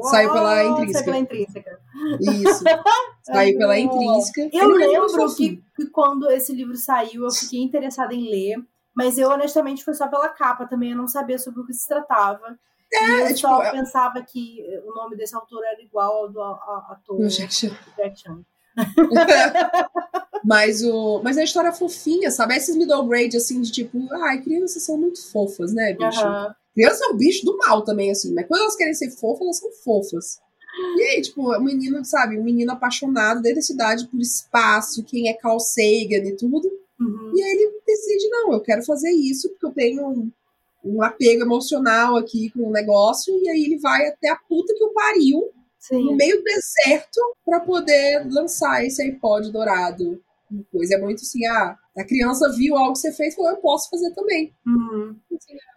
[0.02, 1.04] Saiu pela Saiu Intrínseca.
[1.04, 1.80] pela intrínseca.
[2.20, 2.64] Isso.
[3.24, 4.50] Saiu pela Intrínseca.
[4.52, 8.58] Eu é lembro que, que quando esse livro saiu, eu fiquei interessada em ler,
[8.94, 11.88] mas eu honestamente foi só pela capa também, eu não sabia sobre o que se
[11.88, 12.58] tratava.
[12.92, 16.28] É, e eu é, só tipo, pensava que o nome desse autor era igual ao
[16.30, 18.44] do ator Jack Chan.
[20.44, 22.56] Mas, o, mas a história é fofinha, sabe?
[22.56, 26.20] Esses middle grade, assim, de tipo, ai, crianças são muito fofas, né, bicho?
[26.20, 26.52] Aham.
[26.74, 29.58] Criança é um bicho do mal também, assim, mas quando elas querem ser fofas, elas
[29.58, 30.40] são fofas.
[30.96, 35.28] E aí, tipo, um menino, sabe, um menino apaixonado desde a cidade por espaço, quem
[35.28, 36.66] é Carl Sagan e tudo.
[36.98, 37.32] Uhum.
[37.36, 40.30] E aí ele decide, não, eu quero fazer isso porque eu tenho um,
[40.84, 43.38] um apego emocional aqui com o negócio.
[43.42, 45.50] E aí ele vai até a puta que o pariu,
[45.90, 46.16] no Sim.
[46.16, 50.22] meio do deserto, pra poder lançar esse iPod dourado.
[50.70, 53.88] Coisa é muito assim, ah, a criança viu algo ser feito e falou, eu posso
[53.90, 54.54] fazer também.
[54.66, 55.16] Uhum.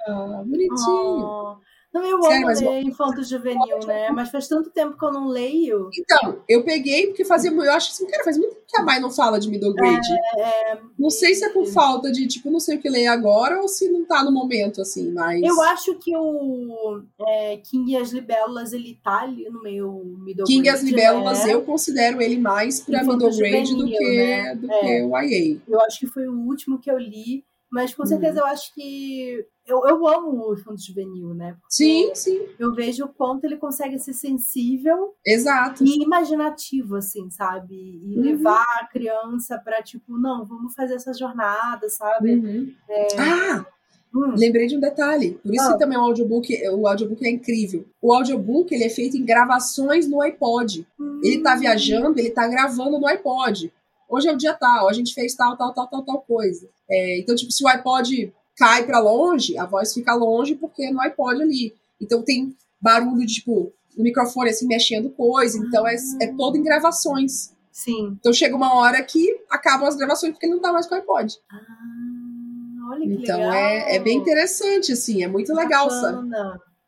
[0.08, 1.26] Ah, bonitinho.
[1.26, 1.58] Oh.
[1.96, 4.10] Não, eu Sério, amo mas ler infanto juvenil, né?
[4.12, 5.90] Mas faz tanto tempo que eu não leio.
[5.98, 7.50] Então, eu peguei porque fazia.
[7.50, 10.12] Eu acho assim, cara, faz muito tempo que a mãe não fala de middle grade.
[10.38, 13.62] É, não sei se é por falta de, tipo, não sei o que ler agora
[13.62, 15.42] ou se não tá no momento, assim, mas.
[15.42, 20.46] eu acho que o é, King e as Libélulas, ele tá ali no meio middle
[20.46, 21.54] King e as grade, Libélulas, né?
[21.54, 24.56] eu considero ele mais pra Infanto middle grade do que, né?
[24.56, 24.80] do É.
[24.82, 25.62] que o YA.
[25.66, 29.46] Eu acho que foi o último que eu li, mas com certeza eu acho que.
[29.68, 31.54] Eu, eu amo o infanto juvenil, né?
[31.60, 35.84] Porque Sim, sim, Eu vejo o quanto ele consegue ser sensível exato.
[35.84, 37.74] e imaginativo, assim, sabe?
[37.74, 38.22] E Uhum.
[38.24, 42.36] levar a criança pra, tipo, não, vamos fazer essa jornada, sabe?
[42.36, 42.74] Uhum.
[43.18, 43.66] Ah,
[44.18, 45.32] Hum, lembrei de um detalhe.
[45.44, 45.74] Por isso Ah.
[45.74, 47.86] que também o audiobook, o audiobook é incrível.
[48.02, 50.88] O audiobook ele é feito em gravações no iPod.
[51.22, 53.74] Ele tá hum, viajando, ele tá gravando no iPod.
[54.10, 56.68] Hoje é o dia tal, a gente fez tal, tal, tal, tal, tal coisa.
[56.90, 60.92] É, então, tipo, se o iPod cai pra longe, a voz fica longe porque é
[60.92, 61.74] no iPod ali.
[62.00, 65.58] Então tem barulho de, tipo, o microfone assim mexendo coisa.
[65.58, 67.54] Então é, é todo em gravações.
[67.72, 68.16] Sim.
[68.20, 71.36] Então chega uma hora que acabam as gravações porque não tá mais com o iPod.
[71.52, 71.58] Ah,
[72.92, 73.54] olha que Então legal.
[73.54, 76.30] é, é bem interessante, assim, é muito legal, sabe?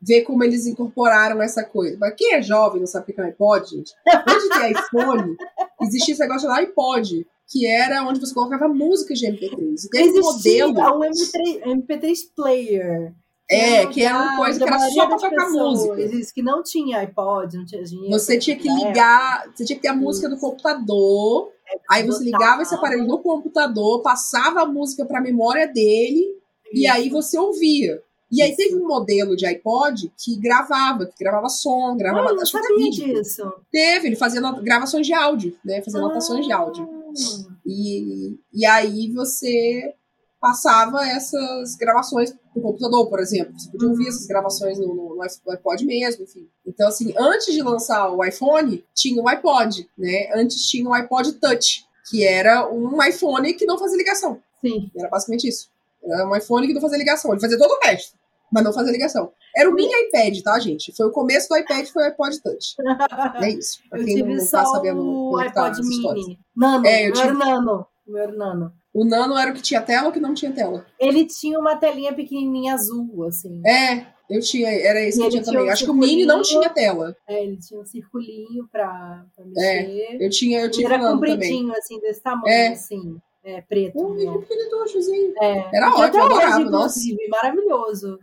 [0.08, 1.98] Ver como eles incorporaram essa coisa.
[2.00, 3.94] Mas quem é jovem não sabe o que é um iPod, gente?
[4.08, 5.36] Antes de ter iPhone,
[5.82, 9.86] existia esse negócio lá iPod, que era onde você colocava músicas de MP3.
[9.86, 13.14] E tem um Existia modelo, um MP3, MP3 player.
[13.50, 16.02] é, que era uma coisa que era só pra tocar música.
[16.02, 18.12] Isso, que não tinha iPod, não tinha dinheiro.
[18.12, 21.52] Você tinha que É, ligar, você tinha que ter a música do computador,
[21.90, 26.26] aí você ligava esse aparelho no computador, passava a música pra memória dele,
[26.74, 26.94] e Isso.
[26.94, 28.02] aí você ouvia.
[28.32, 32.36] E aí teve um modelo de iPod que gravava, que gravava som, Ah, gravava eu
[32.36, 33.06] não sabia vídeo.
[33.16, 33.42] disso.
[33.72, 35.82] Teve, ele fazia gravações de áudio, né?
[35.82, 36.88] Fazia anotações de áudio.
[36.90, 37.54] Ah.
[37.66, 39.94] E, e aí você
[40.40, 43.58] passava essas gravações no computador, por exemplo.
[43.58, 44.10] Você podia ouvir Uhum.
[44.10, 46.48] essas gravações no, no, no iPod mesmo, enfim.
[46.66, 50.30] Então, assim, antes de lançar o iPhone, tinha o iPod, né?
[50.36, 54.40] Antes tinha o iPod Touch, que era um iPhone que não fazia ligação.
[54.62, 54.92] Sim.
[54.96, 55.70] Era basicamente isso.
[56.12, 57.32] Era um iPhone que não fazia ligação.
[57.32, 58.18] Ele fazia todo o resto,
[58.52, 59.32] mas não fazia ligação.
[59.56, 60.94] Era o mini iPad, tá, gente?
[60.96, 62.76] Foi o começo do iPad, foi o iPod Touch.
[63.44, 63.80] É isso.
[63.90, 65.02] Pra quem não, não tá sabendo
[65.32, 66.40] o é tá iPod mini.
[66.56, 66.86] Nano.
[66.86, 67.86] É, eu tive- o Nano.
[68.08, 68.72] Meu Nano.
[68.94, 70.86] O Nano era o que tinha tela ou que não tinha tela?
[71.00, 73.62] Ele tinha uma telinha pequenininha azul, assim.
[73.68, 75.70] É, eu tinha, era esse E que eu ele tinha tinha também.
[75.70, 77.16] um Acho que o Mini não tinha tela.
[77.28, 80.18] É, ele tinha um circulinho pra, pra É, mexer.
[80.20, 81.34] Eu tinha, eu ele tive era Nano também.
[81.36, 82.68] compridinho, assim, desse tamanho, É.
[82.70, 83.18] assim.
[83.50, 83.98] É, preto.
[83.98, 84.20] Um né?
[84.24, 85.34] livro pequenitochozinho.
[85.42, 85.70] É.
[85.74, 87.00] Era ótimo, até adorava, hoje, nossa.
[87.00, 88.20] inclusive, maravilhoso.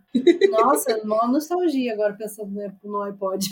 [0.51, 3.47] Nossa, uma nostalgia agora pensando no- no iPod.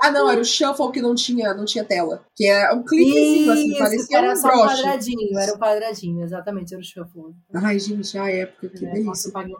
[0.00, 2.24] ah, não, era o Shuffle que não tinha, não tinha tela.
[2.36, 6.74] Que era um cliquezinho, assim, parecia era um só um quadradinho, era um quadradinho, exatamente,
[6.74, 7.34] era o shuffle.
[7.54, 9.04] Ai, gente, a época, que É, delícia.
[9.04, 9.54] nossa, eu paguei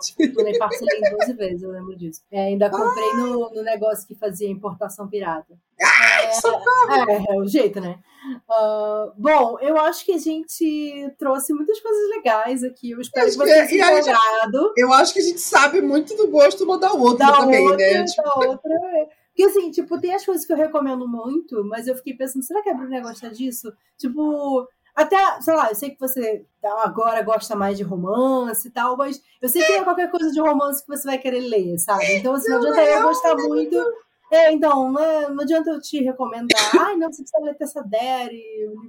[0.59, 2.21] parcelei em 12 vezes, eu lembro disso.
[2.31, 5.55] É, ainda comprei no, no negócio que fazia importação pirata.
[6.35, 7.11] Socorro!
[7.11, 7.99] É, é o jeito, né?
[8.51, 12.91] Ah, bom, eu acho que a gente trouxe muitas coisas legais aqui.
[12.91, 14.73] Eu espero que que- vocês e tenham gostado.
[14.77, 17.77] Eu acho que a gente sabe muito do gosto uma da outra Da também, outra,
[17.79, 18.05] né?
[18.05, 18.73] Tipo, da outra.
[18.75, 19.09] é.
[19.29, 22.61] Porque assim, tipo, tem as coisas que eu recomendo muito, mas eu fiquei pensando, será
[22.61, 23.73] que a Bruna ia gostar disso?
[23.97, 24.67] Tipo,
[24.97, 29.23] até, sei lá, eu sei que você agora gosta mais de romance e tal, mas
[29.41, 32.17] eu sei que é qualquer coisa de romance que você vai querer ler, sabe?
[32.17, 33.77] Então, assim, não, Não, adianta é eu gostar muito.
[34.31, 36.71] É, então, não, não adianta eu te recomendar.
[36.79, 38.83] Ai, não, você precisa ler Tessa Dere, o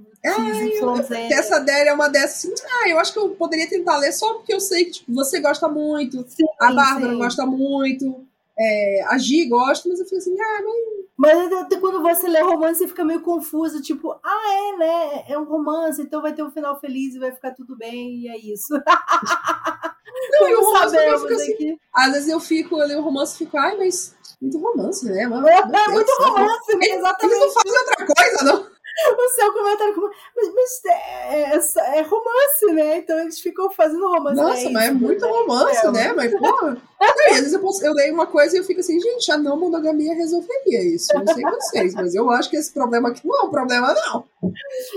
[0.52, 1.02] livro.
[1.28, 4.34] Tessa Dere é uma dessas assim, ah, eu acho que eu poderia tentar ler só
[4.34, 7.18] porque eu sei que tipo, você gosta muito, Sim, a Bárbara sim.
[7.18, 8.26] gosta muito,
[8.58, 12.42] é, a Gi gosta, mas eu falei assim, ah, mas Mas até quando você lê
[12.42, 15.24] romance, você fica meio confuso, tipo, ah, é, né?
[15.28, 18.28] É um romance, então vai ter um final feliz e vai ficar tudo bem, e
[18.28, 18.74] é isso.
[20.32, 21.78] Não, e o romance sabemos fica assim, aqui.
[21.94, 25.26] às vezes eu fico, eu leio o romance e fico, ai, mas muito romance, né?
[25.26, 26.86] Mas, É, muito romance, né?
[26.86, 27.38] Eles Exatamente.
[27.38, 28.70] não fazem outra coisa, não.
[29.16, 30.10] o seu comentário como.
[30.36, 32.98] Mas, mas é, é, é, romance, né?
[32.98, 34.40] Então eles ficam fazendo romance.
[34.40, 35.90] Nossa, é mas é muito romance, é.
[35.90, 36.12] né?
[36.12, 36.76] Mas, porra.
[37.00, 40.14] às vezes eu, eu leio uma coisa e eu fico assim, gente, a não monogamia
[40.14, 41.12] resolveria isso.
[41.14, 44.24] Não sei vocês, mas eu acho que esse problema aqui não é um problema, não.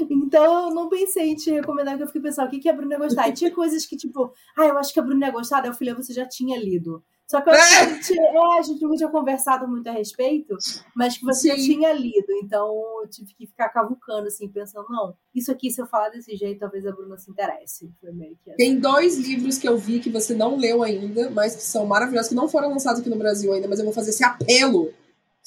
[0.09, 2.73] Então eu não pensei em te recomendar, porque eu fiquei pensando, o que, que a
[2.73, 3.29] Bruna ia gostar?
[3.29, 5.75] E tinha coisas que, tipo, ah, eu acho que a Bruna ia gostar, daí eu
[5.75, 7.03] falei, você já tinha lido.
[7.33, 10.55] Só que eu a gente, é, a gente não tinha conversado muito a respeito,
[10.95, 11.65] mas que você Sim.
[11.65, 12.31] tinha lido.
[12.43, 12.67] Então
[13.01, 16.59] eu tive que ficar cavucando, assim, pensando, não, isso aqui, se eu falar desse jeito,
[16.59, 17.91] talvez a Bruna se interesse.
[18.03, 18.35] Assim.
[18.55, 22.29] Tem dois livros que eu vi que você não leu ainda, mas que são maravilhosos,
[22.29, 24.93] que não foram lançados aqui no Brasil ainda, mas eu vou fazer esse apelo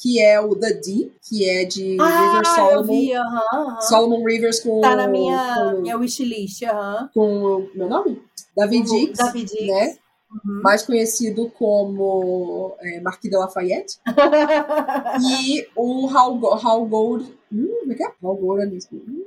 [0.02, 3.00] que é o The Deep, que é de ah, River Solomon.
[3.00, 3.80] Vi, uh -huh, uh -huh.
[3.82, 4.80] Solomon Rivers com.
[4.80, 7.08] Tá na minha, com, minha wishlist, uh -huh.
[7.14, 8.20] Com meu nome?
[8.56, 9.18] David Dix.
[9.18, 9.66] David Dix.
[9.68, 9.96] Né?
[10.30, 10.60] Uhum.
[10.62, 13.98] mais conhecido como é, Marquis de Lafayette.
[15.22, 17.38] e o Hal, Hal Gold.
[17.52, 18.06] Hum, como é que é?
[18.06, 18.78] Hal Gold ali.
[18.92, 19.24] Hum,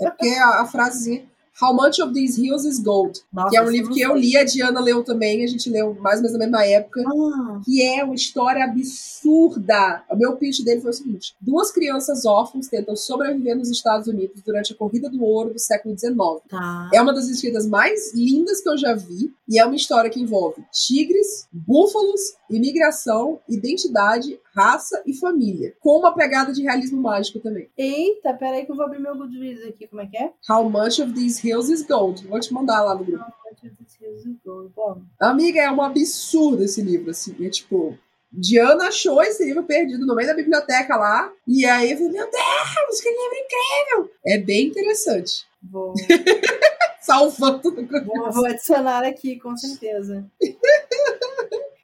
[0.00, 1.28] é porque a, a frasezinha.
[1.60, 4.36] How Much of These Hills is Gold, Nossa, que é um livro que eu li,
[4.36, 7.60] a Diana leu também, a gente leu mais ou menos na mesma época, ah.
[7.64, 10.04] que é uma história absurda.
[10.08, 14.40] O meu pitch dele foi o seguinte: duas crianças órfãs tentam sobreviver nos Estados Unidos
[14.42, 16.16] durante a corrida do ouro do século XIX.
[16.48, 16.90] Tá.
[16.94, 20.20] É uma das escritas mais lindas que eu já vi, e é uma história que
[20.20, 25.74] envolve tigres, búfalos, imigração, identidade, raça e família.
[25.78, 27.70] Com uma pegada de realismo mágico também.
[27.78, 29.86] Eita, peraí que eu vou abrir meu Goodreads aqui.
[29.86, 30.32] Como é que é?
[30.50, 32.26] How much of these hills is gold?
[32.26, 33.22] Vou te mandar lá no grupo.
[33.22, 34.72] How much of these hills is gold?
[34.74, 35.02] Bom.
[35.20, 37.36] Amiga, é um absurdo esse livro, assim.
[37.44, 37.96] É tipo.
[38.30, 41.32] Diana achou esse livro perdido no meio da biblioteca lá.
[41.46, 44.10] E aí eu falei, meu Deus, que livro incrível!
[44.26, 45.46] É bem interessante.
[45.62, 45.94] Vou.
[47.00, 47.62] Salvando.
[48.04, 50.26] Vou, vou adicionar aqui, com certeza.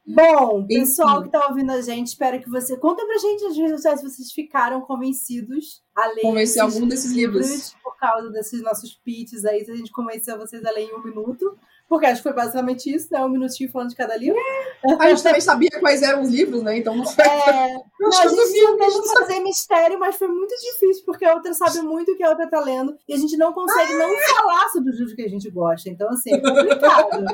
[0.06, 2.76] Bom, pessoal que está ouvindo a gente, espero que você.
[2.76, 6.20] Conta pra gente nas redes sociais se vocês ficaram convencidos a ler.
[6.20, 7.46] Convencer algum desses livros.
[7.46, 7.76] livros.
[7.82, 11.02] Por causa desses nossos pitches aí, se a gente convenceu vocês a ler em um
[11.02, 11.58] minuto.
[11.88, 13.20] Porque acho que foi basicamente isso, né?
[13.20, 14.38] Um minutinho falando de cada livro.
[14.38, 14.94] É.
[14.98, 16.78] A gente também sabia quais eram os livros, né?
[16.78, 17.24] Então não foi.
[17.24, 17.74] É...
[18.00, 22.12] Não, a gente tentou fazer mistério, mas foi muito difícil, porque a outra sabe muito
[22.12, 22.96] o que a outra tá lendo.
[23.08, 23.98] E a gente não consegue ah.
[23.98, 25.90] não falar sobre os livros que a gente gosta.
[25.90, 27.24] Então, assim, é complicado.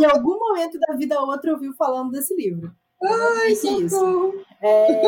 [0.00, 2.72] em algum momento da vida a outra ouviu falando desse livro.
[3.02, 4.34] Ai, que isso.
[4.62, 5.02] É...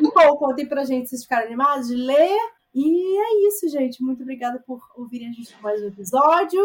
[0.00, 2.38] Então, contem pra gente se vocês ficaram animados de ler
[2.74, 4.02] e é isso, gente.
[4.02, 6.60] Muito obrigada por ouvirem a gente mais um episódio.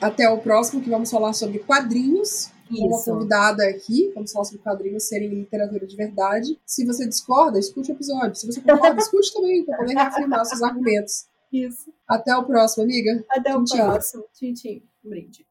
[0.00, 2.50] Até o próximo, que vamos falar sobre quadrinhos.
[2.70, 2.86] Isso.
[2.86, 6.58] Uma convidada aqui, vamos falar sobre quadrinhos serem literatura de verdade.
[6.64, 8.36] Se você discorda, escute o episódio.
[8.36, 11.26] Se você concorda, escute também, para poder reafirmar seus argumentos.
[11.52, 11.92] Isso.
[12.06, 13.24] Até o próximo, amiga.
[13.28, 14.24] Até tchim, o próximo.
[14.32, 14.82] Tchim, tchim.
[15.04, 15.49] Um brinde.